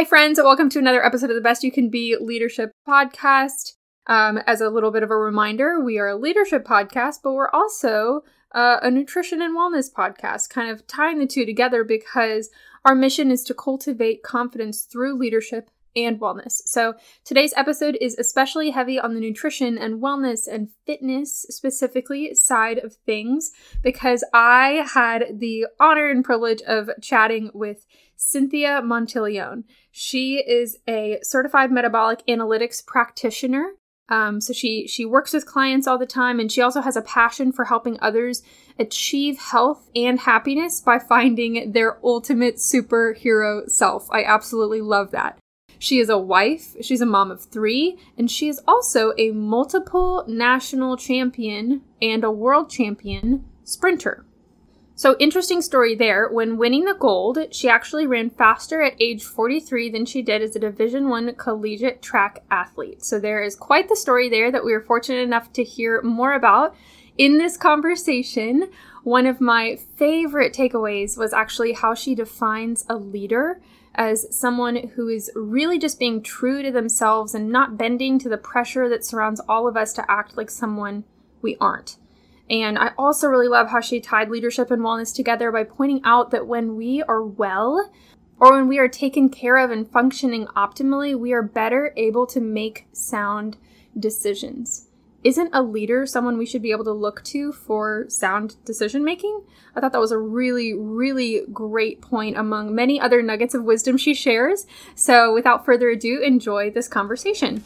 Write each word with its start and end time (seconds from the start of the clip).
Hi, 0.00 0.04
friends. 0.06 0.40
Welcome 0.42 0.70
to 0.70 0.78
another 0.78 1.04
episode 1.04 1.28
of 1.28 1.36
the 1.36 1.42
Best 1.42 1.62
You 1.62 1.70
Can 1.70 1.90
Be 1.90 2.16
Leadership 2.18 2.72
Podcast. 2.88 3.74
Um, 4.06 4.38
as 4.46 4.62
a 4.62 4.70
little 4.70 4.90
bit 4.90 5.02
of 5.02 5.10
a 5.10 5.16
reminder, 5.18 5.78
we 5.78 5.98
are 5.98 6.08
a 6.08 6.16
leadership 6.16 6.64
podcast, 6.64 7.16
but 7.22 7.34
we're 7.34 7.50
also 7.50 8.22
uh, 8.52 8.78
a 8.80 8.90
nutrition 8.90 9.42
and 9.42 9.54
wellness 9.54 9.92
podcast, 9.92 10.48
kind 10.48 10.70
of 10.70 10.86
tying 10.86 11.18
the 11.18 11.26
two 11.26 11.44
together 11.44 11.84
because 11.84 12.48
our 12.86 12.94
mission 12.94 13.30
is 13.30 13.44
to 13.44 13.52
cultivate 13.52 14.22
confidence 14.22 14.84
through 14.84 15.18
leadership 15.18 15.70
and 15.96 16.20
wellness. 16.20 16.62
So 16.64 16.94
today's 17.24 17.54
episode 17.56 17.96
is 18.00 18.16
especially 18.18 18.70
heavy 18.70 18.98
on 18.98 19.14
the 19.14 19.20
nutrition 19.20 19.78
and 19.78 20.02
wellness 20.02 20.46
and 20.50 20.68
fitness 20.86 21.46
specifically 21.48 22.34
side 22.34 22.78
of 22.78 22.94
things 23.06 23.50
because 23.82 24.24
I 24.32 24.86
had 24.92 25.40
the 25.40 25.66
honor 25.78 26.08
and 26.08 26.24
privilege 26.24 26.62
of 26.62 26.90
chatting 27.00 27.50
with 27.54 27.86
Cynthia 28.16 28.82
Monteleone. 28.82 29.64
She 29.90 30.36
is 30.36 30.76
a 30.86 31.18
certified 31.22 31.72
metabolic 31.72 32.22
analytics 32.28 32.84
practitioner. 32.84 33.72
Um, 34.10 34.40
so 34.40 34.52
she 34.52 34.88
she 34.88 35.04
works 35.06 35.32
with 35.32 35.46
clients 35.46 35.86
all 35.86 35.96
the 35.96 36.04
time, 36.04 36.40
and 36.40 36.50
she 36.50 36.60
also 36.60 36.80
has 36.80 36.96
a 36.96 37.02
passion 37.02 37.52
for 37.52 37.66
helping 37.66 37.96
others 38.02 38.42
achieve 38.78 39.38
health 39.38 39.88
and 39.94 40.18
happiness 40.18 40.80
by 40.80 40.98
finding 40.98 41.72
their 41.72 41.98
ultimate 42.04 42.56
superhero 42.56 43.70
self. 43.70 44.08
I 44.10 44.24
absolutely 44.24 44.80
love 44.80 45.12
that. 45.12 45.38
She 45.82 45.98
is 45.98 46.10
a 46.10 46.18
wife, 46.18 46.76
she's 46.82 47.00
a 47.00 47.06
mom 47.06 47.30
of 47.30 47.42
three, 47.42 47.96
and 48.18 48.30
she 48.30 48.48
is 48.48 48.60
also 48.68 49.14
a 49.16 49.30
multiple 49.30 50.26
national 50.28 50.98
champion 50.98 51.80
and 52.02 52.22
a 52.22 52.30
world 52.30 52.68
champion 52.68 53.46
sprinter. 53.64 54.26
So 54.94 55.16
interesting 55.18 55.62
story 55.62 55.94
there. 55.94 56.28
When 56.28 56.58
winning 56.58 56.84
the 56.84 56.92
gold, 56.92 57.38
she 57.50 57.70
actually 57.70 58.06
ran 58.06 58.28
faster 58.28 58.82
at 58.82 59.00
age 59.00 59.24
43 59.24 59.88
than 59.88 60.04
she 60.04 60.20
did 60.20 60.42
as 60.42 60.54
a 60.54 60.58
Division 60.58 61.08
1 61.08 61.36
collegiate 61.36 62.02
track 62.02 62.42
athlete. 62.50 63.02
So 63.02 63.18
there 63.18 63.42
is 63.42 63.56
quite 63.56 63.88
the 63.88 63.96
story 63.96 64.28
there 64.28 64.52
that 64.52 64.62
we 64.66 64.74
were 64.74 64.82
fortunate 64.82 65.22
enough 65.22 65.50
to 65.54 65.64
hear 65.64 66.02
more 66.02 66.34
about 66.34 66.76
in 67.16 67.38
this 67.38 67.56
conversation. 67.56 68.70
One 69.02 69.24
of 69.24 69.40
my 69.40 69.78
favorite 69.96 70.52
takeaways 70.52 71.16
was 71.16 71.32
actually 71.32 71.72
how 71.72 71.94
she 71.94 72.14
defines 72.14 72.84
a 72.86 72.96
leader 72.96 73.62
as 73.94 74.26
someone 74.36 74.88
who 74.94 75.08
is 75.08 75.30
really 75.34 75.78
just 75.78 75.98
being 75.98 76.22
true 76.22 76.62
to 76.62 76.70
themselves 76.70 77.34
and 77.34 77.50
not 77.50 77.76
bending 77.76 78.18
to 78.18 78.28
the 78.28 78.38
pressure 78.38 78.88
that 78.88 79.04
surrounds 79.04 79.40
all 79.48 79.66
of 79.66 79.76
us 79.76 79.92
to 79.94 80.10
act 80.10 80.36
like 80.36 80.50
someone 80.50 81.04
we 81.42 81.56
aren't. 81.60 81.96
And 82.48 82.78
I 82.78 82.92
also 82.98 83.28
really 83.28 83.48
love 83.48 83.68
how 83.70 83.80
she 83.80 84.00
tied 84.00 84.28
leadership 84.28 84.70
and 84.70 84.82
wellness 84.82 85.14
together 85.14 85.52
by 85.52 85.64
pointing 85.64 86.00
out 86.04 86.30
that 86.32 86.46
when 86.46 86.76
we 86.76 87.02
are 87.02 87.22
well, 87.22 87.90
or 88.40 88.52
when 88.52 88.68
we 88.68 88.78
are 88.78 88.88
taken 88.88 89.28
care 89.28 89.56
of 89.56 89.70
and 89.70 89.88
functioning 89.88 90.46
optimally, 90.56 91.16
we 91.16 91.32
are 91.32 91.42
better 91.42 91.92
able 91.96 92.26
to 92.26 92.40
make 92.40 92.86
sound 92.92 93.56
decisions 93.98 94.89
isn't 95.22 95.50
a 95.52 95.62
leader 95.62 96.06
someone 96.06 96.38
we 96.38 96.46
should 96.46 96.62
be 96.62 96.70
able 96.70 96.84
to 96.84 96.92
look 96.92 97.22
to 97.22 97.52
for 97.52 98.06
sound 98.08 98.56
decision 98.64 99.04
making? 99.04 99.42
I 99.76 99.80
thought 99.80 99.92
that 99.92 100.00
was 100.00 100.12
a 100.12 100.18
really, 100.18 100.72
really 100.72 101.42
great 101.52 102.00
point 102.00 102.38
among 102.38 102.74
many 102.74 102.98
other 102.98 103.20
nuggets 103.20 103.54
of 103.54 103.64
wisdom 103.64 103.98
she 103.98 104.14
shares. 104.14 104.66
So, 104.94 105.34
without 105.34 105.66
further 105.66 105.90
ado, 105.90 106.22
enjoy 106.22 106.70
this 106.70 106.88
conversation. 106.88 107.62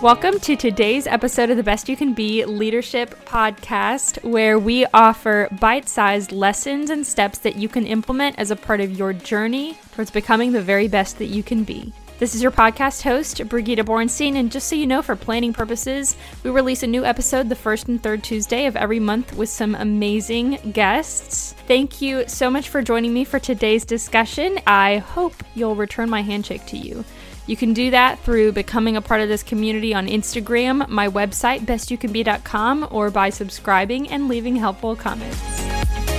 Welcome 0.00 0.40
to 0.40 0.56
today's 0.56 1.06
episode 1.06 1.50
of 1.50 1.58
the 1.58 1.62
Best 1.62 1.90
You 1.90 1.96
Can 1.96 2.14
Be 2.14 2.46
Leadership 2.46 3.14
Podcast, 3.26 4.24
where 4.24 4.58
we 4.58 4.86
offer 4.94 5.48
bite 5.60 5.86
sized 5.86 6.32
lessons 6.32 6.88
and 6.88 7.06
steps 7.06 7.36
that 7.40 7.56
you 7.56 7.68
can 7.68 7.86
implement 7.86 8.38
as 8.38 8.50
a 8.50 8.56
part 8.56 8.80
of 8.80 8.92
your 8.92 9.12
journey 9.12 9.76
towards 9.92 10.10
becoming 10.10 10.52
the 10.52 10.62
very 10.62 10.88
best 10.88 11.18
that 11.18 11.26
you 11.26 11.42
can 11.42 11.62
be. 11.62 11.92
This 12.18 12.34
is 12.34 12.42
your 12.42 12.50
podcast 12.50 13.02
host, 13.02 13.36
Brigitta 13.40 13.84
Borinstein, 13.84 14.36
and 14.36 14.50
just 14.50 14.68
so 14.68 14.74
you 14.74 14.86
know, 14.86 15.02
for 15.02 15.14
planning 15.14 15.52
purposes, 15.52 16.16
we 16.42 16.50
release 16.50 16.82
a 16.82 16.86
new 16.86 17.04
episode 17.04 17.50
the 17.50 17.54
first 17.54 17.88
and 17.88 18.02
third 18.02 18.24
Tuesday 18.24 18.64
of 18.64 18.74
every 18.74 18.98
month 18.98 19.36
with 19.36 19.50
some 19.50 19.74
amazing 19.74 20.58
guests. 20.72 21.52
Thank 21.66 22.00
you 22.00 22.26
so 22.26 22.50
much 22.50 22.70
for 22.70 22.80
joining 22.80 23.12
me 23.12 23.24
for 23.24 23.38
today's 23.38 23.84
discussion. 23.84 24.58
I 24.66 24.96
hope 24.96 25.34
you'll 25.54 25.76
return 25.76 26.08
my 26.08 26.22
handshake 26.22 26.64
to 26.68 26.78
you. 26.78 27.04
You 27.46 27.54
can 27.54 27.74
do 27.74 27.90
that 27.90 28.18
through 28.20 28.52
becoming 28.52 28.96
a 28.96 29.02
part 29.02 29.20
of 29.20 29.28
this 29.28 29.42
community 29.42 29.92
on 29.92 30.06
Instagram, 30.06 30.88
my 30.88 31.08
website, 31.08 31.66
bestyoucanbe.com, 31.66 32.88
or 32.90 33.10
by 33.10 33.28
subscribing 33.28 34.08
and 34.08 34.26
leaving 34.26 34.56
helpful 34.56 34.96
comments. 34.96 36.15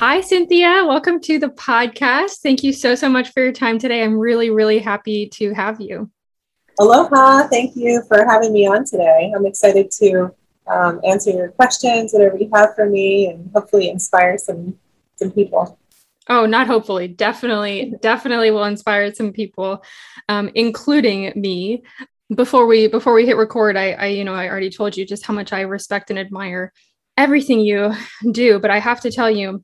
Hi, 0.00 0.22
Cynthia. 0.22 0.86
Welcome 0.86 1.20
to 1.20 1.38
the 1.38 1.50
podcast. 1.50 2.38
Thank 2.42 2.64
you 2.64 2.72
so, 2.72 2.94
so 2.94 3.06
much 3.06 3.32
for 3.32 3.42
your 3.42 3.52
time 3.52 3.78
today. 3.78 4.02
I'm 4.02 4.18
really, 4.18 4.48
really 4.48 4.78
happy 4.78 5.28
to 5.34 5.52
have 5.52 5.78
you. 5.78 6.10
Aloha. 6.78 7.48
Thank 7.48 7.76
you 7.76 8.02
for 8.08 8.24
having 8.24 8.54
me 8.54 8.66
on 8.66 8.86
today. 8.86 9.30
I'm 9.36 9.44
excited 9.44 9.90
to 9.98 10.34
um, 10.66 11.02
answer 11.04 11.32
your 11.32 11.50
questions, 11.50 12.14
whatever 12.14 12.38
you 12.38 12.48
have 12.54 12.74
for 12.74 12.88
me, 12.88 13.26
and 13.28 13.50
hopefully 13.54 13.90
inspire 13.90 14.38
some, 14.38 14.78
some 15.16 15.32
people. 15.32 15.78
Oh, 16.30 16.46
not 16.46 16.66
hopefully. 16.66 17.06
Definitely, 17.06 17.92
definitely 18.00 18.50
will 18.50 18.64
inspire 18.64 19.14
some 19.14 19.34
people, 19.34 19.84
um, 20.30 20.50
including 20.54 21.38
me. 21.38 21.82
Before 22.34 22.64
we 22.64 22.86
before 22.86 23.12
we 23.12 23.26
hit 23.26 23.36
record, 23.36 23.76
I, 23.76 23.90
I 23.90 24.06
you 24.06 24.24
know 24.24 24.34
I 24.34 24.48
already 24.48 24.70
told 24.70 24.96
you 24.96 25.04
just 25.04 25.26
how 25.26 25.34
much 25.34 25.52
I 25.52 25.60
respect 25.60 26.08
and 26.08 26.18
admire 26.18 26.72
everything 27.18 27.60
you 27.60 27.92
do, 28.32 28.58
but 28.58 28.70
I 28.70 28.78
have 28.78 29.02
to 29.02 29.10
tell 29.10 29.30
you, 29.30 29.62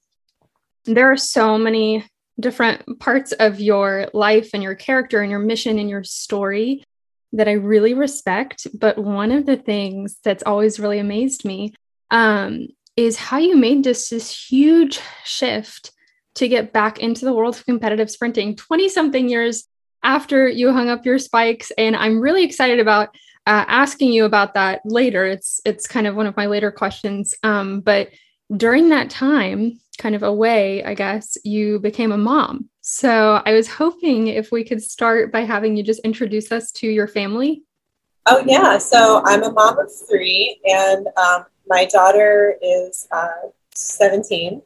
there 0.86 1.10
are 1.10 1.16
so 1.16 1.58
many 1.58 2.04
different 2.38 2.98
parts 2.98 3.32
of 3.32 3.60
your 3.60 4.08
life 4.12 4.50
and 4.52 4.62
your 4.62 4.74
character 4.74 5.20
and 5.20 5.30
your 5.30 5.40
mission 5.40 5.78
and 5.78 5.88
your 5.88 6.04
story 6.04 6.84
that 7.32 7.48
I 7.48 7.52
really 7.52 7.94
respect. 7.94 8.66
But 8.78 8.98
one 8.98 9.32
of 9.32 9.46
the 9.46 9.56
things 9.56 10.18
that's 10.22 10.42
always 10.42 10.78
really 10.78 10.98
amazed 10.98 11.44
me 11.44 11.74
um, 12.10 12.68
is 12.96 13.16
how 13.16 13.38
you 13.38 13.56
made 13.56 13.84
this 13.84 14.10
this 14.10 14.48
huge 14.48 15.00
shift 15.24 15.92
to 16.36 16.48
get 16.48 16.72
back 16.72 16.98
into 16.98 17.24
the 17.24 17.32
world 17.32 17.56
of 17.56 17.64
competitive 17.64 18.10
sprinting 18.10 18.56
20 18.56 18.88
something 18.88 19.28
years 19.28 19.66
after 20.02 20.48
you 20.48 20.72
hung 20.72 20.88
up 20.88 21.04
your 21.04 21.18
spikes. 21.18 21.72
And 21.78 21.96
i'm 21.96 22.20
really 22.20 22.44
excited 22.44 22.78
about 22.78 23.08
uh, 23.46 23.64
asking 23.68 24.12
you 24.12 24.24
about 24.24 24.54
that 24.54 24.80
later. 24.84 25.24
It's 25.24 25.60
it's 25.64 25.86
kind 25.86 26.06
of 26.06 26.16
one 26.16 26.26
of 26.26 26.36
my 26.36 26.46
later 26.46 26.72
questions. 26.72 27.34
Um, 27.42 27.80
but 27.80 28.10
during 28.54 28.88
that 28.90 29.08
time 29.08 29.78
kind 29.98 30.14
of 30.14 30.22
away, 30.22 30.84
I 30.84 30.94
guess, 30.94 31.36
you 31.44 31.78
became 31.78 32.12
a 32.12 32.18
mom. 32.18 32.68
So 32.80 33.42
I 33.44 33.52
was 33.52 33.68
hoping 33.68 34.28
if 34.28 34.52
we 34.52 34.64
could 34.64 34.82
start 34.82 35.32
by 35.32 35.40
having 35.40 35.76
you 35.76 35.82
just 35.82 36.00
introduce 36.00 36.52
us 36.52 36.70
to 36.72 36.86
your 36.86 37.08
family. 37.08 37.62
Oh, 38.26 38.42
yeah. 38.46 38.78
So 38.78 39.22
I'm 39.24 39.42
a 39.42 39.50
mom 39.50 39.78
of 39.78 39.90
three, 40.08 40.60
and 40.64 41.06
um, 41.16 41.46
my 41.68 41.84
daughter 41.86 42.56
is 42.60 43.06
uh, 43.10 43.48
17. 43.74 44.62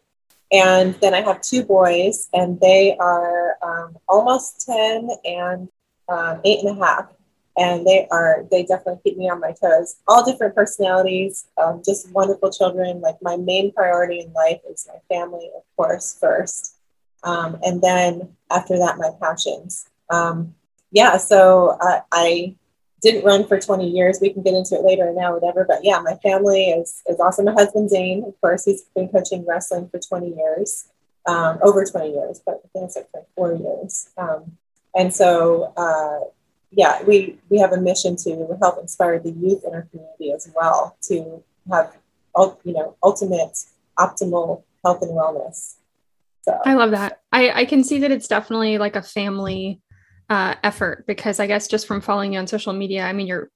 And 0.52 0.94
then 0.96 1.14
I 1.14 1.20
have 1.20 1.40
two 1.42 1.62
boys, 1.62 2.28
and 2.32 2.58
they 2.60 2.96
are 2.98 3.56
um, 3.62 3.96
almost 4.08 4.66
10 4.66 5.10
and 5.24 5.68
um, 6.08 6.40
eight 6.44 6.64
and 6.64 6.76
a 6.76 6.84
half 6.84 7.06
and 7.56 7.86
they 7.86 8.06
are 8.10 8.44
they 8.50 8.62
definitely 8.62 9.00
keep 9.04 9.18
me 9.18 9.28
on 9.28 9.40
my 9.40 9.52
toes. 9.52 9.96
All 10.06 10.24
different 10.24 10.54
personalities 10.54 11.46
um, 11.62 11.82
just 11.84 12.10
wonderful 12.12 12.50
children. 12.50 13.00
Like 13.00 13.16
my 13.22 13.36
main 13.36 13.72
priority 13.72 14.20
in 14.20 14.32
life 14.32 14.60
is 14.70 14.88
my 14.88 15.00
family 15.14 15.50
of 15.56 15.62
course 15.76 16.16
first. 16.18 16.76
Um, 17.22 17.58
and 17.62 17.82
then 17.82 18.36
after 18.50 18.78
that 18.78 18.98
my 18.98 19.10
passions. 19.20 19.88
Um, 20.10 20.54
yeah 20.92 21.16
so 21.18 21.78
uh, 21.80 22.00
i 22.12 22.54
didn't 23.02 23.24
run 23.24 23.46
for 23.46 23.58
20 23.58 23.88
years. 23.88 24.18
We 24.20 24.30
can 24.30 24.42
get 24.42 24.52
into 24.52 24.74
it 24.74 24.84
later 24.84 25.10
now 25.16 25.32
whatever. 25.34 25.64
But 25.64 25.84
yeah 25.84 26.00
my 26.00 26.14
family 26.16 26.70
is 26.70 27.02
is 27.08 27.18
awesome. 27.18 27.46
My 27.46 27.52
husband 27.52 27.90
zane 27.90 28.24
of 28.24 28.40
course 28.40 28.64
he's 28.64 28.82
been 28.94 29.08
coaching 29.08 29.44
wrestling 29.46 29.88
for 29.88 29.98
20 29.98 30.34
years 30.36 30.88
um, 31.26 31.58
over 31.62 31.84
20 31.84 32.12
years 32.12 32.40
but 32.44 32.62
i 32.64 32.68
think 32.72 32.86
it's 32.86 32.96
like 32.96 33.26
four 33.34 33.54
years. 33.54 34.10
Um, 34.16 34.56
and 34.94 35.14
so 35.14 35.72
uh, 35.76 36.30
yeah, 36.72 37.02
we 37.02 37.38
we 37.48 37.58
have 37.58 37.72
a 37.72 37.80
mission 37.80 38.16
to 38.16 38.56
help 38.60 38.78
inspire 38.78 39.18
the 39.18 39.30
youth 39.32 39.64
in 39.64 39.74
our 39.74 39.88
community 39.90 40.32
as 40.32 40.50
well 40.54 40.96
to 41.02 41.42
have 41.70 41.96
you 42.64 42.72
know 42.72 42.96
ultimate 43.02 43.58
optimal 43.98 44.62
health 44.84 45.02
and 45.02 45.10
wellness. 45.10 45.76
So 46.42 46.58
I 46.64 46.74
love 46.74 46.92
that. 46.92 47.20
I 47.32 47.50
I 47.50 47.64
can 47.64 47.82
see 47.82 47.98
that 48.00 48.12
it's 48.12 48.28
definitely 48.28 48.78
like 48.78 48.96
a 48.96 49.02
family 49.02 49.80
uh, 50.28 50.54
effort 50.62 51.06
because 51.06 51.40
I 51.40 51.46
guess 51.46 51.66
just 51.66 51.86
from 51.86 52.00
following 52.00 52.34
you 52.34 52.38
on 52.38 52.46
social 52.46 52.72
media, 52.72 53.04
I 53.04 53.12
mean 53.12 53.26
your 53.26 53.50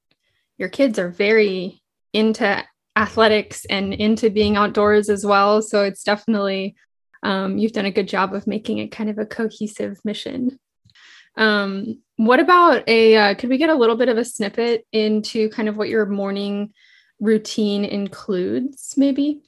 your 0.59 0.69
kids 0.69 0.99
are 0.99 1.11
very 1.11 1.81
into 2.13 2.65
athletics 2.97 3.65
and 3.67 3.93
into 3.93 4.31
being 4.31 4.57
outdoors 4.57 5.09
as 5.09 5.25
well. 5.25 5.63
So 5.63 5.83
it's 5.83 6.05
definitely 6.05 6.77
um, 7.23 7.59
you've 7.59 7.73
done 7.73 7.87
a 7.87 7.91
good 7.91 8.09
job 8.09 8.35
of 8.35 8.47
making 8.47 8.79
it 8.79 8.89
kind 8.89 9.09
of 9.09 9.19
a 9.19 9.27
cohesive 9.27 9.99
mission. 10.05 10.59
Um, 11.37 12.01
what 12.17 12.41
about 12.41 12.89
a? 12.89 13.17
Uh, 13.17 13.35
could 13.35 13.51
we 13.51 13.59
get 13.59 13.71
a 13.71 13.75
little 13.75 13.97
bit 13.97 14.09
of 14.09 14.19
a 14.19 14.25
snippet 14.25 14.87
into 14.93 15.49
kind 15.51 15.69
of 15.69 15.77
what 15.77 15.89
your 15.89 16.07
morning 16.07 16.73
routine 17.21 17.85
includes, 17.85 18.95
maybe? 18.97 19.43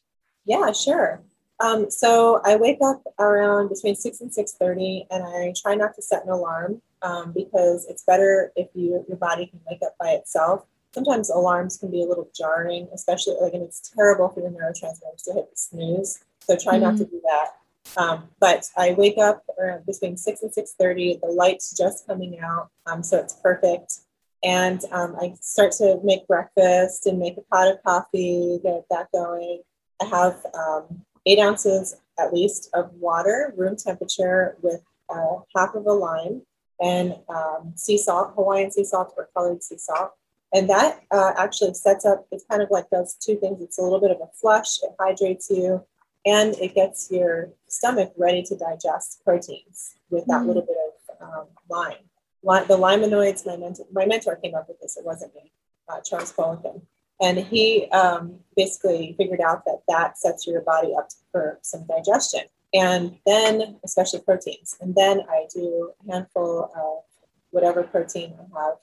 Yeah, 0.44 0.72
sure. 0.72 1.22
Um, 1.60 1.90
so 1.90 2.40
I 2.44 2.56
wake 2.56 2.78
up 2.84 3.02
around 3.18 3.68
between 3.68 3.94
six 3.94 4.20
and 4.20 4.32
six 4.32 4.52
thirty, 4.52 5.06
and 5.10 5.24
I 5.24 5.54
try 5.60 5.74
not 5.74 5.94
to 5.94 6.02
set 6.02 6.24
an 6.24 6.30
alarm 6.30 6.82
um, 7.02 7.32
because 7.32 7.86
it's 7.88 8.02
better 8.02 8.52
if 8.56 8.68
you 8.74 9.04
your 9.08 9.16
body 9.16 9.46
can 9.46 9.60
wake 9.70 9.80
up 9.84 9.96
by 9.98 10.10
itself. 10.10 10.64
Sometimes 10.92 11.30
alarms 11.30 11.76
can 11.76 11.90
be 11.90 12.02
a 12.02 12.06
little 12.06 12.28
jarring, 12.34 12.88
especially 12.92 13.36
like, 13.40 13.52
and 13.52 13.62
it's 13.62 13.92
terrible 13.94 14.28
for 14.28 14.40
your 14.40 14.50
neurotransmitters 14.50 15.24
to 15.24 15.34
hit 15.34 15.50
the 15.50 15.56
snooze. 15.56 16.18
So 16.40 16.56
try 16.56 16.74
mm-hmm. 16.74 16.82
not 16.84 16.96
to 16.98 17.04
mm-hmm. 17.04 17.16
do 17.16 17.22
that. 17.24 17.48
Um, 17.96 18.28
but 18.40 18.64
I 18.76 18.92
wake 18.92 19.18
up 19.18 19.42
around 19.58 19.86
between 19.86 20.16
six 20.16 20.42
and 20.42 20.52
six 20.52 20.74
thirty. 20.78 21.18
The 21.22 21.28
light's 21.28 21.76
just 21.76 22.06
coming 22.06 22.38
out, 22.40 22.70
um, 22.86 23.02
so 23.02 23.18
it's 23.18 23.34
perfect. 23.34 24.00
And 24.44 24.80
um, 24.92 25.16
I 25.20 25.34
start 25.40 25.72
to 25.72 25.98
make 26.04 26.26
breakfast 26.26 27.06
and 27.06 27.18
make 27.18 27.36
a 27.36 27.42
pot 27.42 27.68
of 27.68 27.82
coffee, 27.82 28.60
get 28.62 28.84
that 28.90 29.08
going. 29.12 29.62
I 30.00 30.04
have 30.04 30.44
um, 30.54 31.02
eight 31.24 31.38
ounces 31.38 31.96
at 32.18 32.32
least 32.32 32.70
of 32.74 32.92
water, 32.94 33.52
room 33.56 33.76
temperature, 33.76 34.56
with 34.62 34.82
uh, 35.08 35.38
half 35.54 35.74
of 35.74 35.86
a 35.86 35.92
lime 35.92 36.42
and 36.80 37.16
um, 37.28 37.72
sea 37.74 37.98
salt, 37.98 38.32
Hawaiian 38.34 38.70
sea 38.70 38.84
salt 38.84 39.14
or 39.16 39.28
colored 39.34 39.62
sea 39.62 39.78
salt. 39.78 40.12
And 40.52 40.70
that 40.70 41.02
uh, 41.10 41.32
actually 41.36 41.74
sets 41.74 42.04
up, 42.04 42.26
it's 42.30 42.44
kind 42.48 42.62
of 42.62 42.70
like 42.70 42.88
does 42.90 43.14
two 43.14 43.36
things. 43.36 43.60
It's 43.60 43.78
a 43.78 43.82
little 43.82 44.00
bit 44.00 44.10
of 44.10 44.18
a 44.20 44.28
flush, 44.34 44.78
it 44.82 44.90
hydrates 44.98 45.50
you, 45.50 45.84
and 46.24 46.54
it 46.58 46.74
gets 46.74 47.10
your 47.10 47.50
stomach 47.76 48.12
ready 48.16 48.42
to 48.42 48.56
digest 48.56 49.22
proteins 49.24 49.96
with 50.10 50.24
that 50.26 50.42
mm. 50.42 50.46
little 50.46 50.62
bit 50.62 50.76
of 51.20 51.28
um, 51.28 51.46
lime. 51.68 52.66
The 52.68 52.78
limonoids, 52.78 53.44
my 53.44 53.56
mentor, 53.56 53.86
my 53.92 54.06
mentor 54.06 54.36
came 54.36 54.54
up 54.54 54.68
with 54.68 54.80
this, 54.80 54.96
it 54.96 55.04
wasn't 55.04 55.34
me, 55.34 55.52
uh, 55.88 56.00
Charles 56.00 56.32
Poliquin. 56.32 56.82
And 57.20 57.38
he 57.38 57.88
um, 57.90 58.40
basically 58.56 59.14
figured 59.16 59.40
out 59.40 59.64
that 59.64 59.80
that 59.88 60.18
sets 60.18 60.46
your 60.46 60.60
body 60.60 60.94
up 60.96 61.08
for 61.32 61.58
some 61.62 61.84
digestion. 61.86 62.42
And 62.74 63.16
then, 63.24 63.78
especially 63.84 64.20
proteins. 64.20 64.76
And 64.80 64.94
then 64.94 65.22
I 65.30 65.46
do 65.54 65.92
a 66.06 66.12
handful 66.12 66.70
of 66.76 67.04
whatever 67.50 67.82
protein 67.84 68.34
I 68.38 68.60
have. 68.60 68.74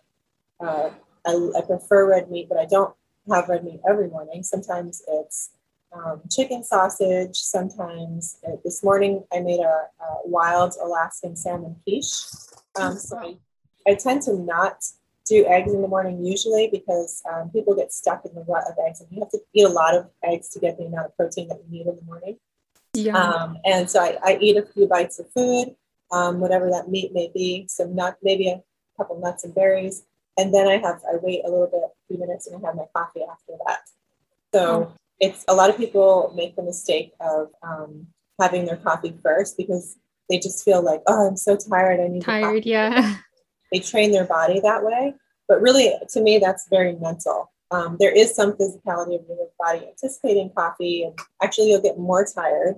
Uh, 0.60 0.90
I, 1.25 1.60
I, 1.60 1.62
prefer 1.62 2.10
red 2.10 2.31
meat, 2.31 2.48
but 2.50 2.57
I 2.57 2.66
don't 2.66 2.95
have 3.30 3.50
red 3.50 3.63
meat 3.63 3.81
every 3.88 4.07
morning. 4.07 4.44
Sometimes 4.44 5.04
it's 5.07 5.51
um, 5.94 6.22
chicken 6.30 6.63
sausage. 6.63 7.36
Sometimes 7.36 8.40
uh, 8.48 8.57
this 8.63 8.84
morning 8.84 9.24
I 9.34 9.40
made 9.40 9.60
a, 9.60 9.88
a, 10.04 10.18
wild 10.25 10.74
Alaskan 10.81 11.36
salmon 11.36 11.75
quiche. 11.84 12.25
Um, 12.75 12.98
so 12.98 13.18
I, 13.18 13.38
I 13.88 13.95
tend 13.95 14.22
to 14.24 14.38
not 14.38 14.84
do 15.25 15.45
eggs 15.45 15.72
in 15.74 15.81
the 15.81 15.88
morning 15.88 16.24
usually 16.25 16.69
because 16.72 17.24
um, 17.31 17.50
people 17.50 17.75
get 17.75 17.94
stuck 17.94 18.25
in 18.25 18.34
the 18.36 18.42
rut 18.42 18.63
of 18.68 18.75
eggs 18.86 19.01
and 19.01 19.10
you 19.12 19.19
have 19.19 19.30
to 19.30 19.40
eat 19.54 19.63
a 19.63 19.69
lot 19.69 19.95
of 19.95 20.10
eggs 20.24 20.50
to 20.50 20.60
get 20.60 20.78
the 20.78 20.86
amount 20.86 21.06
of 21.06 21.16
protein 21.16 21.48
that 21.48 21.60
you 21.66 21.72
need 21.72 21.88
in 21.88 21.95
the 21.95 22.01
morning. 22.04 22.38
Yeah. 22.94 23.18
Um, 23.18 23.57
and 23.66 23.90
so 23.90 24.01
I, 24.01 24.18
I, 24.24 24.38
eat 24.40 24.57
a 24.57 24.63
few 24.63 24.88
bites 24.88 25.19
of 25.19 25.30
food, 25.31 25.75
um, 26.12 26.40
whatever 26.40 26.69
that 26.69 26.90
meat 26.90 27.12
may 27.13 27.31
be, 27.34 27.66
some 27.68 27.95
nut, 27.95 28.18
maybe 28.22 28.50
a 28.50 28.62
couple 28.98 29.19
nuts 29.19 29.45
and 29.45 29.56
berries. 29.56 30.04
And 30.38 30.54
then 30.54 30.68
I 30.68 30.78
have, 30.78 31.01
I 31.12 31.18
wait 31.22 31.42
a 31.45 31.50
little 31.50 31.68
bit, 31.68 31.81
a 31.84 31.90
few 32.07 32.19
minutes 32.19 32.48
and 32.48 32.56
I 32.56 32.68
have 32.68 32.75
my 32.75 32.86
coffee 32.94 33.22
after 33.30 33.54
that. 33.66 33.80
So 34.54 34.92
oh. 34.92 34.94
It's 35.24 35.46
a 35.48 35.56
lot 35.56 35.70
of 35.70 35.78
people 35.78 36.34
make 36.36 36.56
the 36.58 36.64
mistake 36.64 37.14
of 37.22 37.48
um, 37.64 38.08
having 38.42 38.66
their 38.66 38.75
coffee 38.75 39.18
first 39.24 39.56
because 39.58 39.98
they 40.30 40.38
just 40.38 40.66
feel 40.66 40.84
like, 40.84 41.02
oh, 41.08 41.28
I'm 41.28 41.38
so 41.38 41.56
tired. 41.56 42.02
I 42.02 42.08
need 42.10 42.24
tired. 42.24 42.66
Yeah. 42.66 43.16
they 43.72 43.80
train 43.80 44.12
their 44.12 44.25
body 44.25 44.60
that 44.60 44.84
way. 44.84 45.14
But 45.48 45.62
really, 45.62 45.94
to 46.10 46.22
me, 46.22 46.40
that's 46.40 46.68
very 46.70 46.96
mental. 46.96 47.52
Um, 47.72 47.96
there 48.00 48.12
is 48.12 48.36
some 48.36 48.54
physicality 48.54 49.20
of 49.20 49.25
your 49.28 49.50
body 49.58 49.88
anticipating 49.88 50.52
coffee, 50.56 51.04
and 51.04 51.18
actually, 51.42 51.69
you'll 51.69 51.81
get 51.81 51.98
more 51.98 52.26
tired 52.26 52.76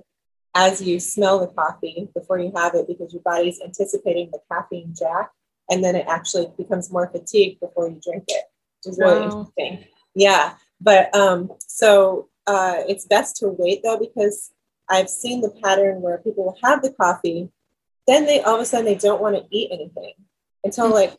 as 0.54 0.80
you 0.80 0.98
smell 0.98 1.38
the 1.38 1.48
coffee 1.48 2.08
before 2.14 2.38
you 2.38 2.50
have 2.56 2.74
it 2.74 2.86
because 2.86 3.12
your 3.12 3.22
body's 3.22 3.60
anticipating 3.60 4.30
the 4.32 4.38
caffeine 4.50 4.94
jack, 4.98 5.30
and 5.70 5.84
then 5.84 5.96
it 5.96 6.06
actually 6.08 6.48
becomes 6.56 6.90
more 6.90 7.08
fatigued 7.08 7.60
before 7.60 7.88
you 7.88 8.00
drink 8.02 8.24
it, 8.28 8.44
which 8.78 8.92
is 8.92 8.98
really 8.98 9.24
interesting. 9.24 9.84
Yeah, 10.14 10.54
but 10.80 11.14
um, 11.14 11.52
so 11.60 12.28
uh, 12.46 12.82
it's 12.88 13.06
best 13.06 13.36
to 13.36 13.48
wait 13.48 13.82
though 13.82 13.98
because 13.98 14.52
I've 14.88 15.08
seen 15.08 15.40
the 15.40 15.50
pattern 15.62 16.00
where 16.00 16.18
people 16.18 16.44
will 16.44 16.58
have 16.62 16.82
the 16.82 16.92
coffee, 16.92 17.48
then 18.06 18.26
they 18.26 18.40
all 18.40 18.56
of 18.56 18.60
a 18.60 18.64
sudden 18.64 18.86
they 18.86 18.94
don't 18.94 19.20
want 19.20 19.36
to 19.36 19.44
eat 19.50 19.70
anything 19.72 20.12
until 20.64 20.92
like 20.92 21.12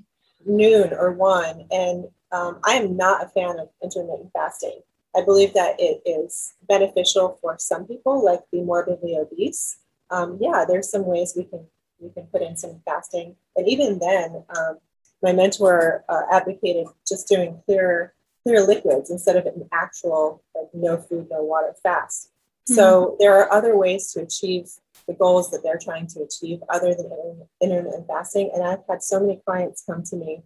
noon 0.46 0.94
or 0.94 1.12
one. 1.12 1.68
And 1.72 2.06
um, 2.32 2.60
I 2.66 2.74
am 2.74 2.96
not 2.96 3.26
a 3.26 3.30
fan 3.30 3.60
of 3.60 3.70
intermittent 3.84 4.32
fasting. 4.34 4.82
I 5.16 5.24
believe 5.24 5.54
that 5.54 5.76
it 5.80 6.02
is 6.06 6.54
beneficial 6.68 7.40
for 7.42 7.56
some 7.60 7.88
people, 7.88 8.24
like 8.24 8.42
the 8.52 8.62
morbidly 8.62 9.18
obese. 9.18 9.80
Um, 10.12 10.38
yeah, 10.40 10.64
there's 10.68 10.92
some 10.92 11.06
ways 11.06 11.34
we 11.36 11.44
can 11.46 11.66
we 12.00 12.10
can 12.12 12.28
put 12.28 12.44
in 12.44 12.56
some 12.56 12.80
fasting, 12.86 13.36
and 13.56 13.68
even 13.68 13.98
then, 13.98 14.44
um, 14.56 14.78
my 15.24 15.34
mentor 15.34 16.06
uh, 16.08 16.22
advocated 16.32 16.86
just 17.08 17.28
doing 17.28 17.60
clear 17.66 18.14
clear 18.48 18.66
liquids 18.66 19.12
instead 19.12 19.36
of 19.36 19.46
an 19.46 19.68
actual 19.74 20.42
like 20.56 20.70
no 20.74 20.98
food, 20.98 21.28
no 21.30 21.44
water 21.44 21.76
fast. 21.84 22.30
Mm-hmm. 22.30 22.76
So 22.76 23.18
there 23.20 23.36
are 23.36 23.52
other 23.52 23.76
ways 23.76 24.12
to 24.14 24.22
achieve 24.22 24.70
the 25.06 25.14
goals 25.14 25.52
that 25.52 25.64
they're 25.64 25.78
trying 25.78 26.08
to 26.08 26.22
achieve 26.22 26.60
other 26.70 26.96
than 26.96 27.48
intermittent 27.62 28.08
fasting. 28.08 28.52
And 28.54 28.64
I've 28.64 28.84
had 28.90 29.04
so 29.04 29.20
many 29.20 29.42
clients 29.46 29.84
come 29.86 30.04
to 30.04 30.16
me 30.16 30.44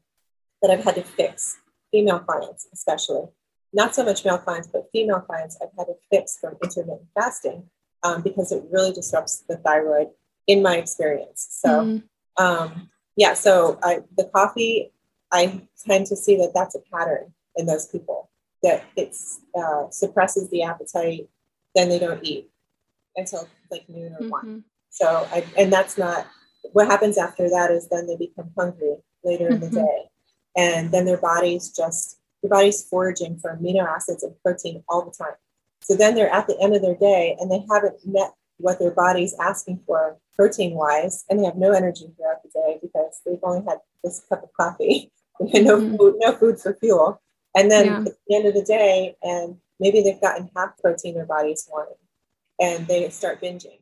that 0.62 0.72
I've 0.72 0.84
had 0.84 0.96
to 0.96 1.04
fix, 1.04 1.58
female 1.92 2.20
clients 2.20 2.68
especially. 2.74 3.26
Not 3.74 3.96
so 3.96 4.04
much 4.04 4.26
male 4.26 4.40
clients, 4.40 4.68
but 4.68 4.90
female 4.92 5.22
clients 5.22 5.58
I've 5.62 5.70
had 5.78 5.86
to 5.86 5.96
fix 6.10 6.38
from 6.40 6.58
intermittent 6.64 7.08
fasting 7.14 7.70
um, 8.04 8.22
because 8.22 8.52
it 8.52 8.64
really 8.72 8.92
disrupts 8.92 9.44
the 9.48 9.58
thyroid 9.58 10.08
in 10.48 10.62
my 10.62 10.78
experience. 10.78 11.48
So, 11.52 11.70
mm 11.70 12.04
um, 12.38 12.90
yeah, 13.18 13.34
so 13.34 13.78
I, 13.84 14.00
the 14.16 14.24
coffee, 14.34 14.94
I 15.34 15.62
tend 15.86 16.08
to 16.08 16.16
see 16.16 16.38
that 16.38 16.54
that's 16.56 16.76
a 16.76 16.80
pattern 16.80 17.34
in 17.56 17.66
those 17.66 17.88
people 17.88 18.30
that 18.64 18.84
it 18.96 19.16
uh, 19.58 19.90
suppresses 19.90 20.50
the 20.50 20.64
appetite, 20.64 21.28
then 21.76 21.90
they 21.90 22.00
don't 22.00 22.24
eat 22.24 22.50
until 23.16 23.48
like 23.70 23.88
noon 23.90 24.14
or 24.14 24.20
mm-hmm. 24.20 24.30
one. 24.30 24.64
So 24.90 25.28
I, 25.32 25.46
and 25.58 25.72
that's 25.72 25.98
not 25.98 26.28
what 26.74 26.88
happens 26.88 27.18
after 27.18 27.50
that 27.50 27.72
is 27.72 27.88
then 27.88 28.08
they 28.08 28.18
become 28.18 28.52
hungry 28.58 28.98
later 29.24 29.46
mm-hmm. 29.46 29.54
in 29.56 29.60
the 29.60 29.68
mm-hmm. 29.68 29.76
day. 29.78 30.04
And 30.56 30.92
then 30.92 31.06
their 31.06 31.18
body's 31.18 31.70
just 31.70 32.20
your 32.44 32.50
body's 32.50 32.84
foraging 32.84 33.40
for 33.40 33.56
amino 33.56 33.88
acids 33.88 34.24
and 34.24 34.34
protein 34.44 34.84
all 34.90 35.06
the 35.06 35.12
time. 35.12 35.36
So 35.82 35.96
then 35.96 36.16
they're 36.16 36.34
at 36.34 36.48
the 36.48 36.60
end 36.60 36.76
of 36.76 36.82
their 36.82 36.96
day 36.96 37.36
and 37.40 37.52
they 37.52 37.64
haven't 37.70 38.00
met 38.06 38.34
what 38.58 38.80
their 38.80 38.92
body's 38.92 39.36
asking 39.40 39.80
for 39.86 40.18
protein 40.36 40.74
wise, 40.74 41.26
and 41.30 41.40
they 41.40 41.46
have 41.46 41.58
no 41.58 41.72
energy 41.72 42.06
throughout 42.16 42.42
the 42.44 42.50
day 42.50 42.80
because 42.82 43.22
they've 43.26 43.40
only 43.44 43.64
had 43.68 43.80
this 44.04 44.24
cup 44.30 44.44
of 44.44 44.54
coffee 44.54 45.12
and 45.40 45.66
no 45.66 45.78
mm-hmm. 45.78 45.98
food, 45.98 46.16
no 46.20 46.34
food 46.34 46.60
for 46.60 46.74
fuel. 46.76 47.22
And 47.56 47.70
then 47.70 47.86
yeah. 47.86 47.98
at 48.00 48.18
the 48.28 48.36
end 48.36 48.48
of 48.48 48.54
the 48.54 48.64
day, 48.64 49.16
and 49.22 49.58
maybe 49.80 50.02
they've 50.02 50.22
gotten 50.22 50.50
half 50.56 50.78
protein 50.80 51.16
their 51.16 51.26
body's 51.26 51.68
wanting 51.72 51.96
and 52.62 52.88
they 52.88 53.10
start 53.10 53.42
binging. 53.42 53.80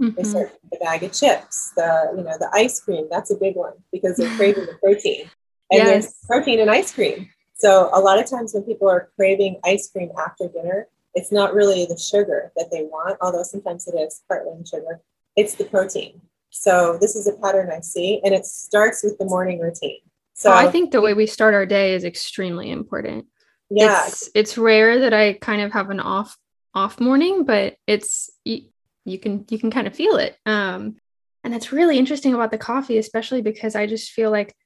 Mm-hmm. 0.00 0.14
They 0.16 0.22
start 0.22 0.52
the 0.70 0.78
bag 0.78 1.02
of 1.02 1.12
chips, 1.12 1.72
the 1.76 2.14
you 2.16 2.22
know 2.22 2.38
the 2.38 2.48
ice 2.54 2.80
cream. 2.80 3.08
That's 3.10 3.30
a 3.30 3.36
big 3.36 3.56
one 3.56 3.74
because 3.92 4.16
they're 4.16 4.34
craving 4.36 4.64
the 4.64 4.78
protein, 4.82 5.28
and 5.70 5.78
yes. 5.78 5.88
there's 5.88 6.14
protein 6.26 6.60
in 6.60 6.70
ice 6.70 6.94
cream. 6.94 7.28
So 7.58 7.90
a 7.92 8.00
lot 8.00 8.18
of 8.18 8.30
times 8.30 8.54
when 8.54 8.62
people 8.62 8.88
are 8.88 9.10
craving 9.16 9.60
ice 9.62 9.90
cream 9.90 10.10
after 10.18 10.48
dinner, 10.48 10.88
it's 11.14 11.30
not 11.30 11.52
really 11.52 11.84
the 11.84 11.98
sugar 11.98 12.50
that 12.56 12.70
they 12.72 12.84
want, 12.84 13.18
although 13.20 13.42
sometimes 13.42 13.86
it 13.88 13.94
is 13.98 14.22
partly 14.26 14.52
in 14.52 14.64
sugar. 14.64 15.02
It's 15.36 15.54
the 15.54 15.64
protein. 15.64 16.22
So 16.48 16.96
this 16.98 17.14
is 17.14 17.26
a 17.26 17.34
pattern 17.34 17.70
I 17.70 17.80
see, 17.80 18.22
and 18.24 18.32
it 18.32 18.46
starts 18.46 19.04
with 19.04 19.18
the 19.18 19.26
morning 19.26 19.60
routine. 19.60 20.00
So 20.40 20.50
oh, 20.50 20.54
I 20.54 20.70
think 20.70 20.90
the 20.90 21.02
way 21.02 21.12
we 21.12 21.26
start 21.26 21.52
our 21.52 21.66
day 21.66 21.92
is 21.92 22.02
extremely 22.02 22.70
important. 22.70 23.26
Yeah, 23.68 24.06
it's, 24.06 24.30
it's 24.34 24.56
rare 24.56 25.00
that 25.00 25.12
I 25.12 25.34
kind 25.34 25.60
of 25.60 25.70
have 25.74 25.90
an 25.90 26.00
off 26.00 26.34
off 26.74 26.98
morning, 26.98 27.44
but 27.44 27.76
it's 27.86 28.30
you, 28.42 28.62
you 29.04 29.18
can 29.18 29.44
you 29.50 29.58
can 29.58 29.70
kind 29.70 29.86
of 29.86 29.94
feel 29.94 30.16
it. 30.16 30.38
Um, 30.46 30.96
and 31.44 31.52
that's 31.52 31.72
really 31.72 31.98
interesting 31.98 32.32
about 32.32 32.50
the 32.50 32.56
coffee, 32.56 32.96
especially 32.96 33.42
because 33.42 33.76
I 33.76 33.86
just 33.86 34.12
feel 34.12 34.30
like 34.30 34.56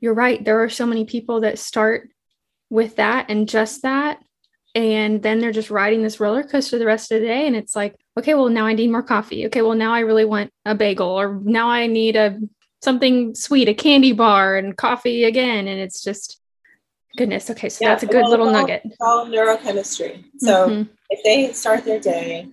you're 0.00 0.12
right. 0.12 0.44
There 0.44 0.62
are 0.62 0.68
so 0.68 0.84
many 0.84 1.06
people 1.06 1.40
that 1.40 1.58
start 1.58 2.10
with 2.68 2.96
that 2.96 3.30
and 3.30 3.48
just 3.48 3.82
that, 3.84 4.22
and 4.74 5.22
then 5.22 5.38
they're 5.38 5.50
just 5.50 5.70
riding 5.70 6.02
this 6.02 6.20
roller 6.20 6.42
coaster 6.42 6.78
the 6.78 6.84
rest 6.84 7.10
of 7.10 7.22
the 7.22 7.26
day. 7.26 7.46
And 7.46 7.56
it's 7.56 7.74
like, 7.74 7.96
okay, 8.18 8.34
well 8.34 8.50
now 8.50 8.66
I 8.66 8.74
need 8.74 8.90
more 8.90 9.02
coffee. 9.02 9.46
Okay, 9.46 9.62
well 9.62 9.76
now 9.76 9.94
I 9.94 10.00
really 10.00 10.26
want 10.26 10.52
a 10.66 10.74
bagel, 10.74 11.08
or 11.08 11.40
now 11.42 11.70
I 11.70 11.86
need 11.86 12.16
a 12.16 12.38
something 12.82 13.34
sweet, 13.34 13.68
a 13.68 13.74
candy 13.74 14.12
bar, 14.12 14.56
and 14.56 14.76
coffee 14.76 15.24
again. 15.24 15.68
And 15.68 15.80
it's 15.80 16.02
just 16.02 16.40
goodness. 17.16 17.48
Okay, 17.50 17.68
so 17.68 17.84
yeah, 17.84 17.90
that's 17.90 18.02
a 18.02 18.06
good 18.06 18.22
well, 18.22 18.30
little 18.30 18.46
all, 18.48 18.52
nugget. 18.52 18.82
It's 18.84 18.96
all 19.00 19.26
neurochemistry. 19.26 20.24
So. 20.38 20.68
Mm-hmm 20.68 20.92
if 21.12 21.22
they 21.24 21.52
start 21.52 21.84
their 21.84 22.00
day 22.00 22.48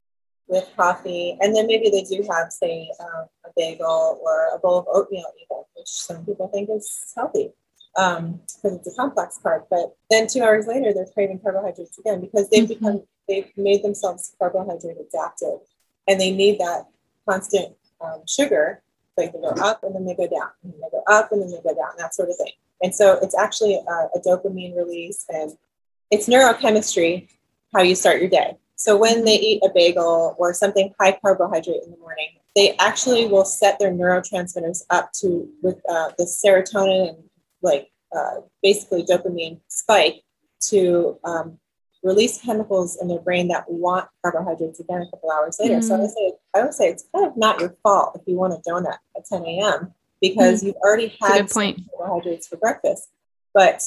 with 0.48 0.70
coffee, 0.76 1.38
and 1.40 1.56
then 1.56 1.66
maybe 1.66 1.90
they 1.90 2.04
do 2.04 2.28
have, 2.30 2.52
say, 2.52 2.92
um, 3.00 3.26
a 3.46 3.50
bagel 3.56 4.20
or 4.22 4.54
a 4.54 4.60
bowl 4.60 4.80
of 4.80 4.86
oatmeal, 4.92 5.32
even, 5.42 5.64
which 5.76 5.88
some 5.88 6.26
people 6.26 6.50
think 6.50 6.70
is 6.70 7.14
healthy. 7.16 7.54
um, 7.98 8.42
because 8.62 8.78
it's 8.78 8.94
a 8.94 8.96
complex 8.96 9.40
carb. 9.44 9.66
But 9.70 9.96
then 10.10 10.28
two 10.28 10.42
hours 10.42 10.68
later, 10.68 10.94
they're 10.94 11.06
craving 11.14 11.40
carbohydrates 11.40 11.98
again 11.98 12.22
because 12.22 12.50
they've 12.50 12.64
mm-hmm. 12.64 12.74
become 12.74 13.04
they've 13.28 13.52
made 13.58 13.84
themselves 13.84 14.36
carbohydrate 14.40 14.98
adapted, 15.00 15.60
and 16.08 16.20
they 16.20 16.32
need 16.32 16.60
that 16.60 16.86
constant 17.28 17.76
um, 18.02 18.24
sugar. 18.28 18.82
Like 19.20 19.34
they 19.34 19.40
go 19.40 19.50
up 19.50 19.84
and 19.84 19.94
then 19.94 20.06
they 20.06 20.16
go 20.16 20.28
down, 20.28 20.50
and 20.64 20.74
then 20.74 20.80
they 20.82 20.90
go 20.92 21.04
up 21.08 21.32
and 21.32 21.42
then 21.42 21.52
they 21.52 21.62
go 21.62 21.76
down, 21.76 21.92
that 21.98 22.16
sort 22.16 22.30
of 22.30 22.38
thing. 22.38 22.54
And 22.82 22.96
so 22.96 23.20
it's 23.22 23.38
actually 23.38 23.76
a, 23.76 23.98
a 24.16 24.20
dopamine 24.26 24.76
release, 24.76 25.26
and 25.30 25.52
it's 26.12 26.28
neurochemistry 26.28 27.28
how 27.74 27.82
you 27.82 27.96
start 27.96 28.20
your 28.20 28.30
day. 28.30 28.58
So 28.76 28.98
when 28.98 29.26
they 29.26 29.38
eat 29.38 29.62
a 29.64 29.70
bagel 29.74 30.36
or 30.40 30.54
something 30.54 30.94
high 31.00 31.20
carbohydrate 31.22 31.84
in 31.84 31.92
the 31.92 31.98
morning, 31.98 32.30
they 32.56 32.76
actually 32.78 33.28
will 33.28 33.46
set 33.46 33.78
their 33.78 33.92
neurotransmitters 33.92 34.84
up 34.90 35.12
to 35.20 35.50
with 35.62 35.82
uh, 35.90 36.12
the 36.18 36.24
serotonin 36.24 37.10
and 37.10 37.24
like 37.62 37.92
uh, 38.16 38.36
basically 38.64 39.04
dopamine 39.04 39.60
spike 39.68 40.24
to 40.62 41.20
um, 41.26 41.60
release 42.04 42.42
chemicals 42.42 42.98
in 43.02 43.08
their 43.08 43.20
brain 43.20 43.48
that 43.50 43.70
want 43.70 44.08
carbohydrates 44.22 44.80
again 44.80 45.02
a 45.02 45.10
couple 45.10 45.32
hours 45.32 45.58
later. 45.60 45.78
Mm. 45.78 45.84
So 45.84 45.96
I 45.96 46.00
would 46.00 46.12
say 46.12 46.32
I 46.56 46.64
would 46.64 46.74
say 46.74 46.90
it's 46.90 47.06
kind 47.14 47.26
of 47.26 47.38
not 47.38 47.60
your 47.60 47.76
fault 47.84 48.20
if 48.20 48.22
you 48.28 48.36
want 48.36 48.54
a 48.54 48.70
donut 48.70 48.98
at 49.16 49.26
10 49.26 49.44
a.m. 49.44 49.94
because 50.22 50.62
mm. 50.62 50.68
you've 50.68 50.76
already 50.78 51.16
had 51.22 51.50
carbohydrates 51.50 52.48
for 52.48 52.58
breakfast. 52.58 53.10
But 53.54 53.84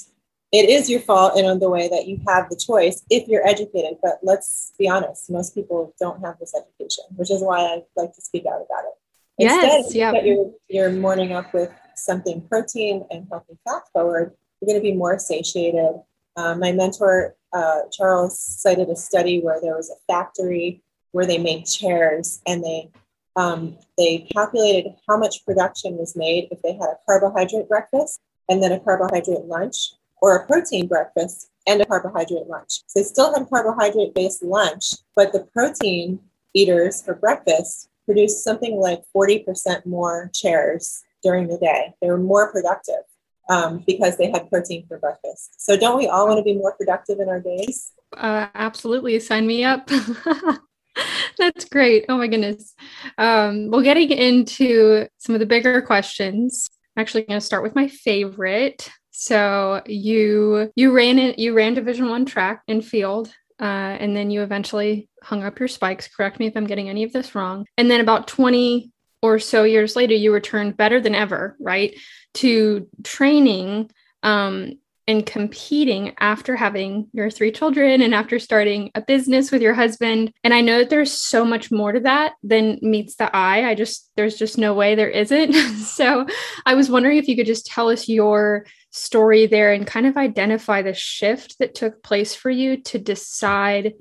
it 0.52 0.69
is 0.69 0.90
your 0.90 1.00
fault 1.00 1.38
in 1.38 1.59
the 1.59 1.71
way 1.71 1.88
that 1.88 2.07
you 2.07 2.21
have 2.28 2.50
the 2.50 2.57
choice 2.57 3.02
if 3.09 3.26
you're 3.26 3.47
educated. 3.47 3.97
But 4.02 4.19
let's 4.23 4.73
be 4.78 4.88
honest, 4.88 5.31
most 5.31 5.54
people 5.54 5.95
don't 5.99 6.21
have 6.21 6.38
this 6.38 6.54
education, 6.54 7.04
which 7.16 7.31
is 7.31 7.42
why 7.42 7.61
I 7.61 7.83
like 7.97 8.12
to 8.14 8.21
speak 8.21 8.45
out 8.47 8.61
about 8.61 8.85
it. 8.85 8.99
Instead, 9.38 9.62
yes, 9.62 9.95
yeah. 9.95 10.12
your, 10.23 10.52
your 10.69 10.90
morning 10.92 11.33
up 11.33 11.54
with 11.54 11.71
something 11.97 12.42
protein 12.49 13.07
and 13.11 13.26
healthy 13.31 13.57
fat 13.64 13.83
forward, 13.95 14.35
you're 14.61 14.66
going 14.66 14.78
to 14.78 14.83
be 14.83 14.95
more 14.95 15.19
satiated. 15.19 15.95
Uh, 16.37 16.54
my 16.54 16.71
mentor, 16.71 17.35
uh, 17.52 17.80
Charles, 17.90 18.38
cited 18.38 18.88
a 18.88 18.97
study 18.97 19.40
where 19.40 19.61
there 19.61 19.76
was 19.76 19.90
a 19.90 20.12
factory 20.12 20.82
where 21.12 21.26
they 21.26 21.38
made 21.38 21.66
chairs 21.66 22.40
and 22.47 22.64
they 22.64 22.90
um, 23.35 23.78
they 23.97 24.28
calculated 24.35 24.92
how 25.09 25.16
much 25.16 25.44
production 25.47 25.97
was 25.97 26.14
made 26.14 26.49
if 26.50 26.61
they 26.62 26.75
had 26.75 26.90
a 26.90 26.99
carbohydrate 27.06 27.68
breakfast 27.68 28.21
and 28.49 28.62
then 28.62 28.73
a 28.73 28.80
carbohydrate 28.80 29.47
lunch 29.47 29.92
or 30.21 30.37
a 30.37 30.47
protein 30.47 30.87
breakfast 30.87 31.50
and 31.66 31.80
a 31.80 31.87
carbohydrate 31.87 32.47
lunch. 32.47 32.82
So 32.87 33.00
they 33.00 33.04
still 33.04 33.32
had 33.32 33.49
carbohydrate 33.49 34.14
based 34.14 34.42
lunch, 34.42 34.92
but 35.16 35.32
the 35.32 35.49
protein 35.52 36.21
eaters 36.54 37.02
for 37.02 37.14
breakfast 37.14 37.88
produced 38.04 38.44
something 38.44 38.76
like 38.76 39.02
40% 39.16 39.87
more 39.87 40.30
chairs 40.35 41.02
during 41.23 41.49
the 41.49 41.59
day. 41.59 41.94
They 42.02 42.09
were 42.09 42.18
more 42.18 42.52
productive 42.52 43.04
um, 43.49 43.83
because 43.87 44.17
they 44.17 44.31
had 44.31 44.49
protein 44.49 44.87
for 44.87 44.99
breakfast. 44.99 45.61
So 45.61 45.77
don't 45.77 45.99
we 45.99 46.07
all 46.09 46.27
want 46.27 46.39
to 46.39 46.45
be 46.45 46.55
more 46.55 46.75
productive 46.77 47.21
in 47.21 47.29
our 47.29 47.41
days? 47.41 47.93
Uh, 48.17 48.49
absolutely. 48.55 49.19
Sign 49.21 49.47
me 49.47 49.65
up. 49.65 49.89
That's 51.39 51.65
great. 51.65 52.05
Oh 52.09 52.19
my 52.19 52.27
goodness. 52.27 52.75
Um, 53.19 53.71
well, 53.71 53.81
getting 53.81 54.11
into 54.11 55.07
some 55.19 55.35
of 55.35 55.41
the 55.41 55.47
bigger 55.47 55.81
questions, 55.83 56.69
I'm 56.97 57.01
actually 57.01 57.23
going 57.23 57.41
to 57.41 57.45
start 57.45 57.63
with 57.63 57.75
my 57.75 57.89
favorite. 57.89 58.91
So 59.11 59.83
you 59.87 60.71
you 60.75 60.93
ran 60.93 61.19
it 61.19 61.39
you 61.39 61.55
ran 61.55 61.75
Division 61.75 62.09
One 62.09 62.25
track 62.25 62.63
and 62.67 62.85
field, 62.85 63.33
uh, 63.61 63.65
and 64.01 64.17
then 64.17 64.31
you 64.31 64.43
eventually 64.43 65.09
hung 65.23 65.45
up 65.45 65.59
your 65.59 65.69
spikes. 65.69 66.09
Correct 66.09 66.39
me 66.39 66.47
if 66.47 66.57
I'm 66.57 66.67
getting 66.67 66.89
any 66.89 67.05
of 67.05 67.13
this 67.13 67.35
wrong. 67.35 67.67
And 67.79 67.91
then 67.91 68.01
about 68.01 68.27
20 68.27 68.91
or 69.23 69.39
so 69.39 69.63
years 69.63 69.95
later, 69.95 70.15
you 70.15 70.33
returned 70.33 70.77
better 70.77 71.01
than 71.01 71.15
ever, 71.15 71.57
right, 71.61 71.95
to 72.35 72.89
training 73.03 73.91
um, 74.23 74.79
and 75.09 75.27
competing 75.27 76.15
after 76.21 76.55
having 76.55 77.09
your 77.12 77.29
three 77.29 77.51
children 77.51 78.03
and 78.03 78.15
after 78.15 78.39
starting 78.39 78.91
a 78.95 79.01
business 79.01 79.51
with 79.51 79.61
your 79.61 79.75
husband. 79.75 80.33
And 80.45 80.55
I 80.55 80.61
know 80.61 80.79
that 80.79 80.91
there's 80.91 81.12
so 81.12 81.45
much 81.45 81.73
more 81.73 81.93
to 81.93 82.01
that 82.01 82.35
than 82.43 82.79
meets 82.83 83.17
the 83.17 83.35
eye. 83.35 83.69
I 83.69 83.75
just, 83.75 84.11
there's 84.17 84.37
just 84.37 84.59
no 84.59 84.75
way 84.75 84.95
there 84.95 85.09
isn't. 85.09 85.53
so 85.79 86.27
I 86.65 86.75
was 86.75 86.89
wondering 86.89 87.19
if 87.19 87.27
you 87.27 87.37
could 87.37 87.47
just 87.47 87.67
tell 87.67 87.89
us 87.89 88.09
your 88.09 88.65
story 88.91 89.47
there 89.47 89.73
and 89.73 89.87
kind 89.87 90.07
of 90.07 90.17
identify 90.17 90.83
the 90.83 90.95
shift 90.95 91.59
that 91.59 91.75
took 91.75 92.03
place 92.03 92.35
for 92.35 92.51
you 92.51 92.77
to 92.83 92.99
decide 92.99 93.95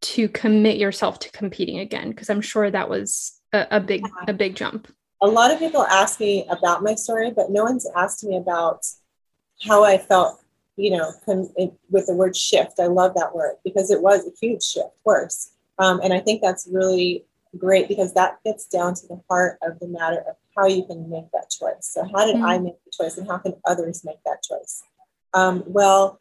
to 0.00 0.28
commit 0.28 0.78
yourself 0.78 1.18
to 1.18 1.30
competing 1.30 1.78
again 1.78 2.10
because 2.10 2.28
i'm 2.28 2.40
sure 2.40 2.70
that 2.70 2.88
was 2.88 3.40
a, 3.52 3.66
a 3.72 3.80
big 3.80 4.04
a 4.26 4.32
big 4.32 4.54
jump 4.54 4.88
a 5.22 5.26
lot 5.26 5.52
of 5.52 5.58
people 5.58 5.84
ask 5.84 6.20
me 6.20 6.44
about 6.50 6.82
my 6.82 6.94
story 6.94 7.30
but 7.30 7.50
no 7.50 7.64
one's 7.64 7.88
asked 7.96 8.24
me 8.24 8.36
about 8.36 8.84
how 9.62 9.84
I 9.84 9.98
felt, 9.98 10.40
you 10.76 10.90
know, 10.90 11.12
with 11.90 12.06
the 12.06 12.14
word 12.14 12.36
shift. 12.36 12.80
I 12.80 12.86
love 12.86 13.14
that 13.14 13.34
word 13.34 13.56
because 13.64 13.90
it 13.90 14.02
was 14.02 14.26
a 14.26 14.30
huge 14.40 14.62
shift, 14.62 14.90
worse. 15.04 15.52
Um, 15.78 16.00
and 16.02 16.12
I 16.12 16.20
think 16.20 16.42
that's 16.42 16.68
really 16.70 17.24
great 17.58 17.88
because 17.88 18.14
that 18.14 18.38
gets 18.44 18.66
down 18.66 18.94
to 18.94 19.06
the 19.06 19.20
heart 19.28 19.58
of 19.62 19.78
the 19.78 19.86
matter 19.86 20.20
of 20.28 20.36
how 20.56 20.66
you 20.66 20.84
can 20.84 21.08
make 21.08 21.30
that 21.32 21.50
choice. 21.50 21.80
So, 21.80 22.04
how 22.04 22.26
did 22.26 22.36
mm-hmm. 22.36 22.44
I 22.44 22.58
make 22.58 22.76
the 22.84 22.92
choice 23.04 23.16
and 23.18 23.26
how 23.26 23.38
can 23.38 23.54
others 23.64 24.04
make 24.04 24.22
that 24.24 24.42
choice? 24.42 24.82
Um, 25.34 25.62
well, 25.66 26.20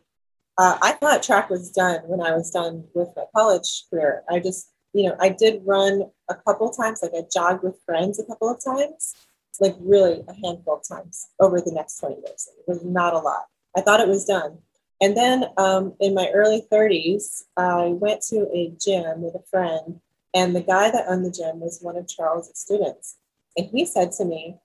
uh, 0.58 0.78
I 0.82 0.94
thought 0.94 1.24
track 1.24 1.50
was 1.50 1.72
done 1.72 2.02
when 2.06 2.22
I 2.22 2.32
was 2.36 2.52
done 2.52 2.86
with 2.94 3.10
my 3.16 3.24
college 3.36 3.86
career. 3.90 4.24
I 4.30 4.40
just, 4.40 4.70
you 4.94 5.04
know, 5.04 5.16
I 5.20 5.30
did 5.30 5.62
run 5.66 6.04
a 6.30 6.36
couple 6.36 6.70
times, 6.72 7.02
like 7.02 7.14
I 7.16 7.24
jogged 7.32 7.64
with 7.64 7.80
friends 7.86 8.20
a 8.20 8.26
couple 8.26 8.50
of 8.50 8.64
times, 8.64 9.16
like 9.60 9.76
really 9.80 10.24
a 10.28 10.34
handful 10.34 10.76
of 10.76 10.88
times 10.88 11.28
over 11.40 11.62
the 11.62 11.72
next 11.72 12.00
20 12.00 12.16
years. 12.16 12.50
It 12.58 12.68
was 12.68 12.84
not 12.84 13.14
a 13.14 13.20
lot. 13.20 13.46
I 13.76 13.82
thought 13.82 14.02
it 14.02 14.08
was 14.08 14.26
done. 14.26 14.58
And 15.02 15.18
then 15.18 15.46
um, 15.58 15.94
in 16.00 16.14
my 16.14 16.30
early 16.34 16.64
30s, 16.72 17.44
I 17.58 17.88
went 17.88 18.22
to 18.30 18.48
a 18.54 18.74
gym 18.80 19.22
with 19.22 19.36
a 19.36 19.44
friend, 19.50 20.00
and 20.34 20.56
the 20.56 20.62
guy 20.62 20.92
that 20.92 21.06
owned 21.08 21.26
the 21.26 21.32
gym 21.32 21.60
was 21.60 21.80
one 21.82 21.98
of 21.98 22.08
Charles's 22.08 22.60
students. 22.60 23.18
And 23.58 23.68
he 23.68 23.86
said 23.86 24.12
to 24.14 24.26
me, 24.26 24.58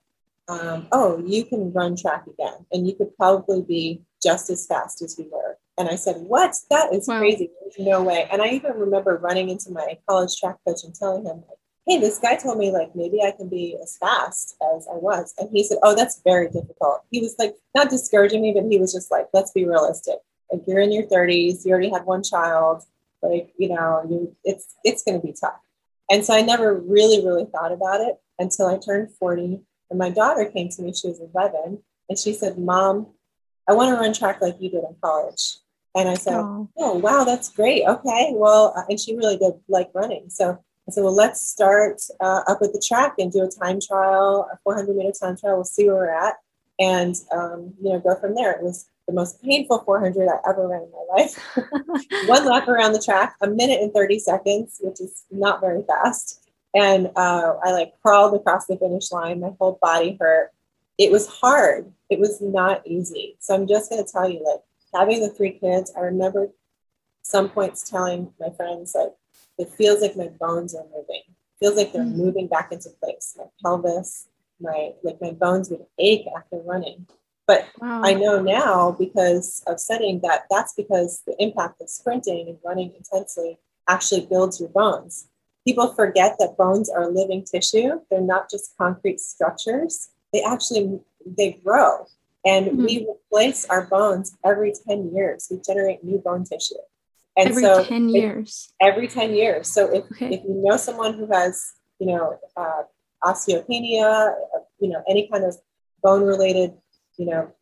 um, 0.49 0.88
Oh, 0.92 1.23
you 1.26 1.45
can 1.45 1.73
run 1.73 1.97
track 1.97 2.26
again, 2.26 2.66
and 2.71 2.87
you 2.87 2.95
could 2.95 3.16
probably 3.16 3.62
be 3.62 4.02
just 4.26 4.50
as 4.50 4.66
fast 4.66 5.02
as 5.02 5.16
we 5.18 5.28
were. 5.30 5.56
And 5.78 5.88
I 5.88 5.95
said, 5.95 6.16
What? 6.16 6.56
That 6.71 6.92
is 6.92 7.06
wow. 7.06 7.18
crazy. 7.18 7.50
There's 7.61 7.87
no 7.87 8.02
way. 8.02 8.26
And 8.30 8.42
I 8.42 8.49
even 8.49 8.73
remember 8.73 9.18
running 9.23 9.50
into 9.50 9.71
my 9.71 9.99
college 10.09 10.37
track 10.38 10.56
coach 10.66 10.85
and 10.85 10.95
telling 10.95 11.25
him, 11.25 11.45
like, 11.49 11.59
hey, 11.87 12.00
this 12.00 12.18
guy 12.18 12.35
told 12.35 12.59
me 12.59 12.73
like 12.73 12.97
maybe 12.97 13.23
I 13.23 13.30
can 13.30 13.49
be 13.49 13.78
as 13.80 13.97
fast 13.97 14.56
as 14.75 14.88
I 14.90 14.97
was. 14.97 15.33
And 15.38 15.49
he 15.52 15.62
said, 15.62 15.78
oh, 15.83 15.95
that's 15.95 16.21
very 16.25 16.49
difficult. 16.49 17.02
He 17.11 17.21
was 17.21 17.37
like 17.38 17.54
not 17.75 17.90
discouraging 17.90 18.42
me, 18.42 18.52
but 18.52 18.64
he 18.68 18.78
was 18.78 18.92
just 18.92 19.11
like, 19.11 19.28
let's 19.33 19.52
be 19.52 19.64
realistic. 19.64 20.16
Like 20.50 20.62
you're 20.66 20.80
in 20.80 20.92
your 20.92 21.04
30s, 21.04 21.64
you 21.64 21.71
already 21.71 21.90
had 21.90 22.04
one 22.04 22.25
child, 22.25 22.83
like, 23.23 23.52
you 23.56 23.68
know, 23.68 24.04
you 24.09 24.37
it's 24.45 24.75
it's 24.85 25.04
gonna 25.04 25.21
be 25.21 25.35
tough. 25.38 25.61
And 26.11 26.25
so 26.25 26.35
I 26.35 26.42
never 26.42 26.75
really, 26.75 27.25
really 27.25 27.47
thought 27.47 27.73
about 27.73 28.00
it 28.00 28.16
until 28.38 28.66
I 28.66 28.78
turned 28.78 29.12
40. 29.12 29.61
And 29.90 29.99
my 29.99 30.11
daughter 30.11 30.45
came 30.47 30.68
to 30.71 30.83
me, 30.83 30.92
she 30.92 31.09
was 31.09 31.21
11, 31.35 31.78
and 32.09 32.18
she 32.18 32.33
said, 32.33 32.59
Mom, 32.59 33.09
I 33.68 33.73
want 33.73 33.90
to 33.90 34.00
run 34.00 34.12
track 34.12 34.40
like 34.40 34.56
you 34.61 34.70
did 34.70 34.85
in 34.85 34.96
college. 35.02 35.58
And 35.94 36.08
I 36.08 36.14
said, 36.14 36.35
Oh, 36.35 36.68
oh 36.76 36.99
wow, 36.99 37.25
that's 37.25 37.49
great. 37.49 37.85
Okay. 37.87 38.32
Well, 38.35 38.75
uh, 38.76 38.82
and 38.88 39.00
she 39.00 39.16
really 39.16 39.38
did 39.38 39.54
like 39.68 39.90
running. 39.94 40.28
So 40.28 40.58
I 40.88 40.92
said, 40.92 41.02
well, 41.02 41.14
let's 41.14 41.40
start 41.40 42.00
uh, 42.20 42.42
up 42.46 42.58
at 42.62 42.73
the 42.73 42.82
track 42.87 43.14
and 43.18 43.32
do 43.32 43.42
a 43.42 43.49
time 43.49 43.80
trial, 43.80 44.49
a 44.52 44.58
400 44.62 44.94
meter 44.94 45.12
time 45.18 45.37
trial. 45.37 45.56
We'll 45.56 45.64
see 45.64 45.87
where 45.87 45.96
we're 45.96 46.11
at, 46.11 46.35
and 46.78 47.14
um, 47.32 47.75
you 47.82 47.92
know, 47.92 47.99
go 47.99 48.14
from 48.20 48.37
there. 48.37 48.52
It 48.52 48.62
was 48.62 48.88
the 49.08 49.12
most 49.12 49.42
painful 49.42 49.80
400 49.80 50.28
I 50.28 50.49
ever 50.49 50.68
ran 50.68 50.82
in 50.82 50.90
my 50.90 51.16
life. 51.16 51.38
One 52.28 52.44
lap 52.46 52.68
around 52.68 52.92
the 52.92 53.02
track, 53.02 53.35
a 53.40 53.49
minute 53.49 53.80
and 53.80 53.92
30 53.92 54.18
seconds, 54.20 54.78
which 54.80 55.00
is 55.00 55.25
not 55.30 55.61
very 55.61 55.82
fast. 55.82 56.49
And 56.75 57.08
uh, 57.16 57.54
I 57.64 57.73
like 57.73 57.92
crawled 58.02 58.35
across 58.35 58.66
the 58.66 58.76
finish 58.76 59.11
line. 59.11 59.40
My 59.40 59.50
whole 59.58 59.78
body 59.80 60.16
hurt. 60.20 60.50
It 60.98 61.12
was 61.12 61.26
hard. 61.28 61.92
It 62.08 62.18
was 62.18 62.40
not 62.40 62.86
easy. 62.86 63.36
So 63.40 63.54
I'm 63.54 63.66
just 63.66 63.90
going 63.90 64.04
to 64.04 64.10
tell 64.10 64.28
you, 64.28 64.44
like 64.44 64.62
having 64.94 65.20
the 65.20 65.28
three 65.28 65.52
kids, 65.52 65.92
I 65.96 66.00
remember 66.00 66.48
some 67.22 67.48
points 67.48 67.88
telling 67.88 68.32
my 68.38 68.50
friends 68.50 68.94
like 68.94 69.12
it 69.58 69.68
feels 69.70 70.00
like 70.00 70.16
my 70.16 70.28
bones 70.28 70.74
are 70.74 70.84
moving. 70.84 71.22
It 71.26 71.58
feels 71.58 71.76
like 71.76 71.92
they're 71.92 72.02
mm. 72.02 72.16
moving 72.16 72.46
back 72.46 72.70
into 72.72 72.90
place. 73.02 73.34
My 73.36 73.44
pelvis, 73.62 74.28
my 74.60 74.92
like 75.02 75.20
my 75.20 75.32
bones 75.32 75.70
would 75.70 75.84
ache 75.98 76.26
after 76.36 76.58
running. 76.58 77.06
But 77.46 77.68
wow. 77.78 78.02
I 78.04 78.14
know 78.14 78.42
now 78.42 78.96
because 78.98 79.62
of 79.66 79.80
studying 79.80 80.20
that 80.20 80.44
that's 80.50 80.74
because 80.74 81.22
the 81.26 81.36
impact 81.38 81.80
of 81.80 81.88
sprinting 81.88 82.48
and 82.48 82.58
running 82.64 82.92
intensely 82.96 83.58
actually 83.88 84.26
builds 84.26 84.60
your 84.60 84.68
bones. 84.68 85.28
People 85.64 85.92
forget 85.94 86.36
that 86.38 86.56
bones 86.56 86.88
are 86.88 87.08
living 87.08 87.44
tissue. 87.44 88.00
They're 88.10 88.20
not 88.20 88.50
just 88.50 88.76
concrete 88.78 89.20
structures. 89.20 90.10
They 90.37 90.43
actually 90.43 91.00
they 91.25 91.61
grow. 91.64 92.07
And 92.45 92.66
mm-hmm. 92.66 92.85
we 92.85 93.09
replace 93.11 93.64
our 93.66 93.87
bones 93.87 94.37
every 94.45 94.73
10 94.87 95.14
years. 95.14 95.49
We 95.50 95.61
generate 95.66 96.05
new 96.05 96.19
bone 96.19 96.45
tissue. 96.45 96.75
And 97.37 97.49
every 97.49 97.62
so 97.62 97.85
10 97.85 98.09
years. 98.11 98.73
every 98.81 99.09
10 99.09 99.35
years. 99.35 99.69
So 99.69 99.93
if, 99.93 100.05
okay. 100.12 100.35
if 100.35 100.45
you 100.45 100.62
know 100.64 100.76
someone 100.76 101.14
who 101.14 101.26
has, 101.33 101.73
you 101.99 102.07
know, 102.07 102.38
uh, 102.57 102.83
osteopenia, 103.25 104.35
you 104.78 104.90
know, 104.90 105.02
any 105.09 105.28
kind 105.28 105.45
of 105.45 105.57
bone 106.02 106.23
related, 106.23 106.75
you 107.19 107.26
know, 107.26 107.52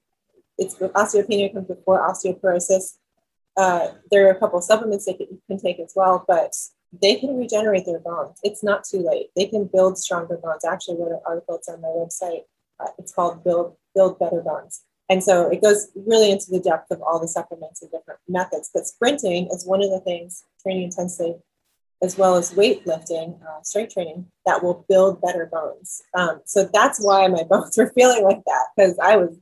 it's 0.59 0.75
osteopenia 0.77 1.53
comes 1.53 1.67
before 1.67 2.07
osteoporosis. 2.09 2.99
Uh, 3.57 3.89
there 4.11 4.27
are 4.27 4.31
a 4.31 4.39
couple 4.39 4.59
of 4.59 4.65
supplements 4.65 5.07
that 5.07 5.19
you 5.19 5.41
can 5.49 5.59
take 5.59 5.81
as 5.81 5.93
well, 5.97 6.25
but 6.29 6.53
they 7.03 7.17
can 7.17 7.37
regenerate 7.37 7.87
their 7.87 8.01
bones. 8.01 8.39
It's 8.43 8.63
not 8.63 8.85
too 8.85 8.99
late. 8.99 9.29
They 9.35 9.47
can 9.47 9.65
build 9.73 9.99
stronger 9.99 10.37
bones. 10.37 10.65
Actually, 10.65 10.99
wrote 10.99 11.13
an 11.13 11.21
article. 11.27 11.57
It's 11.57 11.69
on 11.69 11.81
my 11.81 11.89
website. 11.89 12.43
Uh, 12.81 12.89
it's 12.99 13.13
called 13.13 13.45
"Build 13.45 13.77
Build 13.95 14.19
Better 14.19 14.43
Bones," 14.43 14.83
and 15.09 15.23
so 15.23 15.49
it 15.51 15.63
goes 15.63 15.89
really 15.95 16.31
into 16.31 16.51
the 16.51 16.61
depth 16.61 16.91
of 16.91 17.03
all 17.03 17.21
the 17.21 17.29
supplements 17.29 17.83
and 17.83 17.91
different 17.91 18.21
methods. 18.29 18.71
But 18.73 18.87
sprinting 18.87 19.49
is 19.53 19.67
one 19.67 19.83
of 19.83 19.91
the 19.91 20.01
things 20.01 20.45
training 20.63 20.85
intensely, 20.85 21.37
as 22.03 22.19
well 22.19 22.37
as 22.37 22.55
weightlifting, 22.55 23.41
uh, 23.43 23.63
strength 23.63 23.95
training, 23.95 24.27
that 24.47 24.63
will 24.63 24.85
build 24.89 25.21
better 25.21 25.47
bones. 25.47 26.03
Um, 26.15 26.41
so 26.45 26.69
that's 26.73 27.03
why 27.05 27.27
my 27.29 27.43
bones 27.49 27.77
were 27.77 27.93
feeling 27.95 28.25
like 28.25 28.43
that 28.45 28.67
because 28.77 28.99
I 28.99 29.17
was 29.17 29.37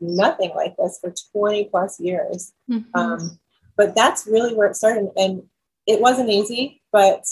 nothing 0.00 0.52
like 0.54 0.76
this 0.76 0.98
for 1.00 1.12
20 1.32 1.64
plus 1.64 1.98
years. 2.00 2.52
Mm-hmm. 2.70 2.98
Um, 2.98 3.38
but 3.76 3.94
that's 3.94 4.26
really 4.26 4.54
where 4.54 4.68
it 4.68 4.76
started. 4.76 5.10
And 5.16 5.42
it 5.86 6.00
wasn't 6.00 6.30
easy, 6.30 6.82
but 6.92 7.24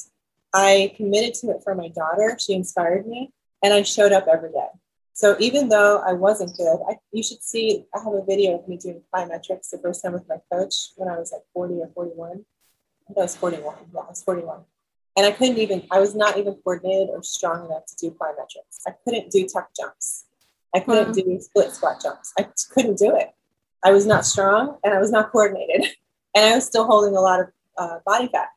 I 0.53 0.93
committed 0.97 1.35
to 1.35 1.51
it 1.51 1.63
for 1.65 1.75
my 1.75 1.89
daughter. 1.89 2.37
She 2.39 2.55
inspired 2.55 3.07
me, 3.07 3.33
and 3.63 3.73
I 3.73 3.83
showed 3.83 4.13
up 4.13 4.27
every 4.31 4.53
day. 4.53 4.69
So 5.14 5.37
even 5.38 5.68
though 5.68 6.02
I 6.04 6.12
wasn't 6.12 6.56
good, 6.56 6.78
I, 6.88 6.97
you 7.12 7.23
should 7.23 7.40
see. 7.40 7.87
I 7.94 8.00
have 8.02 8.12
a 8.12 8.25
video 8.25 8.59
of 8.59 8.66
me 8.66 8.76
doing 8.76 9.00
plyometrics 9.14 9.71
the 9.71 9.78
first 9.78 10.02
time 10.02 10.12
with 10.12 10.28
my 10.28 10.38
coach 10.52 10.88
when 10.97 11.09
I 11.09 11.16
was 11.16 11.30
like 11.33 11.42
40 11.54 11.75
or 11.75 11.90
41. 11.94 12.30
I 12.30 13.06
think 13.06 13.18
I 13.18 13.23
was 13.23 13.37
41. 13.37 13.76
Yeah, 13.94 14.00
I 14.00 14.09
was 14.09 14.25
41. 14.25 14.61
And 15.16 15.25
I 15.25 15.30
couldn't 15.30 15.59
even, 15.59 15.87
I 15.92 16.00
was 16.00 16.16
not 16.16 16.37
even 16.37 16.54
coordinated 16.54 17.11
or 17.11 17.23
strong 17.23 17.66
enough 17.66 17.87
to 17.87 17.97
do 17.97 18.11
plyometrics. 18.11 18.80
I 18.88 18.92
couldn't 19.04 19.30
do 19.30 19.47
tuck 19.47 19.71
jumps. 19.78 20.25
I 20.75 20.80
couldn't 20.80 21.09
wow. 21.09 21.12
do 21.12 21.40
split 21.40 21.73
squat 21.73 22.02
jumps. 22.02 22.33
I 22.37 22.49
couldn't 22.73 22.99
do 22.99 23.14
it. 23.14 23.33
I 23.85 23.92
was 23.92 24.06
not 24.06 24.26
strong 24.26 24.78
and 24.83 24.92
I 24.92 24.99
was 24.99 25.11
not 25.11 25.30
coordinated. 25.30 25.87
And 26.37 26.44
I 26.44 26.56
was 26.56 26.66
still 26.66 26.85
holding 26.85 27.16
a 27.16 27.21
lot 27.21 27.38
of 27.38 27.47
uh, 27.78 27.99
body 28.04 28.26
fat. 28.26 28.49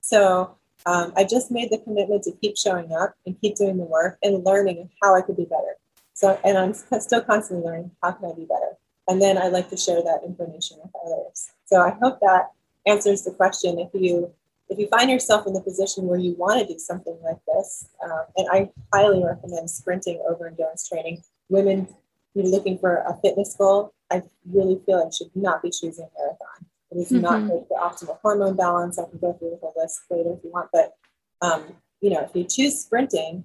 So 0.00 0.56
um, 0.86 1.12
I 1.16 1.24
just 1.24 1.50
made 1.50 1.68
the 1.72 1.78
commitment 1.78 2.22
to 2.22 2.30
keep 2.30 2.56
showing 2.56 2.92
up 2.92 3.16
and 3.26 3.36
keep 3.40 3.56
doing 3.56 3.76
the 3.76 3.82
work 3.82 4.18
and 4.22 4.44
learning 4.44 4.88
how 5.02 5.16
I 5.16 5.20
could 5.20 5.36
be 5.36 5.44
better. 5.44 5.74
So, 6.14 6.38
and 6.44 6.56
I'm 6.56 6.72
still 7.00 7.22
constantly 7.22 7.66
learning 7.66 7.90
how 8.02 8.12
can 8.12 8.30
I 8.30 8.34
be 8.34 8.44
better. 8.44 8.78
And 9.06 9.20
then 9.20 9.36
I 9.36 9.48
like 9.48 9.68
to 9.70 9.76
share 9.76 10.02
that 10.02 10.20
information 10.24 10.78
with 10.82 10.92
others. 11.04 11.50
So 11.66 11.80
I 11.80 11.90
hope 12.00 12.20
that 12.20 12.52
answers 12.86 13.22
the 13.22 13.32
question. 13.32 13.78
If 13.78 13.90
you 13.92 14.32
if 14.70 14.78
you 14.78 14.88
find 14.88 15.10
yourself 15.10 15.46
in 15.46 15.52
the 15.52 15.60
position 15.60 16.06
where 16.06 16.18
you 16.18 16.34
want 16.38 16.58
to 16.58 16.72
do 16.72 16.78
something 16.78 17.18
like 17.22 17.36
this, 17.54 17.86
um, 18.02 18.22
and 18.36 18.48
I 18.50 18.70
highly 18.94 19.22
recommend 19.22 19.68
sprinting 19.68 20.22
over 20.26 20.46
endurance 20.46 20.88
training. 20.88 21.22
Women 21.50 21.86
you're 22.34 22.46
looking 22.46 22.78
for 22.78 22.96
a 22.96 23.16
fitness 23.22 23.54
goal, 23.56 23.94
I 24.10 24.22
really 24.50 24.80
feel 24.84 25.04
I 25.06 25.10
should 25.10 25.30
not 25.34 25.62
be 25.62 25.70
choosing 25.70 26.08
marathon. 26.18 26.66
It 26.90 26.98
is 26.98 27.10
mm-hmm. 27.10 27.20
not 27.20 27.46
the 27.46 27.74
optimal 27.76 28.18
hormone 28.20 28.56
balance. 28.56 28.98
I 28.98 29.04
can 29.08 29.18
go 29.18 29.32
through 29.32 29.50
the 29.50 29.56
whole 29.56 29.74
list 29.76 30.00
later 30.10 30.32
if 30.32 30.44
you 30.44 30.50
want, 30.50 30.70
but 30.72 30.94
um, 31.42 31.64
you 32.00 32.10
know, 32.10 32.20
if 32.20 32.30
you 32.34 32.44
choose 32.44 32.80
sprinting, 32.80 33.44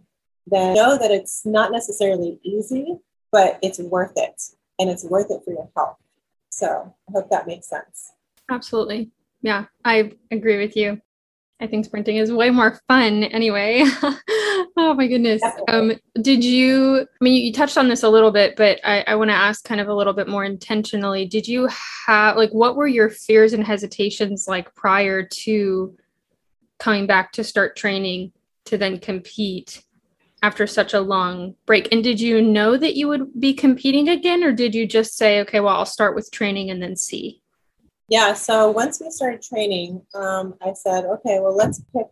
then 0.49 0.75
know 0.75 0.97
that 0.97 1.11
it's 1.11 1.45
not 1.45 1.71
necessarily 1.71 2.39
easy, 2.43 2.97
but 3.31 3.59
it's 3.61 3.79
worth 3.79 4.13
it, 4.15 4.41
and 4.79 4.89
it's 4.89 5.03
worth 5.03 5.31
it 5.31 5.41
for 5.43 5.51
your 5.51 5.69
health. 5.75 5.97
So 6.49 6.93
I 7.07 7.11
hope 7.11 7.29
that 7.29 7.47
makes 7.47 7.67
sense. 7.67 8.11
Absolutely. 8.49 9.11
Yeah, 9.41 9.65
I 9.85 10.11
agree 10.31 10.57
with 10.57 10.75
you. 10.75 11.01
I 11.61 11.67
think 11.67 11.85
sprinting 11.85 12.15
is 12.15 12.31
way 12.31 12.49
more 12.49 12.79
fun 12.87 13.25
anyway. 13.25 13.83
oh 14.77 14.93
my 14.95 15.07
goodness. 15.07 15.41
Um, 15.67 15.91
did 16.21 16.43
you, 16.43 17.01
I 17.01 17.05
mean, 17.23 17.45
you 17.45 17.51
touched 17.51 17.77
on 17.77 17.89
this 17.89 18.03
a 18.03 18.09
little 18.09 18.31
bit, 18.31 18.55
but 18.55 18.79
I, 18.85 19.01
I 19.01 19.15
want 19.15 19.29
to 19.29 19.35
ask 19.35 19.65
kind 19.65 19.81
of 19.81 19.89
a 19.89 19.93
little 19.93 20.13
bit 20.13 20.29
more 20.29 20.45
intentionally. 20.45 21.25
Did 21.25 21.47
you 21.47 21.67
have, 22.07 22.37
like, 22.37 22.51
what 22.51 22.77
were 22.77 22.87
your 22.87 23.09
fears 23.09 23.51
and 23.51 23.65
hesitations 23.65 24.47
like 24.47 24.73
prior 24.73 25.23
to 25.23 25.97
coming 26.79 27.05
back 27.05 27.33
to 27.33 27.43
start 27.43 27.75
training 27.75 28.31
to 28.65 28.77
then 28.77 28.97
compete 28.97 29.83
after 30.41 30.67
such 30.67 30.93
a 30.93 31.01
long 31.01 31.55
break? 31.65 31.91
And 31.91 32.03
did 32.03 32.19
you 32.19 32.41
know 32.41 32.77
that 32.77 32.95
you 32.95 33.07
would 33.07 33.39
be 33.39 33.53
competing 33.53 34.09
again, 34.09 34.43
or 34.43 34.51
did 34.51 34.73
you 34.75 34.87
just 34.87 35.17
say, 35.17 35.41
okay, 35.41 35.59
well, 35.59 35.75
I'll 35.75 35.85
start 35.85 36.15
with 36.15 36.31
training 36.31 36.69
and 36.69 36.81
then 36.81 36.95
see? 36.95 37.41
Yeah, 38.07 38.33
so 38.33 38.71
once 38.71 38.99
we 38.99 39.11
started 39.11 39.41
training, 39.41 40.01
um, 40.15 40.55
I 40.61 40.73
said, 40.73 41.05
okay, 41.05 41.39
well, 41.39 41.55
let's 41.55 41.81
pick 41.95 42.07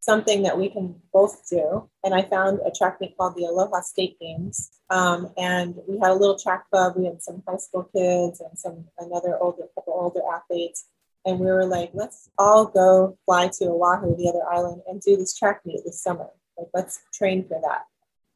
something 0.00 0.42
that 0.42 0.58
we 0.58 0.70
can 0.70 0.94
both 1.12 1.46
do. 1.48 1.88
And 2.02 2.14
I 2.14 2.22
found 2.22 2.60
a 2.64 2.70
track 2.70 3.00
meet 3.00 3.16
called 3.18 3.36
the 3.36 3.44
Aloha 3.44 3.82
State 3.82 4.18
Games. 4.18 4.70
Um, 4.88 5.30
and 5.36 5.74
we 5.86 5.98
had 5.98 6.10
a 6.10 6.14
little 6.14 6.38
track 6.38 6.70
club. 6.70 6.94
We 6.96 7.04
had 7.04 7.22
some 7.22 7.42
high 7.46 7.58
school 7.58 7.84
kids 7.94 8.40
and 8.40 8.58
some 8.58 8.86
another 8.98 9.38
older 9.38 9.64
couple 9.74 9.92
older 9.92 10.20
athletes. 10.34 10.86
And 11.26 11.38
we 11.38 11.46
were 11.46 11.66
like, 11.66 11.90
let's 11.92 12.30
all 12.38 12.64
go 12.64 13.18
fly 13.26 13.50
to 13.58 13.66
Oahu, 13.66 14.16
the 14.16 14.30
other 14.30 14.50
island, 14.50 14.80
and 14.88 15.02
do 15.02 15.18
this 15.18 15.36
track 15.36 15.60
meet 15.66 15.82
this 15.84 16.02
summer. 16.02 16.30
Like, 16.60 16.68
let's 16.74 17.00
train 17.12 17.46
for 17.48 17.60
that. 17.62 17.86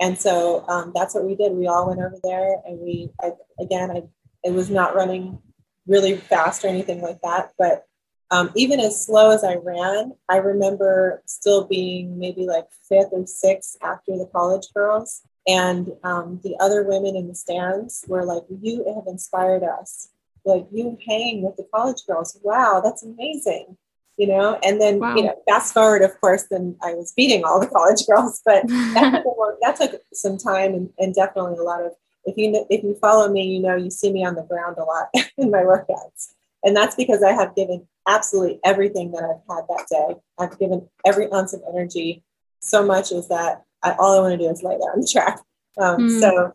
And 0.00 0.18
so 0.18 0.64
um, 0.68 0.92
that's 0.94 1.14
what 1.14 1.24
we 1.24 1.36
did. 1.36 1.52
We 1.52 1.66
all 1.66 1.86
went 1.88 2.00
over 2.00 2.18
there, 2.22 2.56
and 2.66 2.80
we, 2.80 3.10
I, 3.22 3.32
again, 3.60 3.90
I, 3.90 4.02
it 4.42 4.52
was 4.52 4.70
not 4.70 4.94
running 4.94 5.38
really 5.86 6.16
fast 6.16 6.64
or 6.64 6.68
anything 6.68 7.00
like 7.00 7.20
that. 7.22 7.52
But 7.58 7.86
um, 8.30 8.50
even 8.56 8.80
as 8.80 9.04
slow 9.04 9.30
as 9.30 9.44
I 9.44 9.56
ran, 9.56 10.12
I 10.28 10.38
remember 10.38 11.22
still 11.26 11.64
being 11.64 12.18
maybe 12.18 12.46
like 12.46 12.66
fifth 12.88 13.10
or 13.12 13.26
sixth 13.26 13.76
after 13.82 14.16
the 14.16 14.28
college 14.32 14.66
girls. 14.74 15.22
And 15.46 15.92
um, 16.02 16.40
the 16.42 16.56
other 16.58 16.84
women 16.84 17.16
in 17.16 17.28
the 17.28 17.34
stands 17.34 18.04
were 18.08 18.24
like, 18.24 18.42
You 18.60 18.84
have 18.94 19.06
inspired 19.06 19.62
us. 19.62 20.08
Like, 20.44 20.66
you 20.72 20.98
hang 21.06 21.42
with 21.42 21.56
the 21.56 21.66
college 21.72 22.02
girls. 22.06 22.38
Wow, 22.42 22.80
that's 22.82 23.02
amazing. 23.02 23.76
You 24.16 24.28
know, 24.28 24.60
and 24.62 24.80
then, 24.80 25.00
wow. 25.00 25.16
you 25.16 25.24
know, 25.24 25.34
fast 25.48 25.74
forward, 25.74 26.02
of 26.02 26.20
course, 26.20 26.44
then 26.48 26.76
I 26.80 26.94
was 26.94 27.12
beating 27.16 27.42
all 27.42 27.58
the 27.58 27.66
college 27.74 28.06
girls, 28.06 28.40
but 28.44 28.66
that, 28.68 29.24
took, 29.24 29.60
that 29.60 29.76
took 29.76 30.00
some 30.12 30.38
time 30.38 30.72
and, 30.74 30.90
and 30.98 31.12
definitely 31.12 31.58
a 31.58 31.62
lot 31.62 31.84
of 31.84 31.92
if 32.26 32.36
you 32.36 32.66
if 32.70 32.82
you 32.82 32.94
follow 33.00 33.28
me, 33.28 33.44
you 33.46 33.60
know 33.60 33.76
you 33.76 33.90
see 33.90 34.12
me 34.12 34.24
on 34.24 34.34
the 34.34 34.42
ground 34.42 34.76
a 34.78 34.84
lot 34.84 35.08
in 35.38 35.50
my 35.50 35.60
workouts, 35.60 36.32
and 36.62 36.76
that's 36.76 36.94
because 36.94 37.22
I 37.22 37.32
have 37.32 37.54
given 37.54 37.86
absolutely 38.06 38.60
everything 38.64 39.12
that 39.12 39.24
I've 39.24 39.56
had 39.56 39.64
that 39.68 39.86
day. 39.90 40.14
I've 40.38 40.58
given 40.58 40.88
every 41.04 41.30
ounce 41.32 41.52
of 41.52 41.62
energy. 41.68 42.22
So 42.60 42.84
much 42.84 43.12
is 43.12 43.28
that 43.28 43.62
I, 43.82 43.92
all 43.92 44.18
I 44.18 44.20
want 44.20 44.32
to 44.32 44.46
do 44.46 44.50
is 44.50 44.62
lay 44.62 44.76
there 44.78 44.92
on 44.92 45.00
the 45.00 45.08
track. 45.10 45.38
Um, 45.78 45.98
mm. 45.98 46.20
So 46.20 46.54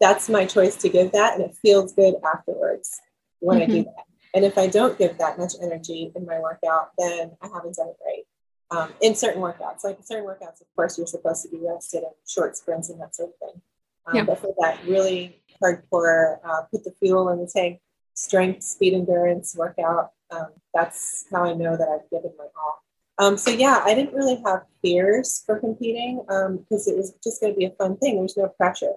that's 0.00 0.28
my 0.28 0.44
choice 0.44 0.76
to 0.76 0.88
give 0.88 1.12
that, 1.12 1.34
and 1.34 1.44
it 1.44 1.56
feels 1.62 1.92
good 1.92 2.14
afterwards 2.24 3.00
when 3.40 3.58
mm-hmm. 3.58 3.70
I 3.70 3.74
do 3.74 3.80
mm-hmm. 3.82 3.90
that. 3.96 4.03
And 4.34 4.44
if 4.44 4.58
I 4.58 4.66
don't 4.66 4.98
give 4.98 5.16
that 5.18 5.38
much 5.38 5.52
energy 5.62 6.12
in 6.14 6.26
my 6.26 6.40
workout, 6.40 6.90
then 6.98 7.32
I 7.40 7.46
haven't 7.46 7.76
done 7.76 7.88
it 7.88 7.96
right. 8.04 8.24
Um, 8.70 8.92
in 9.00 9.14
certain 9.14 9.40
workouts, 9.40 9.84
like 9.84 9.98
certain 10.02 10.24
workouts, 10.24 10.60
of 10.60 10.66
course, 10.74 10.98
you're 10.98 11.06
supposed 11.06 11.44
to 11.44 11.48
be 11.48 11.58
rested 11.64 12.02
and 12.02 12.12
short 12.26 12.56
sprints 12.56 12.90
and 12.90 13.00
that 13.00 13.14
sort 13.14 13.30
of 13.30 13.48
thing. 13.48 13.62
Um, 14.06 14.16
yeah. 14.16 14.24
But 14.24 14.40
for 14.40 14.52
that 14.58 14.80
really 14.86 15.40
hardcore, 15.62 16.38
uh, 16.44 16.62
put 16.72 16.82
the 16.82 16.92
fuel 16.98 17.28
in 17.28 17.38
the 17.38 17.46
tank, 17.46 17.80
strength, 18.14 18.64
speed, 18.64 18.94
endurance 18.94 19.54
workout, 19.56 20.12
um, 20.30 20.48
that's 20.74 21.26
how 21.30 21.44
I 21.44 21.54
know 21.54 21.76
that 21.76 21.88
I've 21.88 22.10
given 22.10 22.32
my 22.36 22.46
all. 22.56 22.82
Um, 23.18 23.36
so 23.36 23.50
yeah, 23.50 23.82
I 23.84 23.94
didn't 23.94 24.14
really 24.14 24.42
have 24.44 24.62
fears 24.82 25.44
for 25.46 25.60
competing 25.60 26.22
because 26.26 26.88
um, 26.88 26.94
it 26.94 26.96
was 26.96 27.14
just 27.22 27.40
going 27.40 27.52
to 27.52 27.58
be 27.58 27.66
a 27.66 27.70
fun 27.70 27.96
thing. 27.98 28.16
There's 28.16 28.36
no 28.36 28.48
pressure. 28.48 28.94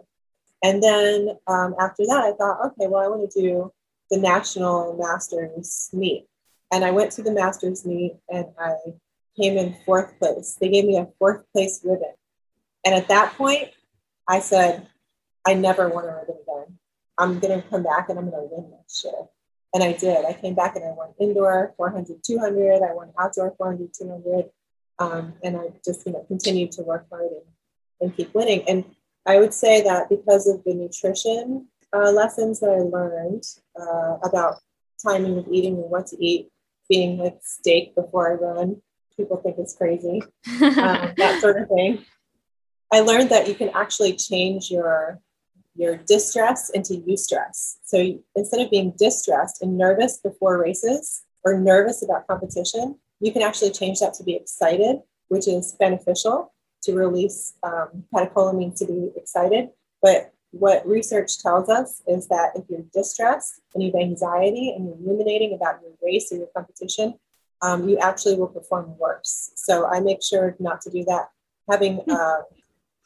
And 0.63 0.81
then 0.81 1.37
um, 1.45 1.75
after 1.79 2.03
that, 2.07 2.23
I 2.23 2.31
thought, 2.31 2.65
okay, 2.67 2.87
well, 2.87 3.03
I 3.03 3.07
want 3.07 3.29
to 3.29 3.41
do 3.41 3.71
the 4.09 4.17
national 4.17 4.97
masters 4.97 5.89
meet. 5.93 6.27
And 6.71 6.83
I 6.83 6.91
went 6.91 7.11
to 7.13 7.21
the 7.21 7.31
masters 7.31 7.85
meet 7.85 8.17
and 8.29 8.47
I 8.59 8.75
came 9.39 9.57
in 9.57 9.75
fourth 9.85 10.17
place. 10.19 10.57
They 10.59 10.69
gave 10.69 10.85
me 10.85 10.97
a 10.97 11.07
fourth 11.19 11.43
place 11.53 11.81
ribbon. 11.83 12.13
And 12.85 12.95
at 12.95 13.07
that 13.07 13.33
point, 13.33 13.69
I 14.27 14.39
said, 14.39 14.87
I 15.45 15.53
never 15.53 15.87
want 15.87 16.07
to 16.07 16.25
win 16.27 16.37
again. 16.41 16.77
I'm 17.17 17.39
going 17.39 17.61
to 17.61 17.67
come 17.67 17.83
back 17.83 18.09
and 18.09 18.19
I'm 18.19 18.29
going 18.29 18.49
to 18.49 18.55
win 18.55 18.71
next 18.71 19.03
year. 19.03 19.13
And 19.73 19.83
I 19.83 19.93
did. 19.93 20.25
I 20.25 20.33
came 20.33 20.55
back 20.55 20.75
and 20.75 20.85
I 20.85 20.89
won 20.89 21.13
indoor 21.19 21.73
400, 21.77 22.23
200. 22.23 22.81
I 22.81 22.93
won 22.93 23.11
outdoor 23.19 23.53
400, 23.57 23.93
200. 23.93 24.45
Um, 24.99 25.33
and 25.43 25.57
I 25.57 25.67
just 25.85 26.05
you 26.05 26.11
know 26.11 26.25
continued 26.27 26.71
to 26.73 26.81
work 26.81 27.05
hard 27.09 27.29
and, 27.31 27.41
and 28.01 28.15
keep 28.15 28.33
winning. 28.33 28.63
And 28.67 28.83
I 29.25 29.39
would 29.39 29.53
say 29.53 29.83
that 29.83 30.09
because 30.09 30.47
of 30.47 30.63
the 30.63 30.73
nutrition 30.73 31.67
uh, 32.03 32.11
lessons 32.11 32.59
that 32.59 32.69
I 32.69 32.79
learned 32.79 33.43
uh, 33.79 34.17
about 34.23 34.55
timing 35.03 35.37
of 35.37 35.47
eating 35.51 35.75
and 35.75 35.89
what 35.89 36.07
to 36.07 36.23
eat, 36.23 36.49
being 36.89 37.17
like 37.17 37.37
steak 37.41 37.95
before 37.95 38.31
I 38.31 38.35
run, 38.35 38.81
people 39.15 39.37
think 39.37 39.57
it's 39.57 39.75
crazy, 39.75 40.21
um, 40.61 41.13
that 41.17 41.39
sort 41.41 41.61
of 41.61 41.67
thing. 41.69 42.05
I 42.91 43.01
learned 43.01 43.29
that 43.31 43.47
you 43.47 43.55
can 43.55 43.69
actually 43.73 44.15
change 44.15 44.71
your 44.71 45.19
your 45.75 45.95
distress 45.95 46.71
into 46.71 46.95
eustress. 47.07 47.77
So 47.83 48.19
instead 48.35 48.61
of 48.61 48.71
being 48.71 48.95
distressed 48.97 49.61
and 49.61 49.77
nervous 49.77 50.17
before 50.17 50.59
races 50.59 51.23
or 51.43 51.59
nervous 51.59 52.01
about 52.03 52.25
competition, 52.25 52.97
you 53.19 53.31
can 53.31 53.43
actually 53.43 53.71
change 53.71 53.99
that 53.99 54.15
to 54.15 54.23
be 54.23 54.35
excited, 54.35 55.01
which 55.27 55.47
is 55.47 55.75
beneficial 55.79 56.51
to 56.81 56.95
release 56.95 57.53
um, 57.61 58.05
catecholamine 58.13 58.75
to 58.77 58.85
be 58.85 59.11
excited. 59.15 59.69
But 60.01 60.33
what 60.51 60.87
research 60.87 61.39
tells 61.39 61.69
us 61.69 62.01
is 62.07 62.27
that 62.27 62.51
if 62.55 62.63
you're 62.69 62.85
distressed 62.93 63.61
and 63.73 63.83
you 63.83 63.91
have 63.91 64.01
anxiety 64.01 64.73
and 64.75 64.85
you're 64.85 64.97
ruminating 64.97 65.53
about 65.53 65.81
your 65.81 65.91
race 66.01 66.31
or 66.31 66.37
your 66.37 66.47
competition, 66.55 67.15
um, 67.61 67.87
you 67.89 67.97
actually 67.97 68.35
will 68.35 68.47
perform 68.47 68.97
worse. 68.97 69.51
So 69.55 69.87
I 69.87 69.99
make 69.99 70.23
sure 70.23 70.55
not 70.59 70.81
to 70.81 70.89
do 70.89 71.03
that. 71.05 71.29
Having 71.69 71.97
hmm. 71.97 72.11
uh, 72.11 72.37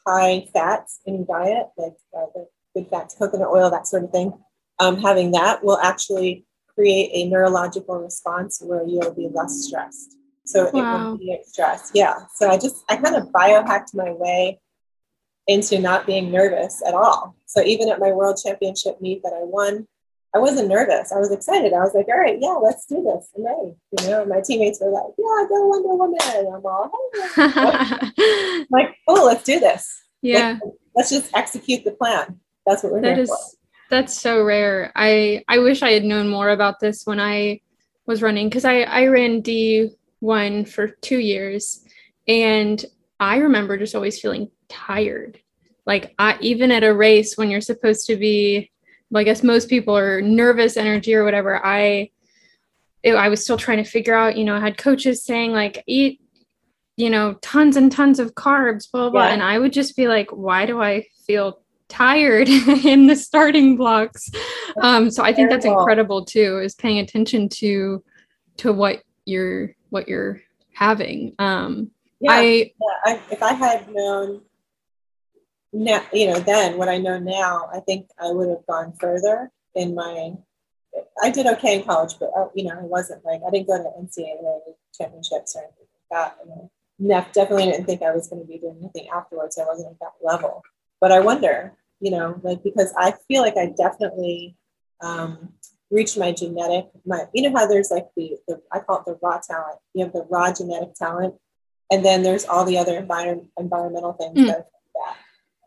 high 0.06 0.46
fats 0.52 1.00
in 1.06 1.16
your 1.16 1.26
diet, 1.26 1.66
like 1.76 1.96
uh, 2.16 2.26
the 2.34 2.48
good 2.74 2.88
fats, 2.88 3.14
coconut 3.14 3.48
oil, 3.48 3.70
that 3.70 3.86
sort 3.86 4.04
of 4.04 4.10
thing, 4.10 4.32
um, 4.78 5.00
having 5.00 5.32
that 5.32 5.64
will 5.64 5.78
actually 5.78 6.44
create 6.74 7.10
a 7.12 7.28
neurological 7.28 7.96
response 7.96 8.60
where 8.62 8.86
you'll 8.86 9.14
be 9.14 9.28
less 9.32 9.64
stressed. 9.64 10.16
So 10.44 10.70
wow. 10.70 10.70
it 10.70 11.04
will 11.04 11.18
be 11.18 11.38
stress. 11.44 11.90
Yeah. 11.94 12.14
So 12.34 12.48
I 12.48 12.56
just, 12.56 12.84
I 12.88 12.96
kind 12.96 13.14
of 13.16 13.28
biohacked 13.28 13.94
my 13.94 14.12
way 14.12 14.60
into 15.46 15.78
not 15.78 16.06
being 16.06 16.30
nervous 16.30 16.82
at 16.86 16.94
all. 16.94 17.36
So 17.46 17.62
even 17.62 17.88
at 17.88 17.98
my 17.98 18.12
world 18.12 18.38
championship 18.42 19.00
meet 19.00 19.22
that 19.22 19.32
I 19.32 19.44
won, 19.44 19.86
I 20.34 20.38
wasn't 20.38 20.68
nervous. 20.68 21.12
I 21.12 21.18
was 21.18 21.30
excited. 21.30 21.74
I 21.74 21.80
was 21.80 21.92
like, 21.94 22.08
all 22.08 22.18
right, 22.18 22.38
yeah, 22.40 22.54
let's 22.54 22.86
do 22.86 23.02
this. 23.02 23.28
I'm 23.36 23.44
ready. 23.44 23.74
You 24.00 24.08
know, 24.08 24.24
my 24.24 24.40
teammates 24.40 24.80
were 24.80 24.90
like, 24.90 25.12
yeah, 25.18 25.48
go 25.48 25.66
Wonder 25.66 25.94
Woman. 25.94 26.18
And 26.24 26.48
I'm 26.48 26.64
all, 26.64 26.90
hey. 27.34 28.64
like, 28.70 28.96
oh, 29.08 29.26
let's 29.26 29.44
do 29.44 29.60
this. 29.60 30.02
Yeah. 30.22 30.58
Let's, 30.62 30.76
let's, 30.94 31.10
just 31.10 31.36
execute 31.36 31.84
the 31.84 31.90
plan. 31.90 32.40
That's 32.64 32.82
what 32.82 32.92
we're 32.92 33.02
that 33.02 33.18
is, 33.18 33.28
for. 33.28 33.36
That's 33.90 34.18
so 34.18 34.42
rare. 34.42 34.90
I, 34.96 35.44
I 35.48 35.58
wish 35.58 35.82
I 35.82 35.90
had 35.90 36.04
known 36.04 36.28
more 36.28 36.48
about 36.48 36.80
this 36.80 37.04
when 37.04 37.20
I 37.20 37.60
was 38.06 38.22
running 38.22 38.48
because 38.48 38.64
I, 38.64 38.82
I 38.82 39.08
ran 39.08 39.42
D1 39.42 40.66
for 40.66 40.88
two 40.88 41.18
years. 41.18 41.84
And 42.26 42.82
I 43.20 43.36
remember 43.36 43.76
just 43.76 43.94
always 43.94 44.18
feeling 44.18 44.50
tired. 44.72 45.38
Like 45.86 46.14
I, 46.18 46.38
even 46.40 46.70
at 46.72 46.84
a 46.84 46.94
race 46.94 47.36
when 47.36 47.50
you're 47.50 47.60
supposed 47.60 48.06
to 48.06 48.16
be 48.16 48.70
well, 49.10 49.20
I 49.20 49.24
guess 49.24 49.42
most 49.42 49.68
people 49.68 49.96
are 49.96 50.22
nervous 50.22 50.78
energy 50.78 51.14
or 51.14 51.22
whatever. 51.22 51.64
I 51.64 52.10
it, 53.02 53.14
I 53.14 53.28
was 53.28 53.42
still 53.42 53.58
trying 53.58 53.82
to 53.82 53.88
figure 53.88 54.14
out, 54.14 54.38
you 54.38 54.44
know, 54.44 54.56
I 54.56 54.60
had 54.60 54.78
coaches 54.78 55.24
saying 55.24 55.52
like 55.52 55.82
eat, 55.86 56.20
you 56.96 57.10
know, 57.10 57.34
tons 57.42 57.76
and 57.76 57.92
tons 57.92 58.18
of 58.18 58.34
carbs, 58.34 58.90
blah 58.90 59.10
blah. 59.10 59.26
Yeah. 59.26 59.34
And 59.34 59.42
I 59.42 59.58
would 59.58 59.72
just 59.72 59.96
be 59.96 60.08
like, 60.08 60.30
why 60.30 60.64
do 60.64 60.80
I 60.80 61.06
feel 61.26 61.60
tired 61.88 62.48
in 62.84 63.06
the 63.06 63.16
starting 63.16 63.76
blocks? 63.76 64.30
Um, 64.80 65.10
so 65.10 65.22
I 65.22 65.34
think 65.34 65.50
that's 65.50 65.66
incredible 65.66 66.24
too, 66.24 66.58
is 66.58 66.74
paying 66.74 66.98
attention 66.98 67.48
to 67.50 68.02
to 68.58 68.72
what 68.72 69.02
you're 69.26 69.74
what 69.90 70.08
you're 70.08 70.40
having. 70.72 71.34
Um 71.38 71.90
yeah, 72.20 72.32
I, 72.32 72.42
yeah. 72.42 72.70
I 73.04 73.20
if 73.30 73.42
I 73.42 73.52
had 73.52 73.92
known 73.92 74.40
now, 75.72 76.02
you 76.12 76.26
know, 76.26 76.38
then 76.38 76.76
what 76.76 76.88
I 76.88 76.98
know 76.98 77.18
now, 77.18 77.68
I 77.72 77.80
think 77.80 78.08
I 78.20 78.30
would 78.30 78.48
have 78.48 78.66
gone 78.66 78.92
further 79.00 79.50
in 79.74 79.94
my. 79.94 80.34
I 81.22 81.30
did 81.30 81.46
okay 81.46 81.78
in 81.78 81.84
college, 81.84 82.14
but 82.20 82.30
uh, 82.36 82.48
you 82.54 82.64
know, 82.64 82.78
I 82.78 82.82
wasn't 82.82 83.24
like 83.24 83.40
I 83.46 83.50
didn't 83.50 83.68
go 83.68 83.78
to 83.78 84.00
NCAA 84.00 84.74
championships 84.94 85.56
or 85.56 85.62
anything 85.62 85.86
like 85.94 86.10
that. 86.10 86.36
I 86.42 86.48
mean, 86.48 86.70
Neff 86.98 87.32
definitely 87.32 87.70
didn't 87.70 87.86
think 87.86 88.02
I 88.02 88.14
was 88.14 88.28
going 88.28 88.42
to 88.42 88.48
be 88.48 88.58
doing 88.58 88.76
anything 88.80 89.08
afterwards. 89.08 89.58
I 89.58 89.64
wasn't 89.64 89.92
at 89.92 90.00
that 90.00 90.12
level, 90.22 90.62
but 91.00 91.10
I 91.10 91.20
wonder, 91.20 91.72
you 92.00 92.10
know, 92.10 92.38
like 92.42 92.62
because 92.62 92.92
I 92.96 93.14
feel 93.26 93.40
like 93.40 93.56
I 93.56 93.72
definitely 93.74 94.54
um, 95.00 95.54
reached 95.90 96.18
my 96.18 96.32
genetic. 96.32 96.90
My, 97.06 97.24
you 97.32 97.48
know 97.48 97.58
how 97.58 97.66
there's 97.66 97.90
like 97.90 98.08
the, 98.14 98.36
the 98.46 98.60
I 98.70 98.80
call 98.80 98.98
it 98.98 99.06
the 99.06 99.18
raw 99.22 99.40
talent. 99.40 99.78
You 99.94 100.04
have 100.04 100.12
the 100.12 100.26
raw 100.30 100.52
genetic 100.52 100.92
talent, 100.94 101.36
and 101.90 102.04
then 102.04 102.22
there's 102.22 102.44
all 102.44 102.66
the 102.66 102.76
other 102.76 102.98
environment 102.98 103.48
environmental 103.58 104.12
things 104.12 104.38
mm. 104.38 104.46
that 104.48 104.66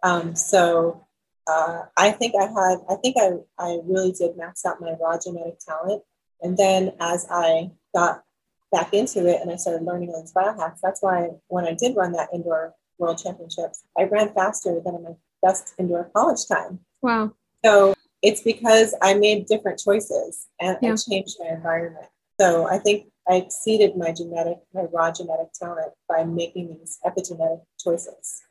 um, 0.05 0.35
so 0.35 1.03
uh, 1.47 1.81
I 1.97 2.11
think 2.11 2.35
I 2.39 2.43
had, 2.43 2.77
I 2.87 2.95
think 3.01 3.17
I, 3.19 3.31
I 3.57 3.79
really 3.85 4.11
did 4.11 4.37
max 4.37 4.63
out 4.63 4.79
my 4.79 4.93
raw 5.01 5.17
genetic 5.17 5.57
talent. 5.59 6.03
And 6.41 6.55
then 6.55 6.93
as 6.99 7.25
I 7.31 7.71
got 7.95 8.23
back 8.71 8.93
into 8.93 9.27
it 9.27 9.41
and 9.41 9.51
I 9.51 9.55
started 9.55 9.83
learning 9.83 10.09
all 10.09 10.21
these 10.21 10.31
biohacks, 10.31 10.79
that's 10.81 11.01
why 11.01 11.29
when 11.47 11.65
I 11.65 11.73
did 11.73 11.95
run 11.95 12.11
that 12.11 12.29
indoor 12.31 12.75
world 12.99 13.17
championships, 13.17 13.83
I 13.97 14.03
ran 14.03 14.31
faster 14.33 14.79
than 14.85 15.03
my 15.03 15.15
best 15.41 15.73
indoor 15.79 16.11
college 16.15 16.47
time. 16.47 16.79
Wow. 17.01 17.33
So 17.63 17.95
it's 18.21 18.41
because 18.41 18.93
I 19.01 19.15
made 19.15 19.47
different 19.47 19.79
choices 19.79 20.45
and 20.61 20.77
yeah. 20.83 20.93
I 20.93 20.95
changed 20.97 21.37
my 21.39 21.49
environment. 21.49 22.07
So 22.39 22.67
I 22.67 22.77
think 22.77 23.07
I 23.27 23.37
exceeded 23.37 23.97
my 23.97 24.11
genetic, 24.11 24.59
my 24.71 24.83
raw 24.93 25.11
genetic 25.11 25.51
talent 25.53 25.93
by 26.07 26.25
making 26.25 26.77
these 26.77 26.99
epigenetic 27.03 27.61
choices 27.79 28.43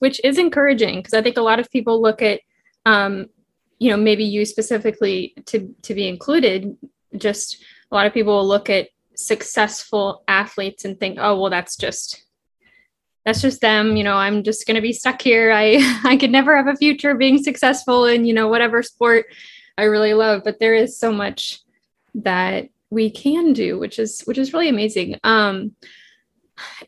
which 0.00 0.20
is 0.24 0.38
encouraging 0.38 0.96
because 0.96 1.14
I 1.14 1.22
think 1.22 1.36
a 1.36 1.42
lot 1.42 1.60
of 1.60 1.70
people 1.70 2.02
look 2.02 2.20
at, 2.20 2.40
um, 2.84 3.26
you 3.78 3.90
know, 3.90 3.96
maybe 3.96 4.24
you 4.24 4.44
specifically 4.44 5.34
to 5.46 5.74
to 5.82 5.94
be 5.94 6.08
included. 6.08 6.76
Just 7.16 7.62
a 7.90 7.94
lot 7.94 8.06
of 8.06 8.12
people 8.12 8.34
will 8.34 8.48
look 8.48 8.68
at 8.68 8.88
successful 9.14 10.24
athletes 10.26 10.84
and 10.84 10.98
think, 10.98 11.18
oh, 11.20 11.38
well, 11.38 11.50
that's 11.50 11.76
just 11.76 12.24
that's 13.24 13.42
just 13.42 13.60
them. 13.60 13.96
You 13.96 14.04
know, 14.04 14.16
I'm 14.16 14.42
just 14.42 14.66
going 14.66 14.76
to 14.76 14.80
be 14.80 14.92
stuck 14.92 15.22
here. 15.22 15.52
I 15.52 15.78
I 16.04 16.16
could 16.16 16.30
never 16.30 16.56
have 16.56 16.66
a 16.66 16.76
future 16.76 17.14
being 17.14 17.42
successful 17.42 18.06
in 18.06 18.24
you 18.24 18.34
know 18.34 18.48
whatever 18.48 18.82
sport 18.82 19.26
I 19.78 19.84
really 19.84 20.14
love. 20.14 20.42
But 20.44 20.58
there 20.58 20.74
is 20.74 20.98
so 20.98 21.12
much 21.12 21.60
that 22.14 22.68
we 22.88 23.10
can 23.10 23.52
do, 23.52 23.78
which 23.78 23.98
is 23.98 24.22
which 24.22 24.38
is 24.38 24.52
really 24.52 24.68
amazing. 24.68 25.18
Um, 25.24 25.76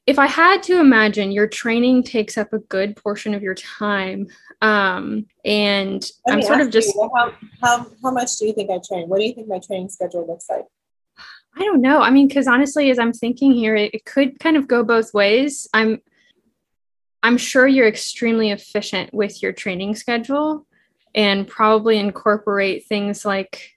if 0.07 0.19
I 0.19 0.27
had 0.27 0.63
to 0.65 0.81
imagine, 0.81 1.33
your 1.33 1.47
training 1.47 2.03
takes 2.03 2.37
up 2.37 2.53
a 2.53 2.59
good 2.59 2.97
portion 2.97 3.35
of 3.35 3.43
your 3.43 3.55
time. 3.55 4.27
Um, 4.61 5.27
and 5.45 6.09
Let 6.27 6.37
I'm 6.37 6.43
sort 6.43 6.61
of 6.61 6.71
just 6.71 6.95
you, 6.95 7.11
how, 7.15 7.33
how, 7.63 7.87
how 8.03 8.11
much 8.11 8.37
do 8.39 8.47
you 8.47 8.53
think 8.53 8.71
I 8.71 8.79
train? 8.87 9.09
What 9.09 9.19
do 9.19 9.25
you 9.25 9.35
think 9.35 9.49
my 9.49 9.59
training 9.59 9.89
schedule 9.89 10.27
looks 10.27 10.47
like? 10.49 10.67
I 11.57 11.65
don't 11.65 11.83
know. 11.83 12.01
I 12.01 12.11
mean, 12.11 12.29
because 12.29 12.47
honestly, 12.47 12.91
as 12.91 12.99
I'm 12.99 13.13
thinking 13.13 13.53
here, 13.53 13.77
it, 13.77 13.95
it 13.95 14.05
could 14.05 14.39
kind 14.39 14.57
of 14.57 14.67
go 14.67 14.83
both 14.83 15.13
ways. 15.13 15.69
I'm 15.75 16.01
I'm 17.25 17.37
sure 17.37 17.69
you're 17.69 17.87
extremely 17.87 18.51
efficient 18.51 19.15
with 19.15 19.43
your 19.43 19.53
training 19.53 19.95
schedule 19.95 20.67
and 21.15 21.47
probably 21.47 21.99
incorporate 21.99 22.87
things 22.87 23.25
like 23.25 23.73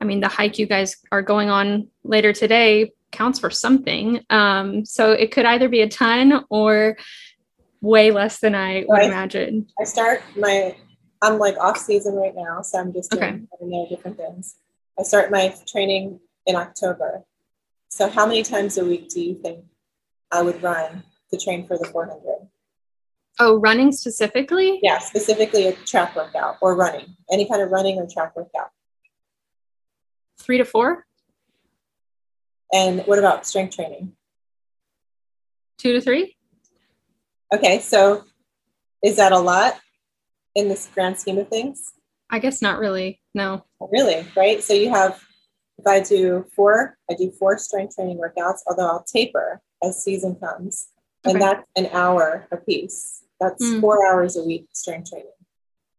I 0.00 0.04
mean, 0.04 0.20
the 0.20 0.28
hike 0.28 0.58
you 0.58 0.66
guys 0.66 0.96
are 1.10 1.22
going 1.22 1.50
on 1.50 1.88
later 2.04 2.32
today 2.32 2.92
counts 3.12 3.38
for 3.38 3.50
something. 3.50 4.20
Um, 4.30 4.84
so 4.84 5.12
it 5.12 5.32
could 5.32 5.44
either 5.44 5.68
be 5.68 5.80
a 5.80 5.88
ton 5.88 6.44
or 6.50 6.96
way 7.80 8.10
less 8.10 8.40
than 8.40 8.54
I 8.54 8.84
would 8.86 9.02
imagine. 9.02 9.66
I 9.80 9.84
start 9.84 10.22
my, 10.36 10.76
I'm 11.22 11.38
like 11.38 11.56
off 11.58 11.78
season 11.78 12.14
right 12.14 12.34
now, 12.34 12.62
so 12.62 12.78
I'm 12.78 12.92
just 12.92 13.10
doing 13.10 13.48
okay. 13.62 13.86
different 13.88 14.16
things. 14.16 14.56
I 14.98 15.02
start 15.02 15.30
my 15.30 15.54
training 15.66 16.20
in 16.46 16.56
October. 16.56 17.24
So 17.88 18.08
how 18.08 18.26
many 18.26 18.42
times 18.42 18.76
a 18.78 18.84
week 18.84 19.08
do 19.08 19.20
you 19.20 19.40
think 19.40 19.64
I 20.30 20.42
would 20.42 20.62
run 20.62 21.04
to 21.30 21.38
train 21.38 21.66
for 21.66 21.78
the 21.78 21.86
400? 21.86 22.48
Oh, 23.40 23.56
running 23.60 23.92
specifically? 23.92 24.80
Yeah, 24.82 24.98
specifically 24.98 25.68
a 25.68 25.72
track 25.72 26.16
workout 26.16 26.56
or 26.60 26.74
running, 26.74 27.16
any 27.30 27.48
kind 27.48 27.62
of 27.62 27.70
running 27.70 27.98
or 27.98 28.06
track 28.12 28.34
workout. 28.34 28.70
Three 30.40 30.58
to 30.58 30.64
four? 30.64 31.06
And 32.72 33.02
what 33.06 33.18
about 33.18 33.46
strength 33.46 33.76
training? 33.76 34.12
Two 35.78 35.92
to 35.92 36.00
three. 36.00 36.36
Okay, 37.54 37.78
so 37.80 38.24
is 39.02 39.16
that 39.16 39.32
a 39.32 39.38
lot 39.38 39.78
in 40.54 40.68
this 40.68 40.88
grand 40.92 41.18
scheme 41.18 41.38
of 41.38 41.48
things? 41.48 41.92
I 42.30 42.40
guess 42.40 42.60
not 42.60 42.78
really. 42.78 43.20
No. 43.34 43.64
Really, 43.90 44.26
right? 44.36 44.62
So 44.62 44.74
you 44.74 44.90
have, 44.90 45.18
if 45.78 45.86
I 45.86 46.00
do 46.00 46.44
four, 46.54 46.98
I 47.10 47.14
do 47.14 47.30
four 47.30 47.56
strength 47.58 47.94
training 47.94 48.18
workouts, 48.18 48.58
although 48.66 48.86
I'll 48.86 49.04
taper 49.04 49.62
as 49.82 50.02
season 50.02 50.34
comes. 50.34 50.88
Okay. 51.24 51.32
And 51.32 51.42
that's 51.42 51.64
an 51.76 51.88
hour 51.92 52.46
a 52.52 52.56
piece. 52.56 53.22
That's 53.40 53.64
mm. 53.64 53.80
four 53.80 54.06
hours 54.06 54.36
a 54.36 54.42
week 54.42 54.66
strength 54.72 55.10
training. 55.10 55.30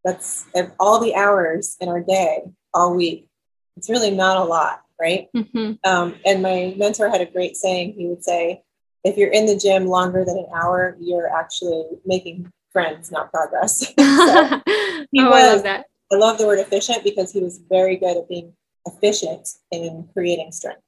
That's 0.04 0.46
all 0.78 1.00
the 1.00 1.14
hours 1.14 1.76
in 1.80 1.88
our 1.88 2.00
day 2.00 2.42
all 2.72 2.94
week. 2.94 3.28
It's 3.76 3.90
really 3.90 4.10
not 4.10 4.36
a 4.36 4.44
lot 4.44 4.82
right? 5.00 5.28
Mm-hmm. 5.36 5.72
Um, 5.84 6.16
and 6.24 6.42
my 6.42 6.74
mentor 6.76 7.08
had 7.08 7.20
a 7.20 7.26
great 7.26 7.56
saying. 7.56 7.94
He 7.94 8.06
would 8.06 8.24
say, 8.24 8.62
if 9.04 9.16
you're 9.16 9.30
in 9.30 9.46
the 9.46 9.56
gym 9.56 9.86
longer 9.86 10.24
than 10.24 10.36
an 10.36 10.46
hour, 10.54 10.96
you're 11.00 11.34
actually 11.34 11.84
making 12.04 12.52
friends, 12.72 13.10
not 13.10 13.30
progress. 13.32 13.78
so 13.88 13.94
oh, 13.98 15.06
was, 15.12 15.16
I 15.16 15.54
love 15.54 15.62
that. 15.64 15.86
I 16.12 16.16
love 16.16 16.38
the 16.38 16.46
word 16.46 16.58
efficient 16.58 17.04
because 17.04 17.32
he 17.32 17.40
was 17.40 17.58
very 17.68 17.96
good 17.96 18.16
at 18.16 18.28
being 18.28 18.52
efficient 18.86 19.48
in 19.70 20.08
creating 20.12 20.52
strength. 20.52 20.82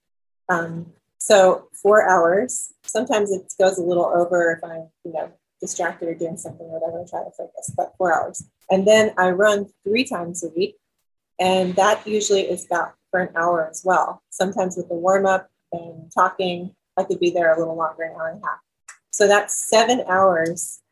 Um, 0.48 0.92
so 1.18 1.68
four 1.80 2.08
hours. 2.08 2.72
Sometimes 2.84 3.30
it 3.30 3.52
goes 3.58 3.78
a 3.78 3.82
little 3.82 4.06
over 4.06 4.52
if 4.52 4.64
I'm, 4.64 4.88
you 5.04 5.12
know, 5.12 5.32
distracted 5.60 6.08
or 6.08 6.14
doing 6.14 6.36
something 6.36 6.66
or 6.66 6.80
whatever, 6.80 7.00
I 7.00 7.08
try 7.08 7.24
to 7.24 7.30
focus, 7.30 7.72
but 7.76 7.94
four 7.96 8.12
hours. 8.12 8.44
And 8.68 8.86
then 8.86 9.14
I 9.16 9.30
run 9.30 9.68
three 9.84 10.04
times 10.04 10.42
a 10.42 10.48
week. 10.48 10.76
And 11.38 11.74
that 11.76 12.06
usually 12.06 12.42
is 12.42 12.66
about 12.66 12.94
for 13.12 13.20
an 13.20 13.36
hour 13.36 13.68
as 13.70 13.82
well. 13.84 14.24
Sometimes 14.30 14.76
with 14.76 14.88
the 14.88 14.96
warm 14.96 15.26
up 15.26 15.48
and 15.70 16.10
talking, 16.12 16.74
I 16.96 17.04
could 17.04 17.20
be 17.20 17.30
there 17.30 17.54
a 17.54 17.58
little 17.58 17.76
longer, 17.76 18.02
an 18.02 18.16
hour 18.16 18.30
and 18.30 18.42
a 18.42 18.46
half. 18.46 18.58
So 19.10 19.28
that's 19.28 19.54
seven 19.54 20.02
hours 20.08 20.82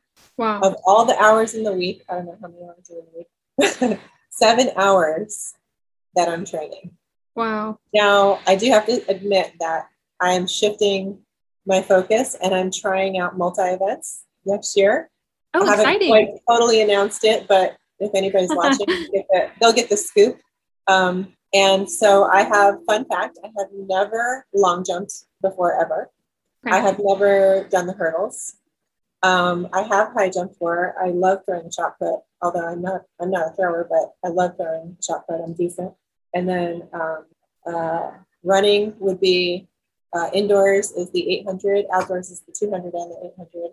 Wow. 0.40 0.60
Of 0.60 0.76
all 0.86 1.04
the 1.04 1.18
hours 1.18 1.54
in 1.54 1.64
the 1.64 1.72
week, 1.72 2.02
I 2.08 2.14
don't 2.14 2.24
know 2.24 2.38
how 2.40 2.48
many 2.48 2.62
hours 2.64 2.88
in 2.88 2.96
the 2.96 3.90
week, 3.92 4.00
seven 4.30 4.70
hours 4.74 5.52
that 6.16 6.30
I'm 6.30 6.46
training. 6.46 6.92
Wow. 7.36 7.78
Now, 7.92 8.40
I 8.46 8.56
do 8.56 8.70
have 8.70 8.86
to 8.86 9.04
admit 9.08 9.52
that 9.60 9.88
I 10.18 10.32
am 10.32 10.46
shifting 10.46 11.18
my 11.66 11.82
focus 11.82 12.36
and 12.42 12.54
I'm 12.54 12.70
trying 12.70 13.18
out 13.18 13.36
multi 13.36 13.60
events 13.60 14.24
next 14.46 14.78
year. 14.78 15.10
Oh, 15.52 15.62
I 15.62 15.76
haven't 15.76 15.80
exciting. 15.80 16.08
quite 16.08 16.28
totally 16.48 16.80
announced 16.80 17.24
it, 17.24 17.46
but 17.46 17.76
if 17.98 18.10
anybody's 18.14 18.48
watching, 18.54 18.86
they'll 19.60 19.74
get 19.74 19.90
the 19.90 19.96
scoop. 19.98 20.40
Um, 20.86 21.34
and 21.52 21.90
so 21.90 22.24
I 22.24 22.42
have, 22.42 22.84
fun 22.86 23.04
fact, 23.06 23.38
I 23.42 23.48
have 23.58 23.68
never 23.72 24.46
long 24.54 24.84
jumped 24.84 25.24
before 25.42 25.80
ever. 25.80 26.10
Okay. 26.66 26.76
I 26.76 26.80
have 26.80 27.00
never 27.02 27.66
done 27.70 27.86
the 27.86 27.94
hurdles. 27.94 28.54
Um, 29.22 29.68
I 29.72 29.82
have 29.82 30.12
high 30.12 30.30
jump 30.30 30.54
for. 30.58 30.94
I 31.02 31.10
love 31.10 31.40
throwing 31.44 31.70
shot 31.70 31.98
put, 31.98 32.20
although 32.40 32.66
I'm 32.66 32.80
not 32.80 33.02
I'm 33.20 33.30
not 33.30 33.48
a 33.48 33.56
thrower, 33.56 33.86
but 33.88 34.12
I 34.26 34.32
love 34.32 34.56
throwing 34.56 34.96
shot 35.04 35.26
put. 35.26 35.40
I'm 35.40 35.54
decent. 35.54 35.92
And 36.34 36.48
then 36.48 36.88
um, 36.92 37.24
uh, 37.66 38.10
running 38.42 38.94
would 38.98 39.20
be 39.20 39.68
uh, 40.12 40.30
indoors 40.32 40.90
is 40.92 41.10
the 41.10 41.38
800, 41.40 41.86
outdoors 41.92 42.30
is 42.30 42.40
the 42.40 42.52
200 42.52 42.92
and 42.94 43.10
the 43.10 43.32
800. 43.34 43.70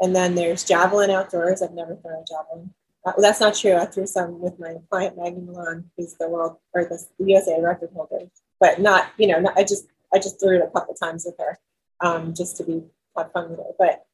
And 0.00 0.14
then 0.14 0.34
there's 0.34 0.64
javelin 0.64 1.10
outdoors. 1.10 1.62
I've 1.62 1.72
never 1.72 1.96
thrown 1.96 2.22
a 2.22 2.24
javelin. 2.26 2.72
Uh, 3.04 3.12
well, 3.16 3.22
that's 3.22 3.40
not 3.40 3.54
true. 3.54 3.74
I 3.76 3.86
threw 3.86 4.06
some 4.06 4.40
with 4.40 4.58
my 4.58 4.76
client 4.90 5.16
Maggie 5.16 5.40
Malone, 5.40 5.90
who's 5.96 6.14
the 6.14 6.28
world 6.28 6.56
or 6.74 6.84
the 6.84 7.02
USA 7.18 7.60
record 7.60 7.90
holder, 7.94 8.26
but 8.58 8.80
not 8.80 9.08
you 9.16 9.26
know 9.26 9.40
not, 9.40 9.56
I 9.56 9.62
just 9.62 9.86
I 10.12 10.18
just 10.18 10.38
threw 10.40 10.56
it 10.56 10.62
a 10.62 10.70
couple 10.70 10.94
times 10.94 11.24
with 11.24 11.36
her 11.38 11.58
um, 12.00 12.34
just 12.34 12.56
to 12.58 12.64
be 12.64 12.82
have 13.16 13.32
fun 13.32 13.50
with 13.50 13.58
her. 13.58 13.72
But 13.78 14.04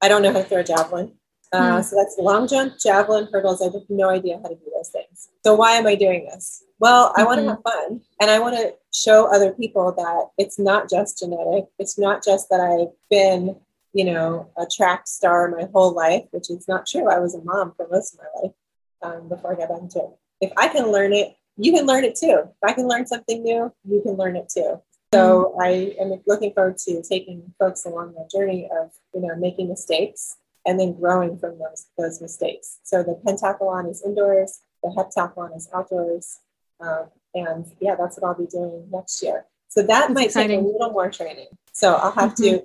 I 0.00 0.08
don't 0.08 0.22
know 0.22 0.32
how 0.32 0.38
to 0.38 0.44
throw 0.44 0.58
a 0.58 0.64
javelin. 0.64 1.12
Uh, 1.52 1.80
Mm. 1.80 1.84
So 1.84 1.96
that's 1.96 2.16
long 2.18 2.48
jump, 2.48 2.78
javelin, 2.78 3.28
hurdles. 3.30 3.60
I 3.60 3.66
have 3.66 3.82
no 3.90 4.08
idea 4.08 4.40
how 4.42 4.48
to 4.48 4.54
do 4.54 4.72
those 4.74 4.88
things. 4.88 5.28
So 5.44 5.54
why 5.54 5.72
am 5.72 5.86
I 5.86 5.94
doing 5.94 6.24
this? 6.24 6.64
Well, 6.78 7.12
I 7.16 7.24
want 7.24 7.40
to 7.42 7.48
have 7.48 7.62
fun 7.62 8.00
and 8.20 8.30
I 8.30 8.38
want 8.38 8.56
to 8.56 8.74
show 8.92 9.26
other 9.32 9.52
people 9.52 9.92
that 9.92 10.28
it's 10.42 10.58
not 10.58 10.88
just 10.88 11.18
genetic. 11.18 11.66
It's 11.78 11.98
not 11.98 12.24
just 12.24 12.48
that 12.48 12.60
I've 12.60 12.94
been, 13.10 13.56
you 13.92 14.04
know, 14.04 14.50
a 14.56 14.66
track 14.66 15.06
star 15.06 15.50
my 15.50 15.68
whole 15.72 15.92
life, 15.92 16.24
which 16.30 16.50
is 16.50 16.66
not 16.68 16.86
true. 16.86 17.08
I 17.08 17.18
was 17.18 17.34
a 17.34 17.42
mom 17.42 17.72
for 17.76 17.86
most 17.90 18.14
of 18.14 18.20
my 18.20 18.42
life 18.42 18.52
um, 19.02 19.28
before 19.28 19.52
I 19.52 19.66
got 19.66 19.78
into 19.78 19.98
it. 19.98 20.10
If 20.40 20.52
I 20.56 20.68
can 20.68 20.90
learn 20.90 21.12
it, 21.12 21.36
you 21.56 21.72
can 21.72 21.86
learn 21.86 22.04
it 22.04 22.16
too. 22.16 22.44
If 22.44 22.64
I 22.64 22.72
can 22.72 22.88
learn 22.88 23.06
something 23.06 23.42
new, 23.42 23.72
you 23.84 24.00
can 24.02 24.14
learn 24.14 24.36
it 24.36 24.48
too. 24.48 24.80
So 25.12 25.54
I 25.60 25.94
am 26.00 26.22
looking 26.26 26.54
forward 26.54 26.78
to 26.78 27.02
taking 27.02 27.52
folks 27.58 27.84
along 27.84 28.14
the 28.14 28.26
journey 28.32 28.66
of, 28.80 28.92
you 29.14 29.20
know, 29.20 29.36
making 29.36 29.68
mistakes 29.68 30.36
and 30.64 30.80
then 30.80 30.94
growing 30.94 31.38
from 31.38 31.58
those 31.58 31.86
those 31.98 32.22
mistakes. 32.22 32.78
So 32.82 33.02
the 33.02 33.20
pentathlon 33.24 33.90
is 33.90 34.02
indoors, 34.02 34.60
the 34.82 34.88
heptathlon 34.88 35.54
is 35.54 35.68
outdoors, 35.74 36.38
um, 36.80 37.06
and 37.34 37.66
yeah, 37.80 37.94
that's 37.94 38.18
what 38.18 38.28
I'll 38.28 38.38
be 38.38 38.46
doing 38.46 38.88
next 38.90 39.22
year. 39.22 39.44
So 39.68 39.80
that 39.82 39.88
That's 39.88 40.14
might 40.14 40.26
exciting. 40.26 40.60
take 40.60 40.68
a 40.68 40.72
little 40.72 40.90
more 40.90 41.10
training. 41.10 41.48
So 41.72 41.94
I'll 41.94 42.12
have 42.12 42.34
to, 42.36 42.62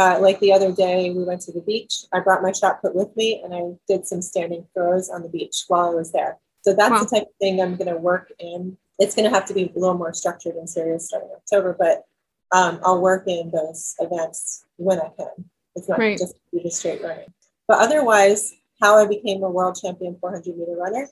uh, 0.00 0.18
like 0.18 0.40
the 0.40 0.50
other 0.50 0.72
day, 0.72 1.10
we 1.10 1.22
went 1.24 1.42
to 1.42 1.52
the 1.52 1.60
beach. 1.60 2.04
I 2.10 2.20
brought 2.20 2.42
my 2.42 2.52
shot 2.52 2.80
put 2.80 2.94
with 2.94 3.14
me, 3.16 3.42
and 3.44 3.54
I 3.54 3.62
did 3.86 4.06
some 4.06 4.22
standing 4.22 4.66
throws 4.72 5.10
on 5.10 5.22
the 5.22 5.28
beach 5.28 5.64
while 5.68 5.90
I 5.90 5.94
was 5.94 6.10
there. 6.10 6.38
So 6.62 6.72
that's 6.72 6.90
Wow. 6.92 7.04
the 7.04 7.10
type 7.18 7.28
of 7.28 7.34
thing 7.38 7.60
I'm 7.60 7.76
going 7.76 7.92
to 7.94 7.98
work 7.98 8.32
in. 8.38 8.78
It's 8.98 9.14
going 9.14 9.28
to 9.28 9.34
have 9.36 9.44
to 9.46 9.54
be 9.54 9.64
a 9.64 9.78
little 9.78 9.98
more 9.98 10.14
structured 10.14 10.54
and 10.54 10.68
serious 10.68 11.08
starting 11.08 11.28
October, 11.36 11.76
but 11.78 12.04
um, 12.52 12.80
I'll 12.82 13.02
work 13.02 13.24
in 13.26 13.50
those 13.50 13.94
events 14.00 14.64
when 14.76 14.98
I 15.00 15.10
can. 15.18 15.44
It's 15.76 15.88
not 15.88 15.98
Right. 15.98 16.16
just 16.18 16.34
be 16.50 16.60
the 16.62 16.70
straight 16.70 17.02
running. 17.02 17.28
But 17.68 17.78
otherwise, 17.80 18.54
how 18.80 18.96
I 18.96 19.06
became 19.06 19.42
a 19.42 19.50
world 19.50 19.78
champion 19.82 20.16
400 20.18 20.56
meter 20.56 20.76
runner, 20.76 21.08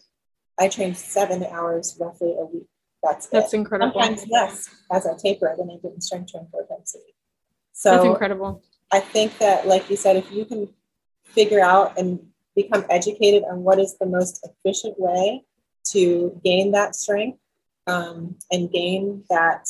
I 0.59 0.69
trained 0.69 0.97
seven 0.97 1.45
hours 1.45 1.97
roughly 2.01 2.35
a 2.39 2.45
week. 2.47 2.67
That's 3.03 3.27
That's 3.27 3.53
it. 3.53 3.59
incredible. 3.59 4.01
Sometimes 4.01 4.27
less 4.31 4.69
as 4.91 5.07
I 5.07 5.15
tapered 5.17 5.59
and 5.59 5.71
I 5.71 5.77
didn't 5.77 6.03
strength 6.03 6.33
train 6.33 6.49
four 6.51 6.67
times 6.67 6.95
a 6.97 6.99
week. 6.99 7.15
That's 7.85 8.05
incredible. 8.05 8.63
I 8.91 9.01
think 9.01 9.39
that, 9.39 9.67
like 9.67 9.89
you 9.91 9.97
said, 9.97 10.17
if 10.17 10.31
you 10.33 10.45
can 10.45 10.69
figure 11.25 11.61
out 11.61 11.99
and 11.99 12.21
become 12.57 12.85
educated 12.91 13.45
on 13.51 13.63
what 13.63 13.79
is 13.79 13.97
the 13.99 14.07
most 14.07 14.47
efficient 14.47 14.99
way 14.99 15.45
to 15.93 16.41
gain 16.45 16.73
that 16.73 16.97
strength 16.97 17.39
um, 17.87 18.37
and 18.51 18.71
gain 18.71 19.25
that, 19.31 19.69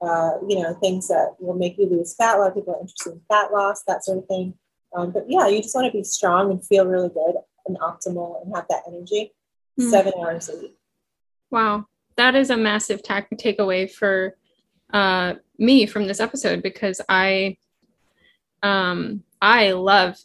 uh, 0.00 0.32
you 0.46 0.60
know, 0.60 0.74
things 0.74 1.08
that 1.08 1.34
will 1.38 1.54
make 1.54 1.78
you 1.78 1.88
lose 1.88 2.14
fat. 2.14 2.36
A 2.36 2.38
lot 2.38 2.48
of 2.48 2.54
people 2.54 2.74
are 2.74 2.80
interested 2.80 3.12
in 3.12 3.20
fat 3.28 3.52
loss, 3.52 3.82
that 3.84 4.04
sort 4.04 4.18
of 4.18 4.26
thing. 4.26 4.54
Um, 4.94 5.10
but 5.10 5.24
yeah, 5.28 5.46
you 5.48 5.62
just 5.62 5.74
want 5.74 5.86
to 5.86 5.96
be 5.96 6.04
strong 6.04 6.50
and 6.50 6.64
feel 6.64 6.86
really 6.86 7.08
good 7.08 7.34
and 7.66 7.78
optimal 7.78 8.42
and 8.42 8.54
have 8.54 8.66
that 8.68 8.82
energy 8.86 9.32
Hmm. 9.78 9.90
seven 9.90 10.12
hours 10.18 10.48
a 10.48 10.56
week. 10.56 10.76
Wow. 11.50 11.86
That 12.16 12.34
is 12.34 12.50
a 12.50 12.56
massive 12.56 13.02
ta- 13.02 13.26
takeaway 13.34 13.90
for 13.90 14.36
uh, 14.92 15.34
me 15.58 15.86
from 15.86 16.06
this 16.06 16.20
episode 16.20 16.62
because 16.62 17.00
I 17.08 17.56
um, 18.62 19.22
I 19.40 19.72
love 19.72 20.16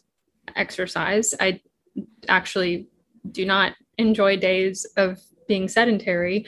exercise. 0.54 1.34
I 1.38 1.60
actually 2.28 2.88
do 3.30 3.44
not 3.44 3.74
enjoy 3.98 4.36
days 4.36 4.86
of 4.96 5.20
being 5.48 5.68
sedentary, 5.68 6.46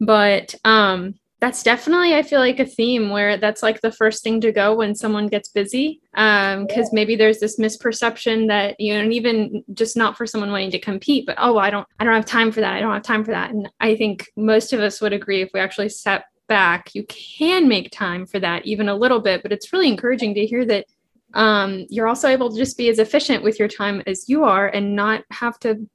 but 0.00 0.54
um, 0.64 1.14
that's 1.40 1.62
definitely 1.62 2.14
I 2.14 2.22
feel 2.22 2.40
like 2.40 2.58
a 2.58 2.64
theme 2.64 3.10
where 3.10 3.36
that's 3.36 3.62
like 3.62 3.82
the 3.82 3.92
first 3.92 4.22
thing 4.22 4.40
to 4.40 4.52
go 4.52 4.74
when 4.74 4.94
someone 4.94 5.26
gets 5.26 5.48
busy. 5.50 6.00
Um, 6.14 6.66
because 6.66 6.90
maybe 6.92 7.16
there's 7.16 7.38
this 7.38 7.58
misperception 7.58 8.48
that 8.48 8.76
you 8.78 8.94
know, 8.94 9.00
and 9.00 9.12
even 9.12 9.62
just 9.74 9.96
not 9.96 10.16
for 10.16 10.26
someone 10.26 10.50
wanting 10.50 10.70
to 10.70 10.78
compete, 10.78 11.26
but 11.26 11.36
oh, 11.38 11.58
I 11.58 11.68
don't, 11.68 11.86
I 11.98 12.04
don't 12.04 12.14
have 12.14 12.24
time 12.24 12.50
for 12.50 12.60
that. 12.60 12.72
I 12.72 12.80
don't 12.80 12.94
have 12.94 13.02
time 13.02 13.24
for 13.24 13.32
that. 13.32 13.50
And 13.50 13.68
I 13.80 13.94
think 13.94 14.28
most 14.36 14.72
of 14.72 14.80
us 14.80 15.00
would 15.00 15.12
agree 15.12 15.42
if 15.42 15.50
we 15.52 15.60
actually 15.60 15.90
step 15.90 16.24
back, 16.48 16.94
you 16.94 17.04
can 17.04 17.68
make 17.68 17.90
time 17.90 18.26
for 18.26 18.38
that 18.40 18.64
even 18.66 18.88
a 18.88 18.96
little 18.96 19.20
bit. 19.20 19.42
But 19.42 19.52
it's 19.52 19.72
really 19.72 19.88
encouraging 19.88 20.34
to 20.34 20.46
hear 20.46 20.64
that 20.66 20.86
um, 21.34 21.86
you're 21.88 22.08
also 22.08 22.28
able 22.28 22.50
to 22.50 22.56
just 22.56 22.78
be 22.78 22.88
as 22.88 22.98
efficient 22.98 23.42
with 23.42 23.58
your 23.58 23.68
time 23.68 24.02
as 24.06 24.28
you 24.28 24.44
are 24.44 24.66
and 24.68 24.96
not 24.96 25.24
have 25.30 25.58
to 25.60 25.88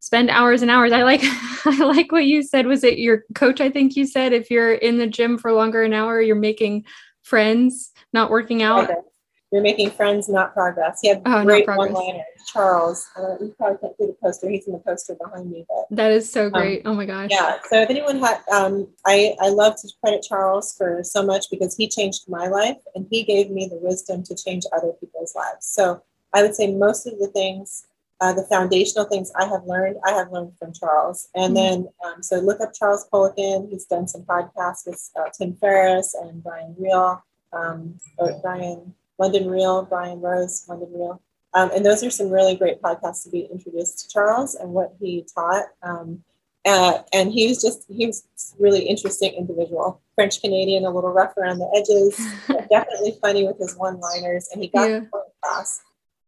spend 0.00 0.30
hours 0.30 0.62
and 0.62 0.70
hours. 0.70 0.92
I 0.92 1.02
like 1.02 1.20
I 1.24 1.78
like 1.84 2.12
what 2.12 2.24
you 2.24 2.42
said. 2.42 2.66
Was 2.66 2.84
it 2.84 2.98
your 2.98 3.24
coach? 3.34 3.60
I 3.60 3.70
think 3.70 3.96
you 3.96 4.06
said 4.06 4.32
if 4.32 4.50
you're 4.50 4.74
in 4.74 4.98
the 4.98 5.06
gym 5.06 5.36
for 5.36 5.52
longer 5.52 5.82
an 5.82 5.92
hour, 5.92 6.20
you're 6.20 6.36
making 6.36 6.84
friends, 7.22 7.92
not 8.12 8.30
working 8.30 8.62
out. 8.62 8.86
Progress. 8.86 9.04
You're 9.52 9.62
making 9.62 9.90
friends, 9.92 10.28
not 10.28 10.52
progress. 10.54 10.98
He 11.00 11.08
had 11.08 11.22
Oh, 11.24 11.44
great 11.44 11.66
one-liners. 11.68 12.24
Charles, 12.52 13.06
uh, 13.16 13.36
you 13.40 13.54
probably 13.56 13.78
can't 13.78 13.96
see 13.96 14.06
the 14.06 14.16
poster. 14.20 14.48
He's 14.48 14.66
in 14.66 14.72
the 14.72 14.80
poster 14.80 15.14
behind 15.14 15.50
me, 15.50 15.64
but 15.68 15.86
That 15.96 16.10
is 16.10 16.30
so 16.30 16.50
great. 16.50 16.82
oh 16.84 16.94
my 16.94 17.06
gosh. 17.06 17.30
Yeah. 17.30 17.56
So 17.70 17.80
if 17.82 17.90
anyone 17.90 18.18
had, 18.18 18.40
um, 18.52 18.88
I 19.04 19.36
I 19.40 19.48
love 19.50 19.76
to 19.82 19.88
credit 20.02 20.24
Charles 20.28 20.74
for 20.76 21.02
so 21.04 21.24
much 21.24 21.46
because 21.50 21.76
he 21.76 21.88
changed 21.88 22.28
my 22.28 22.48
life 22.48 22.76
and 22.94 23.06
he 23.10 23.22
gave 23.22 23.50
me 23.50 23.68
the 23.68 23.76
wisdom 23.76 24.22
to 24.24 24.34
change 24.34 24.64
other 24.72 24.92
people's 25.00 25.34
lives. 25.36 25.66
So 25.66 26.02
I 26.32 26.42
would 26.42 26.54
say 26.56 26.72
most 26.74 27.06
of 27.06 27.18
the 27.20 27.28
things, 27.28 27.86
uh, 28.20 28.32
the 28.32 28.44
foundational 28.44 29.04
things 29.06 29.30
I 29.36 29.46
have 29.46 29.64
learned, 29.64 29.96
I 30.04 30.10
have 30.12 30.32
learned 30.32 30.58
from 30.58 30.72
Charles. 30.72 31.28
And 31.36 31.52
Mhm. 31.52 31.54
then 31.54 31.88
um, 32.04 32.22
so 32.22 32.36
look 32.38 32.60
up 32.60 32.74
Charles 32.74 33.06
Poliquin. 33.12 33.70
He's 33.70 33.86
done 33.86 34.08
some 34.08 34.22
podcasts 34.22 34.86
with 34.86 35.00
uh, 35.16 35.30
Tim 35.36 35.54
Ferriss 35.60 36.14
and 36.14 36.42
Brian 36.42 36.74
Reel, 36.78 37.22
um, 37.52 37.98
or 38.18 38.38
Brian 38.42 38.94
London 39.18 39.48
Real, 39.48 39.84
Brian 39.84 40.20
Rose, 40.20 40.64
London 40.68 40.88
Real. 40.92 41.22
Um, 41.54 41.70
and 41.74 41.84
those 41.84 42.02
are 42.04 42.10
some 42.10 42.30
really 42.30 42.54
great 42.54 42.82
podcasts 42.82 43.24
to 43.24 43.30
be 43.30 43.48
introduced 43.50 44.00
to 44.00 44.08
Charles 44.08 44.54
and 44.56 44.70
what 44.70 44.94
he 45.00 45.26
taught. 45.34 45.64
Um, 45.82 46.22
uh, 46.66 46.98
and 47.12 47.32
he 47.32 47.46
was 47.48 47.62
just, 47.62 47.84
he 47.88 48.06
was 48.06 48.26
really 48.58 48.82
interesting 48.82 49.32
individual. 49.34 50.02
French 50.16 50.40
Canadian, 50.40 50.84
a 50.84 50.90
little 50.90 51.12
rough 51.12 51.36
around 51.36 51.58
the 51.58 51.70
edges, 51.74 52.16
definitely 52.70 53.16
funny 53.22 53.46
with 53.46 53.58
his 53.58 53.76
one 53.76 54.00
liners. 54.00 54.48
And 54.52 54.60
he 54.62 54.68
got 54.68 54.90
Yeah. 54.90 55.00
across. 55.42 55.80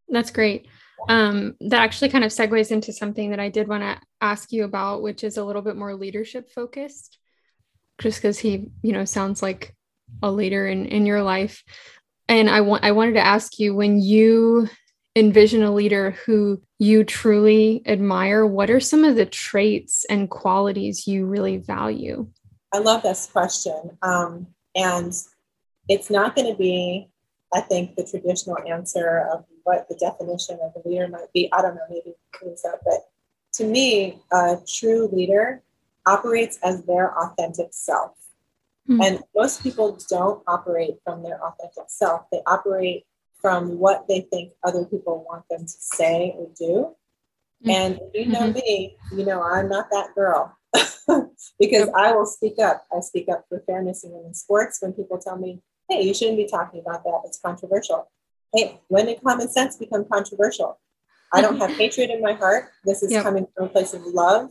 That's 0.09 0.31
great. 0.31 0.67
Um, 1.09 1.57
that 1.61 1.81
actually 1.83 2.09
kind 2.09 2.25
of 2.25 2.31
segues 2.31 2.71
into 2.71 2.93
something 2.93 3.31
that 3.31 3.41
I 3.41 3.51
did 3.51 3.69
want 3.69 3.83
to 3.83 4.01
ask 4.21 4.53
you 4.53 4.65
about, 4.65 5.03
which 5.03 5.25
is 5.25 5.37
a 5.37 5.45
little 5.45 5.63
bit 5.63 5.77
more 5.77 5.95
leadership 5.95 6.51
focused, 6.51 7.19
just 8.01 8.19
because 8.19 8.39
he, 8.39 8.71
you 8.83 8.93
know, 8.93 9.05
sounds 9.05 9.43
like 9.43 9.75
a 10.23 10.31
leader 10.31 10.67
in, 10.67 10.87
in 10.87 11.05
your 11.05 11.23
life. 11.23 11.63
And 12.29 12.51
I 12.51 12.61
want 12.61 12.85
I 12.85 12.93
wanted 12.93 13.15
to 13.15 13.27
ask 13.27 13.59
you 13.59 13.75
when 13.75 14.01
you 14.01 14.69
envision 15.17 15.63
a 15.63 15.75
leader 15.75 16.13
who 16.25 16.63
you 16.79 17.03
truly 17.05 17.83
admire, 17.87 18.47
what 18.47 18.71
are 18.71 18.81
some 18.81 19.05
of 19.05 19.17
the 19.17 19.27
traits 19.27 20.05
and 20.09 20.31
qualities 20.31 21.07
you 21.07 21.27
really 21.27 21.57
value? 21.57 22.29
I 22.73 22.79
love 22.79 23.03
this 23.03 23.27
question. 23.27 23.99
Um, 24.03 24.47
and 24.77 25.13
it's 25.89 26.11
not 26.11 26.37
going 26.37 26.53
to 26.53 26.57
be, 26.57 27.09
I 27.53 27.61
think, 27.61 27.97
the 27.97 28.05
traditional 28.05 28.59
answer 28.69 29.27
of 29.33 29.45
what 29.65 29.89
the 29.89 29.97
definition 29.97 30.59
of 30.63 30.73
a 30.77 30.89
leader 30.89 31.09
might 31.09 31.33
be. 31.33 31.51
I 31.53 31.63
don't 31.63 31.75
know, 31.75 31.81
maybe 31.89 32.15
is 32.47 32.63
that, 32.63 32.79
but 32.85 33.09
to 33.55 33.65
me, 33.65 34.21
a 34.31 34.59
true 34.67 35.09
leader 35.13 35.63
operates 36.07 36.59
as 36.63 36.85
their 36.85 37.19
authentic 37.19 37.69
self. 37.73 38.13
Hmm. 38.89 39.03
And 39.03 39.21
most 39.37 39.63
people 39.63 39.99
don't 40.09 40.43
operate 40.47 40.97
from 41.05 41.23
their 41.23 41.39
authentic 41.45 41.85
self. 41.89 42.23
They 42.33 42.41
operate 42.47 43.05
from 43.41 43.79
what 43.79 44.09
they 44.09 44.23
think 44.33 44.53
other 44.65 44.85
people 44.85 45.25
want 45.29 45.45
them 45.51 45.61
to 45.61 45.69
say 45.69 46.35
or 46.37 46.49
do. 46.59 46.95
Mm-hmm. 47.65 47.71
And 47.71 48.01
you 48.15 48.27
know 48.27 48.41
mm-hmm. 48.41 48.53
me, 48.53 48.97
you 49.13 49.25
know, 49.25 49.43
I'm 49.43 49.69
not 49.69 49.91
that 49.91 50.15
girl 50.15 50.57
because 51.61 51.89
I 51.95 52.13
will 52.13 52.27
speak 52.27 52.59
up. 52.59 52.85
I 52.97 53.01
speak 53.01 53.29
up 53.29 53.45
for 53.49 53.63
fairness 53.67 54.05
in 54.05 54.11
women's 54.11 54.41
sports 54.41 54.79
when 54.81 54.93
people 54.93 55.19
tell 55.19 55.37
me, 55.37 55.61
hey, 55.89 56.03
you 56.03 56.15
shouldn't 56.15 56.39
be 56.39 56.47
talking 56.47 56.81
about 56.81 57.05
that. 57.05 57.23
It's 57.25 57.39
controversial. 57.39 58.11
Hey, 58.55 58.81
when 58.89 59.07
did 59.07 59.23
common 59.23 59.49
sense 59.49 59.77
become 59.77 60.07
controversial? 60.11 60.79
I 61.33 61.43
don't 61.43 61.59
have 61.61 61.77
hatred 61.77 62.11
in 62.11 62.23
my 62.23 62.33
heart. 62.33 62.71
This 62.85 63.03
is 63.03 63.13
yep. 63.13 63.23
coming 63.23 63.47
from 63.55 63.67
a 63.67 63.69
place 63.69 63.93
of 63.93 64.03
love. 64.07 64.51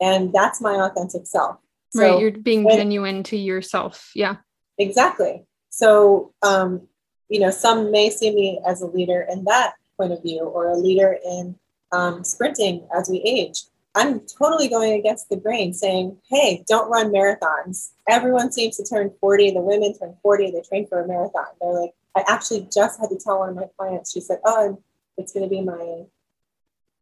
And 0.00 0.32
that's 0.32 0.60
my 0.60 0.74
authentic 0.74 1.26
self. 1.26 1.58
So 1.94 2.00
right. 2.00 2.20
You're 2.20 2.32
being 2.32 2.68
genuine 2.68 3.22
to 3.24 3.36
yourself. 3.36 4.10
Yeah. 4.14 4.36
Exactly. 4.78 5.44
So, 5.70 6.32
um, 6.42 6.88
you 7.28 7.38
know, 7.38 7.50
some 7.50 7.92
may 7.92 8.10
see 8.10 8.34
me 8.34 8.60
as 8.66 8.82
a 8.82 8.86
leader 8.86 9.26
in 9.30 9.44
that 9.44 9.74
point 9.96 10.12
of 10.12 10.22
view 10.22 10.40
or 10.40 10.70
a 10.70 10.76
leader 10.76 11.16
in 11.24 11.56
um, 11.92 12.24
sprinting 12.24 12.86
as 12.96 13.08
we 13.08 13.18
age. 13.18 13.62
I'm 13.94 14.20
totally 14.26 14.68
going 14.68 14.94
against 14.94 15.28
the 15.28 15.36
grain 15.36 15.72
saying, 15.72 16.16
hey, 16.28 16.64
don't 16.68 16.90
run 16.90 17.12
marathons. 17.12 17.92
Everyone 18.08 18.50
seems 18.50 18.76
to 18.76 18.84
turn 18.84 19.12
40. 19.20 19.52
The 19.52 19.60
women 19.60 19.96
turn 19.96 20.16
40, 20.20 20.50
they 20.50 20.62
train 20.62 20.88
for 20.88 21.00
a 21.00 21.06
marathon. 21.06 21.46
They're 21.60 21.80
like, 21.80 21.92
I 22.16 22.24
actually 22.26 22.68
just 22.74 22.98
had 23.00 23.10
to 23.10 23.18
tell 23.22 23.38
one 23.38 23.50
of 23.50 23.54
my 23.54 23.66
clients, 23.78 24.12
she 24.12 24.20
said, 24.20 24.38
oh, 24.44 24.82
it's 25.16 25.32
going 25.32 25.44
to 25.44 25.50
be 25.50 25.62
my, 25.62 26.04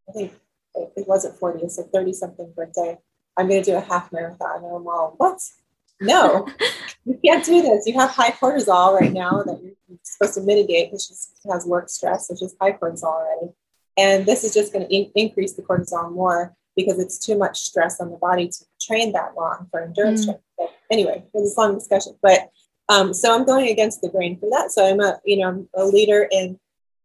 I 0.09 0.13
think 0.13 0.33
it 0.75 1.09
wasn't 1.09 1.39
40, 1.39 1.63
it's 1.63 1.79
like 1.79 1.91
30 1.91 2.13
something 2.13 2.53
birthday. 2.55 2.99
I'm 3.37 3.49
going 3.49 3.63
to 3.63 3.71
do 3.71 3.77
a 3.77 3.81
half 3.81 4.13
marathon. 4.13 4.65
And 4.65 4.67
I'm 4.67 4.87
all, 4.87 5.15
what? 5.17 5.41
No, 6.01 6.47
you 7.05 7.19
can't 7.25 7.45
do 7.45 7.63
this. 7.63 7.87
You 7.87 7.95
have 7.95 8.11
high 8.11 8.33
cortisol 8.33 8.99
right 8.99 9.13
now 9.13 9.43
that 9.43 9.61
you're 9.63 9.99
supposed 10.03 10.35
to 10.35 10.41
mitigate 10.41 10.91
because 10.91 11.31
she 11.43 11.49
has 11.51 11.65
work 11.65 11.89
stress, 11.89 12.29
which 12.29 12.43
is 12.43 12.55
high 12.61 12.73
cortisol 12.73 13.05
already. 13.05 13.53
And 13.97 14.27
this 14.27 14.43
is 14.43 14.55
just 14.55 14.73
going 14.73 14.87
to 14.87 14.95
in- 14.95 15.13
increase 15.15 15.55
the 15.55 15.63
cortisol 15.63 16.13
more 16.13 16.55
because 16.75 16.99
it's 16.99 17.19
too 17.19 17.37
much 17.37 17.61
stress 17.61 18.01
on 18.01 18.11
the 18.11 18.17
body 18.17 18.49
to 18.49 18.65
train 18.81 19.13
that 19.13 19.35
long 19.37 19.69
for 19.71 19.83
endurance 19.83 20.23
mm. 20.23 20.25
training. 20.25 20.43
But 20.59 20.71
anyway, 20.91 21.25
for 21.31 21.43
this 21.43 21.57
long 21.57 21.75
discussion, 21.75 22.17
but 22.23 22.51
um, 22.89 23.15
so 23.15 23.35
I'm 23.35 23.45
going 23.45 23.69
against 23.69 24.01
the 24.01 24.09
grain 24.09 24.39
for 24.39 24.51
that. 24.51 24.73
So 24.73 24.87
I'm 24.87 25.01
a, 25.01 25.21
you 25.25 25.39
know, 25.39 25.49
I'm 25.49 25.69
a 25.75 25.85
leader 25.85 26.29
in 26.31 26.59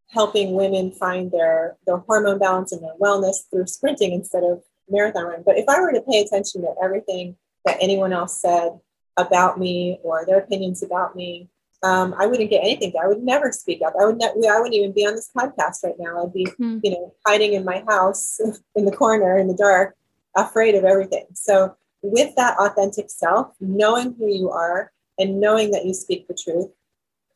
helping 0.10 0.54
women 0.54 0.92
find 0.92 1.32
their 1.32 1.78
their 1.86 1.98
hormone 1.98 2.40
balance 2.40 2.72
and 2.72 2.82
their 2.82 2.96
wellness 3.00 3.36
through 3.50 3.68
sprinting 3.68 4.14
instead 4.14 4.44
of 4.44 4.64
marathon 4.90 5.26
running. 5.26 5.44
But 5.46 5.58
if 5.58 5.66
I 5.68 5.80
were 5.80 5.92
to 5.92 6.02
pay 6.02 6.22
attention 6.22 6.62
to 6.62 6.74
everything 6.82 7.36
that 7.66 7.78
anyone 7.82 8.14
else 8.14 8.42
said 8.42 8.80
about 9.18 9.60
me 9.60 10.00
or 10.04 10.26
their 10.26 10.40
opinions 10.40 10.84
about 10.84 11.16
me, 11.16 11.50
um, 11.84 12.16
I 12.18 12.26
wouldn't 12.26 12.50
get 12.50 12.64
anything. 12.64 12.94
I 13.02 13.08
would 13.08 13.22
never 13.22 13.52
speak 13.52 13.82
up. 13.86 13.94
I 14.00 14.06
would 14.06 14.18
not. 14.18 14.32
I 14.32 14.58
wouldn't 14.60 14.74
even 14.74 14.94
be 14.94 15.06
on 15.06 15.16
this 15.16 15.30
podcast 15.36 15.84
right 15.84 15.94
now. 16.00 16.24
I'd 16.24 16.34
be, 16.34 16.46
mm. 16.60 16.80
you 16.84 16.92
know, 16.92 17.14
hiding 17.26 17.54
in 17.54 17.64
my 17.64 17.84
house 17.88 18.40
in 18.76 18.86
the 18.86 18.92
corner 18.92 19.38
in 19.38 19.48
the 19.48 19.56
dark, 19.56 19.96
afraid 20.36 20.76
of 20.76 20.86
everything. 20.86 21.28
So, 21.34 21.76
with 22.02 22.36
that 22.36 22.58
authentic 22.60 23.10
self, 23.10 23.54
knowing 23.60 24.16
who 24.18 24.28
you 24.28 24.50
are 24.50 24.92
and 25.20 25.40
knowing 25.40 25.72
that 25.72 25.86
you 25.86 25.94
speak 25.94 26.28
the 26.28 26.34
truth, 26.34 26.70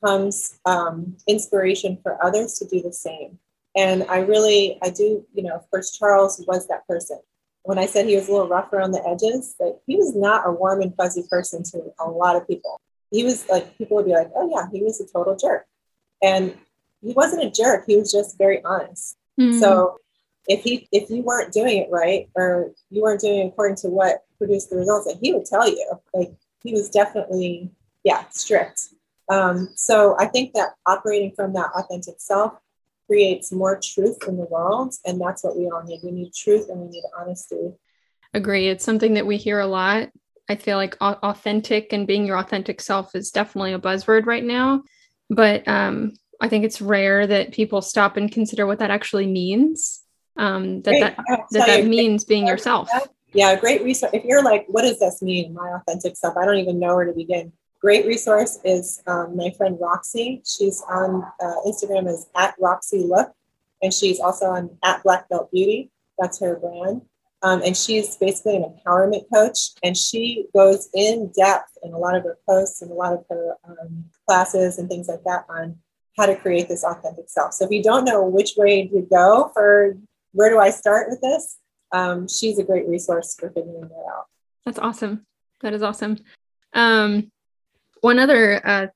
comes 0.03 0.59
um, 0.65 1.17
inspiration 1.27 1.99
for 2.01 2.23
others 2.23 2.53
to 2.59 2.67
do 2.67 2.81
the 2.81 2.93
same. 2.93 3.37
And 3.75 4.03
I 4.09 4.19
really, 4.19 4.77
I 4.81 4.89
do, 4.89 5.25
you 5.33 5.43
know, 5.43 5.55
of 5.55 5.69
course, 5.69 5.97
Charles 5.97 6.43
was 6.47 6.67
that 6.67 6.85
person. 6.87 7.19
When 7.63 7.77
I 7.77 7.85
said 7.85 8.05
he 8.05 8.15
was 8.15 8.27
a 8.27 8.31
little 8.31 8.47
rough 8.47 8.73
around 8.73 8.91
the 8.91 9.07
edges, 9.07 9.55
that 9.59 9.79
he 9.85 9.95
was 9.95 10.15
not 10.15 10.47
a 10.47 10.51
warm 10.51 10.81
and 10.81 10.95
fuzzy 10.95 11.23
person 11.29 11.63
to 11.63 11.93
a 11.99 12.09
lot 12.09 12.35
of 12.35 12.47
people 12.47 12.81
he 13.11 13.23
was 13.23 13.47
like 13.49 13.77
people 13.77 13.97
would 13.97 14.05
be 14.05 14.13
like, 14.13 14.31
oh 14.35 14.49
yeah, 14.49 14.67
he 14.71 14.81
was 14.81 14.99
a 14.99 15.05
total 15.05 15.35
jerk, 15.35 15.65
and 16.23 16.55
he 17.01 17.13
wasn't 17.13 17.43
a 17.43 17.51
jerk. 17.51 17.83
He 17.85 17.97
was 17.97 18.11
just 18.11 18.37
very 18.37 18.63
honest. 18.63 19.17
Mm-hmm. 19.39 19.59
So 19.59 19.99
if 20.47 20.63
he 20.63 20.87
if 20.91 21.09
you 21.09 21.21
weren't 21.21 21.53
doing 21.53 21.77
it 21.77 21.89
right 21.91 22.29
or 22.35 22.71
you 22.89 23.01
weren't 23.01 23.21
doing 23.21 23.39
it 23.39 23.47
according 23.47 23.75
to 23.77 23.89
what 23.89 24.23
produced 24.37 24.69
the 24.69 24.77
results, 24.77 25.05
that 25.07 25.19
he 25.21 25.33
would 25.33 25.45
tell 25.45 25.69
you. 25.69 25.99
Like 26.13 26.33
he 26.63 26.71
was 26.71 26.89
definitely 26.89 27.69
yeah 28.03 28.23
strict. 28.29 28.87
Um, 29.29 29.69
so 29.75 30.15
I 30.17 30.25
think 30.25 30.53
that 30.53 30.73
operating 30.85 31.33
from 31.35 31.53
that 31.53 31.69
authentic 31.75 32.15
self 32.17 32.53
creates 33.11 33.51
more 33.51 33.79
truth 33.83 34.17
in 34.27 34.37
the 34.37 34.45
world, 34.45 34.93
and 35.05 35.19
that's 35.19 35.43
what 35.43 35.57
we 35.57 35.65
all 35.65 35.83
need. 35.83 35.99
We 36.03 36.11
need 36.11 36.33
truth 36.33 36.69
and 36.69 36.79
we 36.79 36.87
need 36.87 37.03
honesty. 37.19 37.73
Agree. 38.33 38.69
It's 38.69 38.85
something 38.85 39.15
that 39.15 39.25
we 39.25 39.35
hear 39.35 39.59
a 39.59 39.67
lot 39.67 40.09
I 40.51 40.57
feel 40.57 40.75
like 40.75 40.97
authentic 40.99 41.93
and 41.93 42.05
being 42.05 42.25
your 42.25 42.37
authentic 42.37 42.81
self 42.81 43.15
is 43.15 43.31
definitely 43.31 43.71
a 43.71 43.79
buzzword 43.79 44.25
right 44.25 44.43
now. 44.43 44.83
But 45.29 45.65
um, 45.65 46.11
I 46.41 46.49
think 46.49 46.65
it's 46.65 46.81
rare 46.81 47.25
that 47.25 47.53
people 47.53 47.81
stop 47.81 48.17
and 48.17 48.29
consider 48.29 48.65
what 48.67 48.79
that 48.79 48.91
actually 48.91 49.27
means. 49.27 50.01
Um, 50.35 50.81
that 50.81 50.99
that, 50.99 51.45
that, 51.51 51.67
that 51.67 51.85
means 51.85 52.25
being 52.25 52.47
yourself. 52.47 52.89
Yeah, 53.31 53.55
great 53.57 53.81
resource. 53.81 54.11
If 54.13 54.25
you're 54.25 54.43
like, 54.43 54.65
what 54.67 54.81
does 54.81 54.99
this 54.99 55.21
mean, 55.21 55.53
my 55.53 55.71
authentic 55.71 56.17
self? 56.17 56.35
I 56.35 56.43
don't 56.43 56.57
even 56.57 56.79
know 56.79 56.97
where 56.97 57.05
to 57.05 57.13
begin. 57.13 57.53
Great 57.81 58.05
resource 58.05 58.59
is 58.63 59.01
um, 59.07 59.35
my 59.35 59.49
friend 59.57 59.77
Roxy. 59.81 60.43
She's 60.45 60.83
on 60.87 61.23
uh, 61.43 61.55
Instagram 61.65 62.07
as 62.07 62.27
at 62.35 62.53
Roxy 62.59 63.03
Look, 63.03 63.33
and 63.81 63.91
she's 63.91 64.19
also 64.19 64.45
on 64.45 64.77
at 64.83 65.01
Black 65.01 65.27
Belt 65.29 65.51
Beauty. 65.51 65.89
That's 66.19 66.39
her 66.39 66.57
brand. 66.57 67.01
Um, 67.43 67.63
and 67.65 67.75
she's 67.75 68.17
basically 68.17 68.55
an 68.55 68.63
empowerment 68.63 69.23
coach, 69.33 69.71
and 69.83 69.97
she 69.97 70.45
goes 70.55 70.89
in 70.93 71.31
depth 71.35 71.75
in 71.81 71.91
a 71.91 71.97
lot 71.97 72.15
of 72.15 72.23
her 72.23 72.37
posts 72.47 72.83
and 72.83 72.91
a 72.91 72.93
lot 72.93 73.13
of 73.13 73.25
her 73.31 73.55
um, 73.67 74.05
classes 74.27 74.77
and 74.77 74.87
things 74.87 75.07
like 75.07 75.23
that 75.23 75.45
on 75.49 75.75
how 76.17 76.27
to 76.27 76.35
create 76.35 76.67
this 76.67 76.83
authentic 76.83 77.29
self. 77.29 77.53
So 77.53 77.65
if 77.65 77.71
you 77.71 77.81
don't 77.81 78.05
know 78.05 78.23
which 78.23 78.53
way 78.57 78.87
to 78.89 79.01
go 79.09 79.49
for 79.55 79.97
where 80.33 80.51
do 80.51 80.59
I 80.59 80.69
start 80.69 81.09
with 81.09 81.19
this, 81.21 81.57
um, 81.91 82.27
she's 82.27 82.59
a 82.59 82.63
great 82.63 82.87
resource 82.87 83.35
for 83.39 83.49
figuring 83.49 83.81
that 83.81 84.05
out. 84.15 84.27
That's 84.65 84.77
awesome. 84.77 85.25
That 85.61 85.73
is 85.73 85.81
awesome. 85.81 86.17
Um, 86.73 87.30
one 88.01 88.19
other 88.19 88.61
uh, 88.65 88.87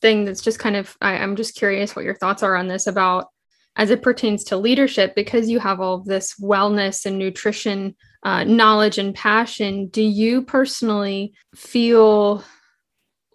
thing 0.00 0.24
that's 0.24 0.42
just 0.42 0.58
kind 0.58 0.76
of, 0.76 0.96
I, 1.00 1.18
I'm 1.18 1.36
just 1.36 1.56
curious 1.56 1.94
what 1.94 2.04
your 2.04 2.16
thoughts 2.16 2.42
are 2.42 2.56
on 2.56 2.68
this 2.68 2.86
about 2.86 3.28
as 3.76 3.90
it 3.90 4.02
pertains 4.02 4.44
to 4.44 4.56
leadership 4.56 5.14
because 5.14 5.48
you 5.48 5.58
have 5.58 5.80
all 5.80 5.94
of 5.94 6.04
this 6.04 6.34
wellness 6.40 7.06
and 7.06 7.18
nutrition 7.18 7.94
uh, 8.22 8.44
knowledge 8.44 8.98
and 8.98 9.14
passion. 9.14 9.88
Do 9.88 10.02
you 10.02 10.42
personally 10.42 11.34
feel 11.54 12.44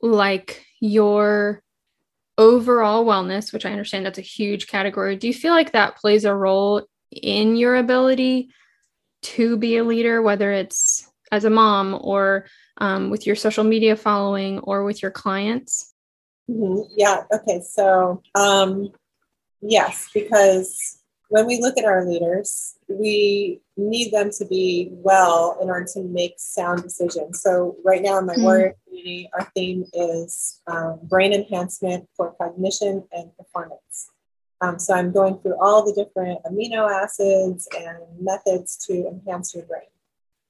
like 0.01 0.65
your 0.79 1.61
overall 2.37 3.05
wellness 3.05 3.51
which 3.51 3.65
i 3.65 3.71
understand 3.71 4.05
that's 4.05 4.17
a 4.17 4.21
huge 4.21 4.67
category 4.67 5.17
do 5.17 5.27
you 5.27 5.33
feel 5.33 5.53
like 5.53 5.73
that 5.73 5.97
plays 5.97 6.23
a 6.23 6.33
role 6.33 6.81
in 7.11 7.57
your 7.57 7.75
ability 7.75 8.49
to 9.21 9.57
be 9.57 9.75
a 9.75 9.83
leader 9.83 10.21
whether 10.21 10.51
it's 10.53 11.08
as 11.31 11.45
a 11.45 11.49
mom 11.49 11.97
or 12.01 12.45
um, 12.77 13.09
with 13.09 13.25
your 13.25 13.35
social 13.35 13.63
media 13.63 13.95
following 13.95 14.59
or 14.59 14.83
with 14.83 15.01
your 15.01 15.11
clients 15.11 15.93
mm-hmm. 16.49 16.81
yeah 16.97 17.23
okay 17.31 17.61
so 17.61 18.21
um, 18.35 18.91
Yes, 19.61 20.09
because 20.13 20.99
when 21.27 21.45
we 21.45 21.59
look 21.61 21.77
at 21.77 21.85
our 21.85 22.05
leaders, 22.05 22.75
we 22.87 23.61
need 23.77 24.11
them 24.11 24.31
to 24.37 24.45
be 24.45 24.89
well 24.91 25.57
in 25.61 25.69
order 25.69 25.85
to 25.93 26.03
make 26.03 26.35
sound 26.37 26.81
decisions. 26.81 27.41
So, 27.41 27.75
right 27.83 28.01
now 28.01 28.17
in 28.17 28.25
my 28.25 28.33
mm-hmm. 28.33 28.43
warrior 28.43 28.75
community, 28.85 29.29
our 29.33 29.49
theme 29.55 29.85
is 29.93 30.61
um, 30.67 30.99
brain 31.03 31.33
enhancement 31.33 32.07
for 32.15 32.33
cognition 32.41 33.03
and 33.11 33.35
performance. 33.37 34.11
Um, 34.61 34.79
so, 34.79 34.93
I'm 34.93 35.11
going 35.11 35.39
through 35.39 35.57
all 35.61 35.85
the 35.85 36.03
different 36.03 36.39
amino 36.43 36.89
acids 36.89 37.67
and 37.77 37.99
methods 38.19 38.77
to 38.87 39.07
enhance 39.07 39.53
your 39.53 39.65
brain. 39.65 39.83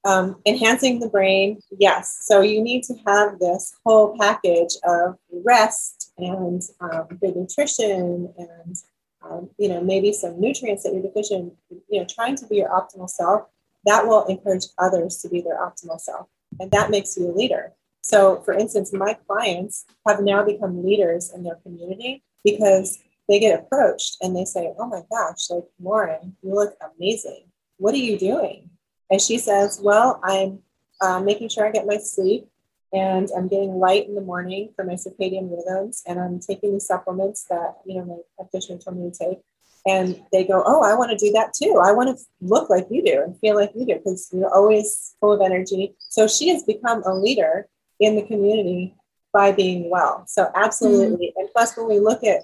Um, 0.09 0.41
enhancing 0.45 0.99
the 0.99 1.09
brain, 1.09 1.59
yes. 1.77 2.19
So, 2.23 2.41
you 2.41 2.61
need 2.61 2.83
to 2.83 2.95
have 3.05 3.39
this 3.39 3.75
whole 3.85 4.17
package 4.17 4.73
of 4.83 5.17
rest 5.31 6.13
and 6.17 6.61
um, 6.81 7.07
good 7.21 7.35
nutrition 7.35 8.33
and 8.37 8.75
um, 9.21 9.49
you 9.57 9.67
know, 9.69 9.81
maybe 9.81 10.13
some 10.13 10.39
nutrients 10.39 10.83
that 10.83 10.93
you're 10.93 11.03
deficient, 11.03 11.53
you 11.89 11.99
know, 11.99 12.05
trying 12.09 12.35
to 12.37 12.47
be 12.47 12.57
your 12.57 12.69
optimal 12.69 13.09
self, 13.09 13.43
that 13.85 14.07
will 14.07 14.25
encourage 14.25 14.65
others 14.77 15.17
to 15.17 15.29
be 15.29 15.41
their 15.41 15.59
optimal 15.59 15.99
self. 15.99 16.27
And 16.59 16.71
that 16.71 16.89
makes 16.89 17.17
you 17.17 17.29
a 17.29 17.33
leader. 17.33 17.73
So, 18.01 18.41
for 18.41 18.53
instance, 18.53 18.93
my 18.93 19.13
clients 19.27 19.85
have 20.07 20.21
now 20.21 20.43
become 20.43 20.83
leaders 20.83 21.31
in 21.33 21.43
their 21.43 21.55
community 21.55 22.23
because 22.43 22.99
they 23.27 23.39
get 23.39 23.59
approached 23.59 24.17
and 24.21 24.35
they 24.35 24.45
say, 24.45 24.73
Oh 24.79 24.87
my 24.87 25.01
gosh, 25.11 25.49
like 25.49 25.65
Lauren, 25.81 26.35
you 26.41 26.55
look 26.55 26.75
amazing. 26.97 27.43
What 27.77 27.93
are 27.93 27.97
you 27.97 28.17
doing? 28.17 28.69
And 29.09 29.21
she 29.21 29.37
says, 29.37 29.79
Well, 29.81 30.19
I'm 30.23 30.59
uh, 31.01 31.19
making 31.21 31.49
sure 31.49 31.67
I 31.67 31.71
get 31.71 31.87
my 31.87 31.97
sleep 31.97 32.47
and 32.91 33.29
I'm 33.35 33.47
getting 33.47 33.75
light 33.75 34.07
in 34.07 34.15
the 34.15 34.21
morning 34.21 34.69
for 34.75 34.83
my 34.83 34.93
circadian 34.93 35.51
rhythms, 35.51 36.03
and 36.07 36.19
I'm 36.19 36.39
taking 36.39 36.73
the 36.73 36.79
supplements 36.79 37.45
that 37.49 37.77
you 37.85 37.95
know 37.95 38.05
my 38.05 38.17
practitioner 38.37 38.79
told 38.79 38.97
me 38.97 39.11
to 39.11 39.17
take. 39.17 39.39
And 39.85 40.21
they 40.31 40.43
go, 40.43 40.63
"Oh, 40.65 40.81
I 40.81 40.95
want 40.95 41.11
to 41.11 41.25
do 41.25 41.31
that 41.33 41.53
too. 41.53 41.79
I 41.83 41.91
want 41.91 42.17
to 42.17 42.23
look 42.41 42.69
like 42.69 42.87
you 42.89 43.03
do 43.03 43.21
and 43.21 43.37
feel 43.39 43.55
like 43.55 43.71
you 43.75 43.85
do 43.85 43.95
because 43.95 44.29
you're 44.33 44.53
always 44.53 45.15
full 45.19 45.31
of 45.31 45.41
energy." 45.41 45.95
So 46.09 46.27
she 46.27 46.49
has 46.49 46.63
become 46.63 47.03
a 47.03 47.13
leader 47.13 47.67
in 47.99 48.15
the 48.15 48.23
community 48.23 48.95
by 49.31 49.51
being 49.51 49.89
well. 49.89 50.25
So 50.27 50.51
absolutely, 50.55 51.27
mm-hmm. 51.27 51.41
and 51.41 51.49
plus 51.53 51.77
when 51.77 51.87
we 51.87 51.99
look 51.99 52.23
at 52.23 52.41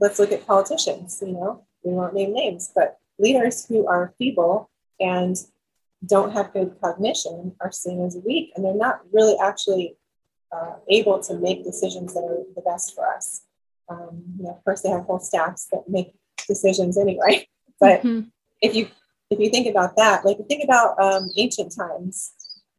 let's 0.00 0.18
look 0.18 0.32
at 0.32 0.46
politicians. 0.46 1.22
You 1.24 1.32
know, 1.32 1.64
we 1.84 1.92
won't 1.92 2.14
name 2.14 2.32
names, 2.32 2.72
but 2.74 2.98
leaders 3.18 3.66
who 3.66 3.86
are 3.86 4.14
feeble 4.18 4.70
and 4.98 5.36
don't 6.04 6.32
have 6.32 6.52
good 6.52 6.74
cognition 6.80 7.54
are 7.60 7.72
seen 7.72 8.04
as 8.04 8.16
weak, 8.24 8.52
and 8.54 8.64
they're 8.64 8.74
not 8.74 9.00
really 9.12 9.36
actually 9.42 9.96
uh, 10.52 10.74
able 10.88 11.20
to 11.20 11.38
make 11.38 11.64
decisions 11.64 12.14
that 12.14 12.20
are 12.20 12.42
the 12.54 12.62
best 12.62 12.94
for 12.94 13.06
us. 13.06 13.42
Um, 13.88 14.22
you 14.38 14.44
know, 14.44 14.50
of 14.50 14.64
course, 14.64 14.82
they 14.82 14.90
have 14.90 15.04
whole 15.04 15.18
staffs 15.18 15.66
that 15.72 15.88
make 15.88 16.14
decisions 16.46 16.98
anyway. 16.98 17.48
But 17.80 18.02
mm-hmm. 18.04 18.28
if 18.60 18.76
you 18.76 18.86
if 19.28 19.40
you 19.40 19.50
think 19.50 19.66
about 19.66 19.96
that, 19.96 20.24
like 20.24 20.36
think 20.46 20.62
about 20.62 20.96
um, 21.02 21.28
ancient 21.36 21.74
times, 21.74 22.32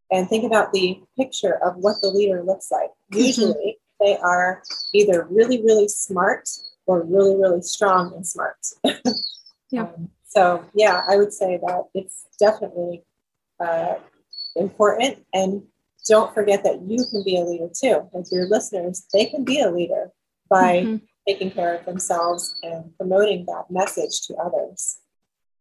and 0.09 0.29
think 0.29 0.45
about 0.45 0.71
the 0.71 1.01
picture 1.17 1.55
of 1.61 1.75
what 1.75 1.97
the 2.01 2.07
leader 2.07 2.41
looks 2.41 2.71
like. 2.71 2.89
Mm-hmm. 3.11 3.19
Usually, 3.19 3.79
they 3.99 4.15
are 4.15 4.63
either 4.93 5.27
really 5.29 5.61
really 5.61 5.89
smart 5.89 6.47
or 6.85 7.03
really 7.03 7.35
really 7.35 7.61
strong 7.61 8.13
and 8.15 8.25
smart. 8.25 8.55
yeah. 9.71 9.81
Um, 9.81 10.09
so 10.25 10.63
yeah, 10.73 11.01
I 11.09 11.17
would 11.17 11.33
say 11.33 11.59
that 11.61 11.83
it's 11.93 12.25
definitely 12.39 13.03
uh, 13.63 13.95
important 14.55 15.25
and 15.33 15.63
don't 16.07 16.33
forget 16.33 16.63
that 16.63 16.81
you 16.81 17.03
can 17.09 17.23
be 17.23 17.39
a 17.39 17.43
leader 17.43 17.69
too. 17.73 18.09
Like 18.13 18.25
your 18.31 18.47
listeners, 18.47 19.05
they 19.13 19.25
can 19.25 19.43
be 19.43 19.61
a 19.61 19.71
leader 19.71 20.11
by 20.49 20.81
mm-hmm. 20.81 20.97
taking 21.27 21.51
care 21.51 21.75
of 21.75 21.85
themselves 21.85 22.53
and 22.63 22.95
promoting 22.97 23.45
that 23.45 23.65
message 23.69 24.21
to 24.27 24.35
others. 24.35 24.97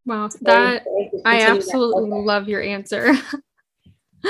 Wow, 0.05 0.29
that 0.41 0.85
I 1.25 1.43
absolutely 1.43 2.09
that 2.09 2.15
love 2.15 2.49
your 2.49 2.61
answer. 2.61 3.13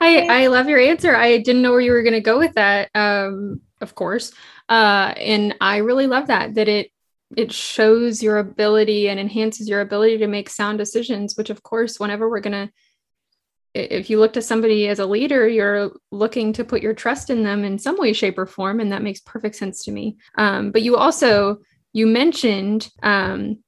I 0.00 0.44
I 0.44 0.46
love 0.48 0.68
your 0.68 0.78
answer. 0.78 1.16
I 1.16 1.38
didn't 1.38 1.62
know 1.62 1.70
where 1.70 1.80
you 1.80 1.92
were 1.92 2.02
going 2.02 2.12
to 2.12 2.20
go 2.20 2.38
with 2.38 2.54
that. 2.54 2.90
Um, 2.94 3.62
of 3.80 3.94
course, 3.94 4.32
uh, 4.68 5.14
and 5.16 5.54
I 5.62 5.78
really 5.78 6.06
love 6.06 6.26
that 6.26 6.54
that 6.56 6.68
it 6.68 6.90
it 7.34 7.52
shows 7.52 8.22
your 8.22 8.36
ability 8.36 9.08
and 9.08 9.18
enhances 9.18 9.66
your 9.66 9.80
ability 9.80 10.18
to 10.18 10.26
make 10.26 10.50
sound 10.50 10.76
decisions. 10.76 11.38
Which, 11.38 11.48
of 11.48 11.62
course, 11.62 11.98
whenever 11.98 12.28
we're 12.28 12.40
going 12.40 12.68
to 12.68 12.72
if 13.74 14.08
you 14.08 14.20
look 14.20 14.32
to 14.34 14.42
somebody 14.42 14.86
as 14.88 15.00
a 15.00 15.06
leader, 15.06 15.48
you're 15.48 15.90
looking 16.12 16.52
to 16.52 16.64
put 16.64 16.82
your 16.82 16.94
trust 16.94 17.28
in 17.28 17.42
them 17.42 17.64
in 17.64 17.78
some 17.78 17.98
way, 17.98 18.12
shape, 18.12 18.38
or 18.38 18.46
form, 18.46 18.78
and 18.80 18.92
that 18.92 19.02
makes 19.02 19.20
perfect 19.20 19.56
sense 19.56 19.84
to 19.84 19.92
me. 19.92 20.16
Um, 20.38 20.70
but 20.70 20.82
you 20.82 20.96
also 20.96 21.58
you 21.92 22.06
mentioned 22.06 22.88
um, 23.02 23.58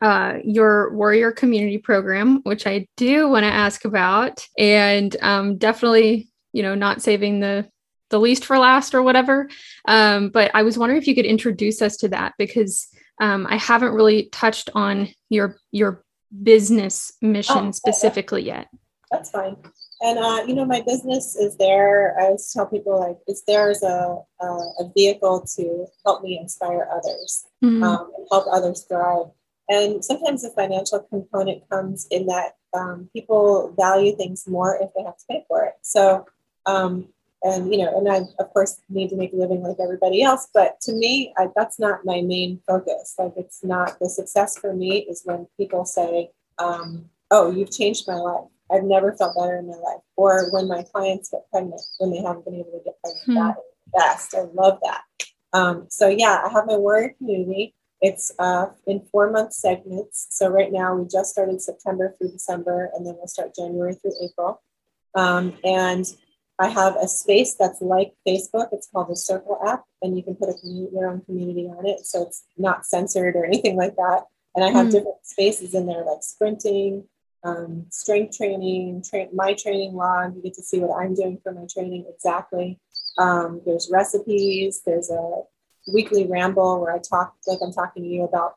uh, 0.00 0.38
your 0.44 0.94
warrior 0.94 1.30
community 1.30 1.78
program, 1.78 2.40
which 2.42 2.66
I 2.66 2.86
do 2.96 3.28
want 3.28 3.44
to 3.44 3.52
ask 3.52 3.84
about, 3.84 4.46
and 4.58 5.14
um, 5.20 5.58
definitely, 5.58 6.30
you 6.52 6.62
know, 6.62 6.74
not 6.74 7.02
saving 7.02 7.40
the 7.40 7.68
the 8.10 8.20
least 8.20 8.44
for 8.46 8.58
last 8.58 8.94
or 8.94 9.02
whatever. 9.02 9.48
Um, 9.86 10.30
but 10.30 10.50
I 10.54 10.62
was 10.62 10.78
wondering 10.78 11.00
if 11.00 11.06
you 11.06 11.14
could 11.14 11.26
introduce 11.26 11.82
us 11.82 11.98
to 11.98 12.08
that 12.08 12.34
because 12.38 12.88
um, 13.20 13.46
I 13.48 13.56
haven't 13.56 13.94
really 13.94 14.30
touched 14.32 14.70
on 14.74 15.08
your 15.28 15.58
your 15.70 16.02
business 16.42 17.12
mission 17.20 17.68
oh, 17.68 17.70
specifically 17.70 18.42
yet 18.42 18.68
that's 19.14 19.30
fine. 19.30 19.56
And 20.00 20.18
uh, 20.18 20.44
you 20.46 20.54
know, 20.54 20.64
my 20.64 20.82
business 20.86 21.36
is 21.36 21.56
there. 21.56 22.18
I 22.20 22.24
always 22.26 22.52
tell 22.52 22.66
people 22.66 22.98
like 22.98 23.18
it's 23.26 23.42
there 23.46 23.70
as 23.70 23.82
a 23.82 24.18
a, 24.40 24.46
a 24.46 24.90
vehicle 24.94 25.46
to 25.56 25.86
help 26.04 26.22
me 26.22 26.38
inspire 26.38 26.88
others 26.92 27.46
mm-hmm. 27.62 27.82
um, 27.82 28.10
and 28.16 28.26
help 28.30 28.46
others 28.52 28.82
thrive. 28.82 29.26
And 29.68 30.04
sometimes 30.04 30.42
the 30.42 30.50
financial 30.50 31.00
component 31.00 31.68
comes 31.70 32.06
in 32.10 32.26
that 32.26 32.52
um, 32.76 33.08
people 33.14 33.72
value 33.78 34.14
things 34.16 34.46
more 34.46 34.76
if 34.76 34.90
they 34.94 35.02
have 35.04 35.16
to 35.16 35.24
pay 35.30 35.44
for 35.48 35.64
it. 35.64 35.74
So, 35.80 36.26
um, 36.66 37.08
and 37.42 37.72
you 37.72 37.78
know, 37.78 37.96
and 37.96 38.10
I 38.10 38.22
of 38.42 38.52
course 38.52 38.80
need 38.88 39.08
to 39.10 39.16
make 39.16 39.32
a 39.32 39.36
living 39.36 39.62
like 39.62 39.76
everybody 39.82 40.22
else. 40.22 40.48
But 40.52 40.80
to 40.82 40.92
me, 40.92 41.32
I, 41.38 41.48
that's 41.54 41.78
not 41.78 42.04
my 42.04 42.20
main 42.20 42.60
focus. 42.66 43.14
Like, 43.18 43.34
it's 43.36 43.64
not 43.64 43.98
the 44.00 44.08
success 44.08 44.58
for 44.58 44.74
me 44.74 45.06
is 45.08 45.22
when 45.24 45.46
people 45.56 45.84
say, 45.84 46.30
um, 46.58 47.10
"Oh, 47.30 47.50
you've 47.50 47.70
changed 47.70 48.08
my 48.08 48.16
life." 48.16 48.48
I've 48.70 48.84
never 48.84 49.12
felt 49.12 49.36
better 49.36 49.56
in 49.56 49.66
my 49.66 49.74
life. 49.74 50.00
Or 50.16 50.50
when 50.50 50.68
my 50.68 50.82
clients 50.82 51.30
get 51.30 51.42
pregnant, 51.50 51.80
when 51.98 52.10
they 52.10 52.22
haven't 52.22 52.44
been 52.44 52.54
able 52.54 52.72
to 52.72 52.84
get 52.84 53.00
pregnant, 53.02 53.24
hmm. 53.26 53.34
that 53.34 53.56
is 53.56 53.64
the 53.84 53.98
best. 53.98 54.34
I 54.34 54.62
love 54.62 54.78
that. 54.82 55.02
Um, 55.52 55.86
so 55.88 56.08
yeah, 56.08 56.42
I 56.44 56.48
have 56.52 56.66
my 56.66 56.76
warrior 56.76 57.14
community. 57.18 57.74
It's 58.00 58.32
uh, 58.38 58.66
in 58.86 59.00
four 59.12 59.30
month 59.30 59.52
segments. 59.52 60.26
So 60.30 60.48
right 60.48 60.72
now 60.72 60.94
we 60.94 61.08
just 61.08 61.30
started 61.30 61.62
September 61.62 62.14
through 62.18 62.32
December, 62.32 62.90
and 62.94 63.06
then 63.06 63.14
we'll 63.16 63.28
start 63.28 63.54
January 63.54 63.94
through 63.94 64.12
April. 64.22 64.60
Um, 65.14 65.56
and 65.62 66.04
I 66.58 66.68
have 66.68 66.96
a 66.96 67.08
space 67.08 67.54
that's 67.54 67.80
like 67.80 68.12
Facebook. 68.26 68.68
It's 68.72 68.88
called 68.88 69.08
the 69.10 69.16
Circle 69.16 69.58
app, 69.66 69.84
and 70.02 70.16
you 70.16 70.22
can 70.22 70.34
put 70.34 70.48
a 70.48 70.54
community, 70.54 70.94
your 70.94 71.08
own 71.08 71.22
community 71.22 71.66
on 71.66 71.86
it, 71.86 72.04
so 72.04 72.22
it's 72.22 72.44
not 72.58 72.84
censored 72.84 73.36
or 73.36 73.44
anything 73.46 73.76
like 73.76 73.96
that. 73.96 74.24
And 74.54 74.64
I 74.64 74.70
have 74.70 74.88
mm. 74.88 74.92
different 74.92 75.24
spaces 75.24 75.74
in 75.74 75.86
there, 75.86 76.04
like 76.04 76.22
sprinting, 76.22 77.04
um, 77.44 77.86
strength 77.90 78.36
training, 78.36 79.04
tra- 79.08 79.28
my 79.32 79.54
training 79.54 79.94
log. 79.94 80.34
You 80.34 80.42
get 80.42 80.54
to 80.54 80.62
see 80.62 80.80
what 80.80 81.00
I'm 81.00 81.14
doing 81.14 81.38
for 81.42 81.52
my 81.52 81.66
training 81.72 82.06
exactly. 82.08 82.80
Um, 83.18 83.60
there's 83.64 83.88
recipes. 83.92 84.82
There's 84.84 85.10
a 85.10 85.42
weekly 85.92 86.26
ramble 86.26 86.80
where 86.80 86.94
I 86.94 86.98
talk 86.98 87.34
like 87.46 87.58
I'm 87.62 87.72
talking 87.72 88.02
to 88.02 88.08
you 88.08 88.24
about 88.24 88.56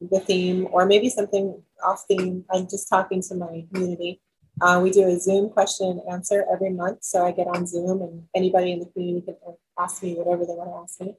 the 0.00 0.20
theme 0.20 0.68
or 0.70 0.86
maybe 0.86 1.08
something 1.08 1.60
off 1.84 2.04
theme. 2.06 2.44
I'm 2.50 2.68
just 2.68 2.88
talking 2.88 3.22
to 3.22 3.34
my 3.34 3.64
community. 3.72 4.20
Uh, 4.60 4.80
we 4.82 4.90
do 4.90 5.06
a 5.06 5.18
Zoom 5.18 5.50
question 5.50 5.86
and 5.90 6.00
answer 6.10 6.46
every 6.50 6.70
month. 6.70 7.02
So 7.02 7.26
I 7.26 7.32
get 7.32 7.46
on 7.46 7.66
Zoom 7.66 8.00
and 8.02 8.22
anybody 8.34 8.72
in 8.72 8.80
the 8.80 8.86
community 8.86 9.26
can 9.26 9.36
ask 9.78 10.02
me 10.02 10.14
whatever 10.14 10.46
they 10.46 10.54
want 10.54 10.70
to 10.70 10.76
ask 10.82 11.00
me. 11.00 11.16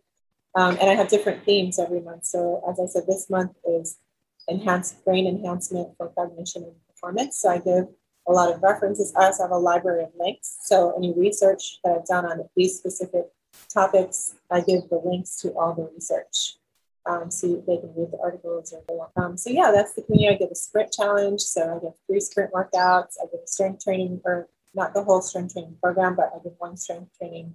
Um, 0.55 0.77
and 0.81 0.89
I 0.89 0.95
have 0.95 1.07
different 1.09 1.43
themes 1.43 1.77
every 1.77 1.99
month. 1.99 2.25
So 2.25 2.63
as 2.67 2.79
I 2.79 2.88
said, 2.88 3.05
this 3.07 3.29
month 3.29 3.51
is 3.67 3.99
enhanced 4.48 5.04
brain 5.04 5.28
enhancement 5.28 5.89
for 5.98 6.10
cognition 6.10 6.64
and 6.64 6.74
performance. 6.88 7.38
So 7.38 7.50
I 7.50 7.58
give 7.58 7.88
a 8.28 8.32
lot 8.32 8.54
of 8.54 8.62
references. 8.62 9.14
I 9.16 9.26
also 9.26 9.43
have 9.43 9.52
a 9.52 9.58
library 9.58 10.04
of 10.04 10.12
links. 10.20 10.58
So 10.64 10.93
any 10.98 11.14
research 11.14 11.80
that 11.84 11.93
I've 11.93 12.06
done 12.06 12.26
on 12.26 12.48
these 12.56 12.78
specific 12.78 13.26
topics, 13.74 14.36
I 14.52 14.62
give 14.62 14.89
the 14.89 15.02
links 15.04 15.38
to 15.41 15.50
all 15.58 15.74
the 15.74 15.89
research. 15.93 16.58
Um, 17.06 17.32
so 17.32 17.64
they 17.66 17.78
can 17.78 17.93
read 17.95 18.12
the 18.12 18.20
articles 18.22 18.74
or 18.74 18.84
go. 18.89 19.22
Um, 19.22 19.38
so 19.38 19.50
yeah, 19.50 19.72
that's 19.74 19.93
the 19.93 20.02
community. 20.02 20.36
I 20.36 20.38
give 20.38 20.52
a 20.52 20.56
sprint 20.56 20.91
challenge. 20.91 21.39
So 21.39 21.62
I 21.62 21.80
give 21.80 21.93
three 22.06 22.20
sprint 22.20 22.52
workouts. 22.52 23.16
I 23.22 23.28
give 23.32 23.39
a 23.41 23.48
strength 23.48 23.86
training, 23.86 24.20
or 24.26 24.50
not 24.76 24.93
the 24.93 25.06
whole 25.06 25.22
strength 25.22 25.54
training 25.54 25.78
program, 25.82 26.18
but 26.18 26.34
I 26.36 26.43
give 26.43 26.52
one 26.58 26.76
strength 26.76 27.18
training 27.18 27.54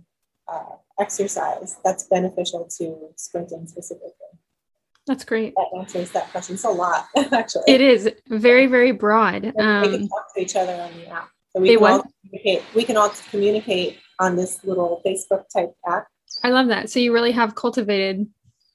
uh, 0.48 0.76
exercise 0.98 1.76
that's 1.84 2.04
beneficial 2.04 2.66
to 2.78 3.10
sprinting 3.16 3.66
specifically. 3.66 4.32
That's 5.06 5.24
great. 5.24 5.54
That 5.56 5.78
answers 5.78 6.10
that 6.12 6.30
question. 6.30 6.54
It's 6.54 6.64
a 6.64 6.70
lot, 6.70 7.06
actually. 7.32 7.64
It 7.66 7.80
is 7.80 8.10
very, 8.28 8.66
very 8.66 8.92
broad. 8.92 9.52
Um, 9.58 9.82
we 9.82 9.88
can 9.88 10.08
talk 10.08 10.34
to 10.34 10.40
each 10.40 10.56
other 10.56 10.72
on 10.72 10.92
the 10.94 11.08
app. 11.08 11.28
So 11.54 11.60
we 11.60 11.76
can, 11.76 11.84
all 11.84 12.04
communicate, 12.24 12.62
we 12.74 12.84
can 12.84 12.96
all 12.96 13.12
communicate 13.30 13.98
on 14.18 14.36
this 14.36 14.64
little 14.64 15.02
Facebook 15.04 15.44
type 15.54 15.74
app. 15.86 16.06
I 16.42 16.50
love 16.50 16.68
that. 16.68 16.88
So 16.88 16.98
you 16.98 17.12
really 17.12 17.32
have 17.32 17.54
cultivated 17.54 18.26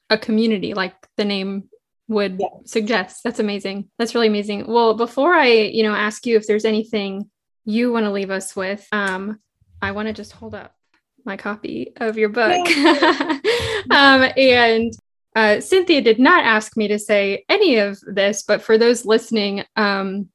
a 0.09 0.17
community 0.17 0.73
like 0.73 0.93
the 1.17 1.25
name 1.25 1.69
would 2.07 2.39
yeah. 2.39 2.47
suggest. 2.65 3.23
That's 3.23 3.39
amazing. 3.39 3.89
That's 3.97 4.13
really 4.13 4.27
amazing. 4.27 4.67
Well, 4.67 4.93
before 4.93 5.33
I, 5.33 5.47
you 5.47 5.83
know, 5.83 5.93
ask 5.93 6.25
you 6.25 6.37
if 6.37 6.47
there's 6.47 6.65
anything 6.65 7.29
you 7.65 7.91
want 7.91 8.05
to 8.05 8.11
leave 8.11 8.31
us 8.31 8.55
with, 8.55 8.87
um, 8.91 9.39
I 9.81 9.91
want 9.91 10.07
to 10.07 10.13
just 10.13 10.31
hold 10.31 10.55
up 10.55 10.73
my 11.25 11.35
copy 11.35 11.93
of 11.97 12.17
your 12.17 12.29
book. 12.29 12.67
um, 13.91 14.31
and 14.37 14.93
uh, 15.37 15.61
Cynthia 15.61 16.01
did 16.01 16.17
not 16.17 16.43
ask 16.45 16.75
me 16.75 16.87
to 16.87 16.97
say 16.97 17.45
any 17.47 17.75
of 17.75 17.99
this, 18.07 18.41
but 18.41 18.59
for 18.59 18.75
those 18.75 19.05
listening, 19.05 19.63
um, 19.75 20.29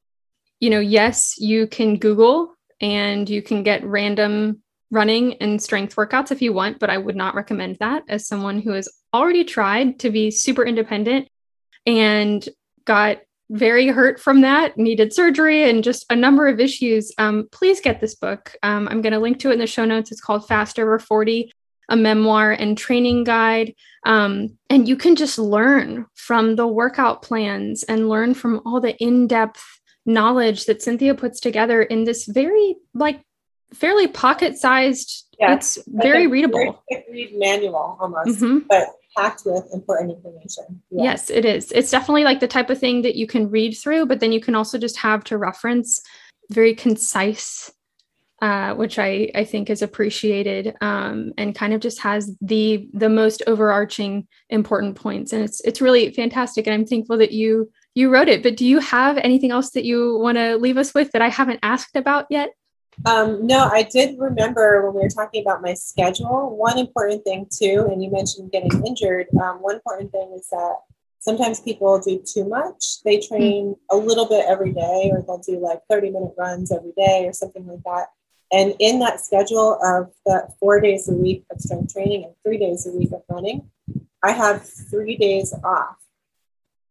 you 0.61 0.70
know, 0.70 0.78
yes, 0.78 1.40
you 1.40 1.66
can 1.66 1.96
Google 1.96 2.55
and 2.80 3.28
you 3.28 3.42
can 3.42 3.64
get 3.64 3.84
random 3.84 4.62
running 4.92 5.34
and 5.38 5.61
strength 5.61 5.96
workouts 5.96 6.30
if 6.30 6.40
you 6.40 6.53
want, 6.53 6.78
but 6.78 6.88
I 6.88 6.98
would 6.98 7.16
not 7.16 7.34
recommend 7.34 7.78
that 7.80 8.05
as 8.09 8.28
someone 8.28 8.61
who 8.61 8.70
has 8.74 8.88
already 9.12 9.42
tried 9.42 9.98
to 10.00 10.11
be 10.11 10.30
super 10.30 10.64
independent 10.64 11.26
and 11.84 12.48
got 12.84 13.22
very 13.50 13.88
hurt 13.88 14.20
from 14.20 14.42
that, 14.42 14.78
needed 14.78 15.12
surgery, 15.12 15.68
and 15.68 15.82
just 15.82 16.07
a 16.11 16.16
number 16.16 16.46
of 16.46 16.61
issues. 16.61 17.11
Um, 17.18 17.48
please 17.50 17.80
get 17.80 18.00
this 18.00 18.14
book. 18.14 18.55
Um, 18.62 18.86
I'm 18.86 19.03
going 19.03 19.14
to 19.14 19.18
link 19.18 19.40
to 19.40 19.50
it 19.50 19.55
in 19.55 19.59
the 19.59 19.66
show 19.66 19.84
notes. 19.84 20.12
It's 20.12 20.20
called 20.20 20.46
Fast 20.46 20.78
Over 20.78 21.00
40 21.00 21.50
a 21.93 21.97
memoir 21.97 22.51
and 22.51 22.76
training 22.76 23.22
guide. 23.22 23.74
Um, 24.05 24.59
and 24.70 24.88
you 24.88 24.97
can 24.97 25.14
just 25.14 25.38
learn 25.38 26.07
from 26.14 26.57
the 26.57 26.66
workout 26.66 27.22
plans 27.22 27.84
and 27.84 28.09
learn 28.09 28.34
from 28.34 28.62
all 28.64 28.80
the 28.80 28.97
in 28.97 29.26
depth 29.28 29.62
knowledge 30.07 30.64
that 30.64 30.82
Cynthia 30.82 31.14
puts 31.14 31.38
together 31.38 31.82
in 31.82 32.05
this 32.05 32.24
very, 32.24 32.76
like, 32.95 33.20
fairly 33.74 34.09
pocket 34.09 34.59
sized. 34.59 35.28
Yeah, 35.38 35.55
it's 35.55 35.78
very 35.86 36.26
readable. 36.26 36.82
Read 37.11 37.34
manual 37.36 37.99
almost, 38.01 38.40
mm-hmm. 38.40 38.61
but 38.68 38.88
packed 39.16 39.43
with 39.45 39.68
important 39.72 40.12
information. 40.12 40.82
Yeah. 40.90 41.05
Yes, 41.05 41.30
it 41.30 41.45
is. 41.45 41.72
It's 41.72 41.90
definitely 41.90 42.24
like 42.24 42.40
the 42.40 42.49
type 42.49 42.70
of 42.70 42.78
thing 42.78 43.03
that 43.03 43.16
you 43.16 43.26
can 43.26 43.51
read 43.51 43.76
through, 43.76 44.07
but 44.07 44.20
then 44.20 44.32
you 44.32 44.40
can 44.40 44.55
also 44.55 44.78
just 44.78 44.97
have 44.99 45.24
to 45.24 45.36
reference 45.36 46.01
very 46.51 46.74
concise 46.74 47.70
uh, 48.43 48.74
which 48.74 48.99
I, 48.99 49.30
I 49.36 49.45
think 49.45 49.70
is 49.70 49.82
appreciated 49.82 50.74
um, 50.80 51.32
and 51.38 51.55
kind 51.55 51.72
of 51.72 51.80
just 51.80 52.01
has 52.01 52.36
the 52.40 52.88
the 52.93 53.09
most 53.09 53.40
overarching 53.47 54.26
important 54.51 54.97
points 54.97 55.32
and 55.32 55.45
it's 55.45 55.61
it's 55.61 55.80
really 55.80 56.11
fantastic 56.11 56.66
and 56.66 56.74
I'm 56.74 56.84
thankful 56.84 57.18
that 57.18 57.30
you 57.30 57.70
you 57.95 58.11
wrote 58.11 58.28
it 58.28 58.43
but 58.43 58.57
do 58.57 58.66
you 58.66 58.80
have 58.80 59.16
anything 59.18 59.53
else 59.53 59.70
that 59.70 59.84
you 59.84 60.18
want 60.18 60.38
to 60.38 60.57
leave 60.57 60.76
us 60.76 60.93
with 60.93 61.12
that 61.12 61.22
I 61.22 61.28
haven't 61.28 61.61
asked 61.62 61.95
about 61.95 62.26
yet 62.30 62.51
um, 63.07 63.47
no, 63.47 63.70
I 63.72 63.84
did 63.84 64.18
remember 64.18 64.84
when 64.84 64.95
we 64.95 65.01
were 65.01 65.09
talking 65.09 65.43
about 65.43 65.62
my 65.62 65.72
schedule. 65.72 66.55
One 66.55 66.76
important 66.76 67.24
thing 67.24 67.47
too, 67.51 67.88
and 67.90 68.05
you 68.05 68.11
mentioned 68.11 68.53
getting 68.53 68.86
injured. 68.86 69.28
Um, 69.43 69.62
one 69.62 69.76
important 69.76 70.12
thing 70.12 70.30
is 70.36 70.47
that 70.51 70.74
sometimes 71.18 71.59
people 71.61 71.99
do 72.01 72.22
too 72.22 72.47
much. 72.47 73.03
They 73.03 73.18
train 73.18 73.76
a 73.90 73.97
little 73.97 74.28
bit 74.28 74.45
every 74.47 74.72
day, 74.72 75.11
or 75.11 75.22
they'll 75.22 75.38
do 75.38 75.59
like 75.59 75.80
30 75.88 76.11
minute 76.11 76.34
runs 76.36 76.70
every 76.70 76.93
day, 76.95 77.24
or 77.26 77.32
something 77.32 77.66
like 77.66 77.82
that. 77.86 78.09
And 78.53 78.74
in 78.78 78.98
that 78.98 79.20
schedule 79.20 79.78
of 79.82 80.12
the 80.26 80.46
four 80.61 80.78
days 80.80 81.09
a 81.09 81.14
week 81.14 81.44
of 81.50 81.61
strength 81.61 81.94
training 81.94 82.24
and 82.24 82.34
three 82.44 82.59
days 82.59 82.86
a 82.86 82.92
week 82.92 83.11
of 83.12 83.22
running, 83.28 83.70
I 84.22 84.32
have 84.32 84.62
three 84.62 85.16
days 85.16 85.55
off. 85.64 85.96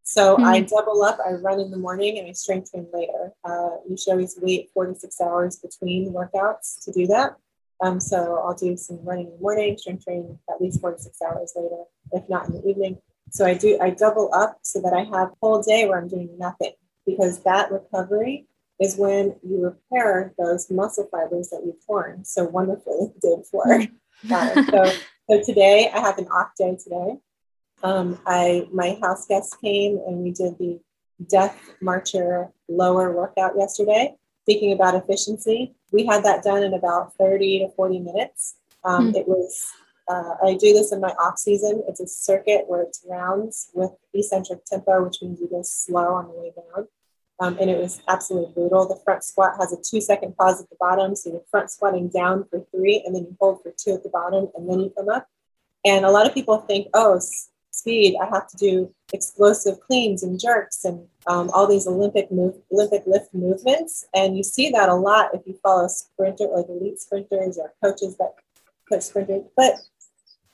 So 0.04 0.36
mm-hmm. 0.36 0.46
I 0.46 0.62
double 0.62 1.04
up. 1.04 1.20
I 1.26 1.34
run 1.34 1.60
in 1.60 1.70
the 1.70 1.78
morning 1.78 2.18
and 2.18 2.28
I 2.28 2.32
strength 2.32 2.72
train 2.72 2.88
later. 2.92 3.32
Uh, 3.46 3.78
you 3.88 3.96
should 3.96 4.12
always 4.12 4.38
wait 4.42 4.72
four 4.74 4.88
to 4.88 4.96
six 4.96 5.22
hours 5.22 5.58
between 5.58 6.12
workouts 6.12 6.84
to 6.84 6.92
do 6.92 7.06
that. 7.08 7.38
Um, 7.82 8.00
so 8.00 8.42
I'll 8.44 8.56
do 8.56 8.76
some 8.76 9.00
running 9.04 9.28
in 9.28 9.34
the 9.34 9.40
morning, 9.40 9.78
strength 9.78 10.04
training 10.04 10.38
at 10.50 10.60
least 10.60 10.82
four 10.82 10.92
to 10.92 11.00
six 11.00 11.22
hours 11.22 11.54
later, 11.56 11.84
if 12.12 12.28
not 12.28 12.48
in 12.48 12.54
the 12.56 12.68
evening. 12.68 12.98
So 13.30 13.46
I 13.46 13.54
do 13.54 13.78
I 13.80 13.92
double 13.92 14.30
up 14.34 14.58
so 14.62 14.82
that 14.82 14.94
I 14.94 15.04
have 15.18 15.30
a 15.30 15.36
whole 15.42 15.62
day 15.62 15.88
where 15.88 15.98
I'm 15.98 16.10
doing 16.10 16.30
nothing 16.38 16.74
because 17.06 17.44
that 17.44 17.72
recovery 17.72 18.48
is 18.82 18.98
when 18.98 19.36
you 19.48 19.64
repair 19.64 20.34
those 20.40 20.70
muscle 20.72 21.08
fibers 21.12 21.50
that 21.50 21.62
you've 21.64 21.86
torn 21.86 22.26
so 22.26 22.46
wonderfully 22.46 23.14
did 23.22 23.38
before. 23.40 23.84
uh, 24.32 24.64
so, 24.72 24.92
so 25.30 25.44
today 25.46 25.92
I 25.94 26.00
have 26.00 26.18
an 26.18 26.28
off 26.28 26.50
day 26.58 26.76
today. 26.84 27.18
Um, 27.84 28.20
I 28.26 28.68
my 28.74 28.98
house 29.02 29.28
guests 29.28 29.56
came 29.56 30.00
and 30.08 30.18
we 30.18 30.32
did 30.32 30.58
the 30.58 30.80
Death 31.30 31.58
Marcher 31.80 32.50
lower 32.68 33.16
workout 33.16 33.54
yesterday. 33.56 34.16
Thinking 34.48 34.74
about 34.74 34.96
efficiency, 34.96 35.76
we 35.92 36.08
had 36.08 36.24
that 36.24 36.44
done 36.44 36.64
in 36.64 36.74
about 36.74 37.14
30 37.18 37.60
to 37.60 37.70
40 37.76 38.00
minutes. 38.00 38.56
Um, 38.84 39.08
mm-hmm. 39.08 39.18
It 39.18 39.28
was 39.28 39.68
uh, 40.08 40.34
I 40.44 40.56
do 40.56 40.74
this 40.74 40.92
in 40.92 41.00
my 41.00 41.10
off 41.20 41.38
season. 41.38 41.84
It's 41.88 42.00
a 42.00 42.08
circuit 42.08 42.66
where 42.68 42.82
it's 42.82 43.06
rounds 43.08 43.70
with 43.76 43.92
eccentric 44.16 44.66
tempo, 44.66 45.04
which 45.04 45.22
means 45.22 45.40
you 45.40 45.48
go 45.48 45.62
slow 45.62 46.16
on 46.16 46.28
the 46.28 46.34
way 46.34 46.52
down 46.56 46.88
um, 47.42 47.58
and 47.60 47.72
it 47.72 47.78
was 47.78 48.02
absolutely 48.08 48.54
brutal. 48.54 48.88
The 48.88 49.02
front 49.04 49.24
squat 49.24 49.56
has 49.60 49.74
a 49.74 49.78
two 49.82 50.00
second 50.00 50.38
pause 50.38 50.62
at 50.62 50.70
the 50.70 50.76
bottom. 50.80 51.16
So 51.16 51.32
you're 51.32 51.42
front 51.50 51.72
squatting 51.72 52.08
down 52.08 52.46
for 52.50 52.64
three, 52.72 53.02
and 53.04 53.16
then 53.16 53.24
you 53.24 53.36
hold 53.40 53.64
for 53.64 53.74
two 53.76 53.94
at 53.96 54.04
the 54.04 54.10
bottom, 54.10 54.50
and 54.56 54.70
then 54.70 54.80
you 54.80 54.94
come 54.96 55.10
up. 55.10 55.28
And 55.84 56.06
a 56.06 56.12
lot 56.12 56.28
of 56.28 56.36
people 56.36 56.60
think, 56.60 56.90
oh, 56.94 57.20
speed, 57.72 58.16
I 58.22 58.28
have 58.28 58.48
to 58.50 58.58
do 58.58 58.94
explosive 59.12 59.80
cleans 59.80 60.22
and 60.22 60.40
jerks 60.40 60.86
and 60.86 61.08
um, 61.26 61.50
all 61.50 61.66
these 61.66 61.88
Olympic 61.88 62.32
move, 62.32 62.56
Olympic 62.72 63.04
lift 63.08 63.34
movements. 63.34 64.06
And 64.14 64.38
you 64.38 64.44
see 64.44 64.70
that 64.70 64.90
a 64.90 64.94
lot 64.94 65.32
if 65.34 65.42
you 65.48 65.58
follow 65.64 65.88
sprinter, 65.88 66.48
like 66.56 66.68
elite 66.70 67.00
sprinters 67.00 67.58
or 67.58 67.74
coaches 67.84 68.18
that 68.18 68.36
coach 68.88 69.02
sprinters. 69.02 69.46
But 69.58 69.80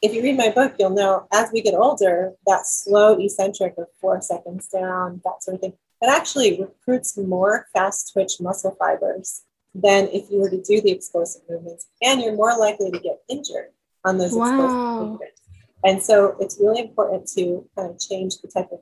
if 0.02 0.14
you 0.14 0.24
read 0.24 0.38
my 0.38 0.52
book, 0.52 0.76
you'll 0.80 0.92
know 0.92 1.28
as 1.34 1.50
we 1.52 1.62
get 1.62 1.74
older, 1.74 2.34
that 2.46 2.66
slow 2.66 3.20
eccentric 3.20 3.74
of 3.78 3.88
four 4.00 4.22
seconds 4.22 4.70
down, 4.70 5.22
that 5.26 5.44
sort 5.44 5.56
of 5.56 5.62
thing, 5.62 5.74
it 6.02 6.10
actually 6.10 6.62
recruits 6.62 7.18
more 7.18 7.68
fast 7.74 8.14
twitch 8.14 8.39
muscle 8.39 8.76
fibers 8.78 9.43
than 9.74 10.08
if 10.08 10.30
you 10.30 10.39
were 10.39 10.50
to 10.50 10.62
do 10.62 10.82
the 10.82 10.91
explosive 10.91 11.41
movements, 11.50 11.88
and 12.02 12.22
you're 12.22 12.36
more 12.36 12.58
likely 12.58 12.91
to 12.91 13.00
get 13.00 13.20
injured 13.30 13.70
on 14.06 14.18
those 14.18 14.34
wow. 14.34 14.45
explosive 14.45 15.10
movements. 15.10 15.41
And 15.84 16.02
so 16.02 16.36
it's 16.39 16.58
really 16.60 16.82
important 16.82 17.28
to 17.36 17.68
kind 17.76 17.91
of 17.91 18.00
change 18.00 18.39
the 18.41 18.48
type 18.48 18.70
of 18.72 18.80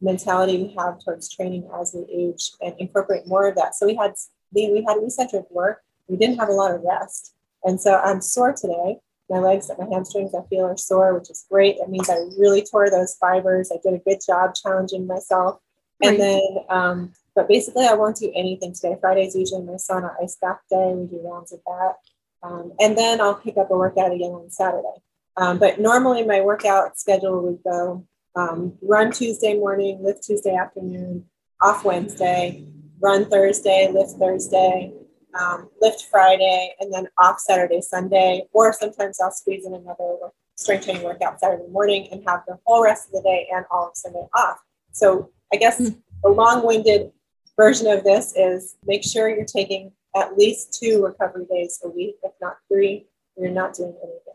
mentality 0.00 0.62
we 0.62 0.74
have 0.78 1.02
towards 1.04 1.28
training 1.28 1.68
as 1.78 1.94
we 1.94 2.06
age 2.12 2.52
and 2.62 2.74
incorporate 2.78 3.26
more 3.26 3.46
of 3.46 3.54
that. 3.56 3.74
So 3.74 3.86
we 3.86 3.94
had 3.94 4.14
we 4.52 4.84
had 4.86 4.96
eccentric 5.02 5.50
work. 5.50 5.82
We 6.08 6.16
didn't 6.16 6.38
have 6.38 6.48
a 6.48 6.52
lot 6.52 6.74
of 6.74 6.82
rest, 6.82 7.34
and 7.64 7.80
so 7.80 7.98
I'm 7.98 8.20
sore 8.20 8.52
today. 8.52 8.98
My 9.28 9.38
legs 9.38 9.68
and 9.68 9.78
my 9.78 9.86
hamstrings 9.94 10.34
I 10.34 10.42
feel 10.48 10.64
are 10.64 10.76
sore, 10.76 11.16
which 11.16 11.30
is 11.30 11.46
great. 11.48 11.78
That 11.78 11.88
means 11.88 12.10
I 12.10 12.16
really 12.36 12.62
tore 12.62 12.90
those 12.90 13.14
fibers. 13.14 13.70
I 13.72 13.76
did 13.84 13.94
a 13.94 14.02
good 14.02 14.18
job 14.26 14.56
challenging 14.60 15.06
myself 15.06 15.60
and 16.02 16.20
then, 16.20 16.40
um, 16.68 17.12
but 17.34 17.48
basically, 17.48 17.86
I 17.86 17.94
won't 17.94 18.16
do 18.16 18.32
anything 18.34 18.74
today. 18.74 18.96
Friday 19.00 19.26
is 19.26 19.36
usually 19.36 19.62
my 19.62 19.74
sauna 19.74 20.14
ice 20.22 20.36
bath 20.40 20.60
day. 20.70 20.92
We 20.94 21.06
do 21.06 21.22
rounds 21.24 21.52
of 21.52 21.60
that. 21.66 21.94
Um, 22.42 22.72
and 22.80 22.96
then 22.96 23.20
I'll 23.20 23.34
pick 23.34 23.56
up 23.56 23.70
a 23.70 23.76
workout 23.76 24.12
again 24.12 24.30
on 24.30 24.50
Saturday. 24.50 25.02
Um, 25.36 25.58
but 25.58 25.80
normally, 25.80 26.24
my 26.24 26.40
workout 26.40 26.98
schedule 26.98 27.42
would 27.42 27.62
go 27.62 28.06
um, 28.34 28.74
run 28.82 29.12
Tuesday 29.12 29.54
morning, 29.54 30.02
lift 30.02 30.24
Tuesday 30.24 30.54
afternoon, 30.54 31.24
off 31.60 31.84
Wednesday, 31.84 32.66
run 33.00 33.28
Thursday, 33.28 33.90
lift 33.92 34.12
Thursday, 34.18 34.92
um, 35.38 35.68
lift 35.80 36.06
Friday, 36.10 36.74
and 36.80 36.92
then 36.92 37.06
off 37.18 37.38
Saturday, 37.38 37.80
Sunday. 37.80 38.46
Or 38.52 38.72
sometimes 38.72 39.20
I'll 39.20 39.30
squeeze 39.30 39.66
in 39.66 39.74
another 39.74 40.16
strength 40.56 40.84
training 40.84 41.02
workout 41.02 41.40
Saturday 41.40 41.68
morning 41.70 42.08
and 42.12 42.22
have 42.26 42.42
the 42.46 42.58
whole 42.66 42.82
rest 42.82 43.06
of 43.08 43.12
the 43.12 43.22
day 43.22 43.48
and 43.52 43.64
all 43.70 43.88
of 43.88 43.96
Sunday 43.96 44.26
off. 44.34 44.58
So 44.92 45.30
I 45.52 45.56
guess 45.56 45.80
mm. 45.80 45.96
the 46.22 46.30
long 46.30 46.66
winded 46.66 47.12
version 47.56 47.86
of 47.88 48.04
this 48.04 48.32
is 48.36 48.76
make 48.86 49.04
sure 49.04 49.28
you're 49.28 49.44
taking 49.44 49.92
at 50.16 50.36
least 50.36 50.78
two 50.80 51.04
recovery 51.04 51.46
days 51.50 51.80
a 51.84 51.88
week, 51.88 52.16
if 52.22 52.32
not 52.40 52.56
three, 52.68 53.06
you're 53.36 53.50
not 53.50 53.74
doing 53.74 53.94
anything. 54.02 54.34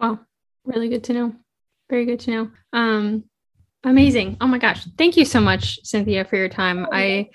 Wow, 0.00 0.20
really 0.64 0.88
good 0.88 1.04
to 1.04 1.12
know. 1.12 1.34
Very 1.90 2.04
good 2.04 2.20
to 2.20 2.30
know. 2.30 2.50
Um, 2.72 3.24
amazing. 3.84 4.36
Oh 4.40 4.46
my 4.46 4.58
gosh. 4.58 4.86
Thank 4.96 5.16
you 5.16 5.24
so 5.24 5.40
much, 5.40 5.80
Cynthia, 5.84 6.24
for 6.24 6.36
your 6.36 6.48
time. 6.48 6.86
Oh, 6.86 6.92
I 6.92 7.30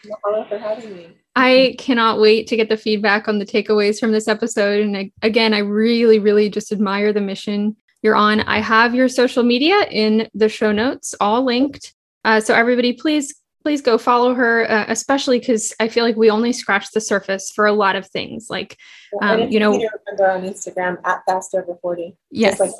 for 0.47 0.57
having 0.57 0.95
me. 0.95 1.17
I 1.35 1.75
cannot 1.79 2.19
wait 2.19 2.47
to 2.47 2.55
get 2.55 2.69
the 2.69 2.77
feedback 2.77 3.27
on 3.27 3.39
the 3.39 3.45
takeaways 3.45 3.99
from 3.99 4.11
this 4.11 4.27
episode. 4.27 4.81
And 4.81 4.95
I, 4.95 5.11
again, 5.23 5.53
I 5.53 5.59
really, 5.59 6.19
really 6.19 6.49
just 6.49 6.71
admire 6.71 7.11
the 7.11 7.21
mission 7.21 7.75
you're 8.03 8.15
on. 8.15 8.41
I 8.41 8.59
have 8.59 8.93
your 8.93 9.09
social 9.09 9.41
media 9.41 9.87
in 9.89 10.29
the 10.35 10.49
show 10.49 10.71
notes, 10.71 11.15
all 11.19 11.43
linked. 11.43 11.95
Uh, 12.23 12.39
so 12.39 12.53
everybody, 12.53 12.93
please 12.93 13.33
please 13.63 13.81
go 13.81 13.97
follow 13.97 14.33
her, 14.33 14.69
uh, 14.69 14.85
especially 14.89 15.39
because 15.39 15.73
I 15.79 15.87
feel 15.87 16.03
like 16.03 16.17
we 16.17 16.29
only 16.29 16.51
scratch 16.51 16.91
the 16.91 16.99
surface 16.99 17.49
for 17.49 17.65
a 17.65 17.71
lot 17.71 17.95
of 17.95 18.05
things. 18.05 18.47
Like, 18.49 18.77
um, 19.21 19.49
you 19.49 19.59
know, 19.59 19.71
remember 19.71 20.29
on 20.29 20.41
Instagram 20.41 20.97
at 21.05 21.23
fast 21.25 21.55
over 21.55 21.75
40. 21.81 22.15
Yes. 22.29 22.59
Like 22.59 22.71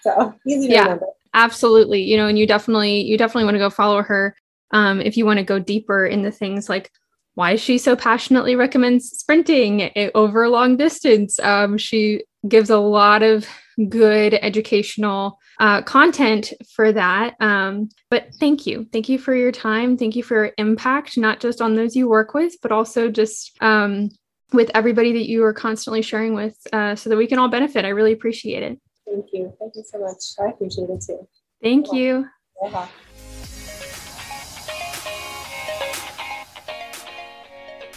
so 0.00 0.34
easy 0.46 0.68
to 0.68 0.72
yeah, 0.72 0.82
remember. 0.84 1.06
Absolutely. 1.34 2.02
You 2.02 2.16
know, 2.16 2.28
and 2.28 2.38
you 2.38 2.46
definitely, 2.46 3.00
you 3.02 3.18
definitely 3.18 3.44
want 3.44 3.56
to 3.56 3.58
go 3.58 3.70
follow 3.70 4.02
her. 4.02 4.36
Um, 4.70 5.00
if 5.00 5.16
you 5.16 5.26
want 5.26 5.38
to 5.38 5.44
go 5.44 5.58
deeper 5.58 6.06
in 6.06 6.22
the 6.22 6.30
things 6.30 6.68
like 6.68 6.90
why 7.34 7.56
she 7.56 7.78
so 7.78 7.96
passionately 7.96 8.54
recommends 8.54 9.08
sprinting 9.10 9.90
over 10.14 10.48
long 10.48 10.76
distance. 10.76 11.38
Um, 11.40 11.78
she 11.78 12.24
gives 12.46 12.68
a 12.68 12.78
lot 12.78 13.22
of 13.22 13.46
good 13.88 14.34
educational 14.34 15.38
uh, 15.60 15.82
content 15.82 16.52
for 16.74 16.92
that. 16.92 17.34
Um, 17.40 17.88
but 18.10 18.28
thank 18.40 18.66
you. 18.66 18.86
Thank 18.92 19.08
you 19.08 19.18
for 19.18 19.34
your 19.34 19.52
time. 19.52 19.96
Thank 19.96 20.16
you 20.16 20.22
for 20.22 20.34
your 20.34 20.52
impact, 20.58 21.16
not 21.16 21.40
just 21.40 21.60
on 21.60 21.74
those 21.74 21.96
you 21.96 22.08
work 22.08 22.34
with, 22.34 22.54
but 22.62 22.72
also 22.72 23.08
just 23.10 23.56
um, 23.60 24.10
with 24.52 24.70
everybody 24.74 25.12
that 25.12 25.28
you 25.28 25.44
are 25.44 25.52
constantly 25.52 26.02
sharing 26.02 26.34
with 26.34 26.56
uh, 26.72 26.94
so 26.94 27.10
that 27.10 27.16
we 27.16 27.26
can 27.26 27.38
all 27.38 27.48
benefit. 27.48 27.84
I 27.84 27.88
really 27.88 28.12
appreciate 28.12 28.62
it. 28.62 28.80
Thank 29.06 29.26
you. 29.32 29.52
Thank 29.58 29.74
you 29.76 29.84
so 29.86 29.98
much. 30.00 30.22
I 30.40 30.50
appreciate 30.50 30.90
it 30.90 31.02
too. 31.06 31.26
Thank 31.62 31.92
you. 31.92 32.26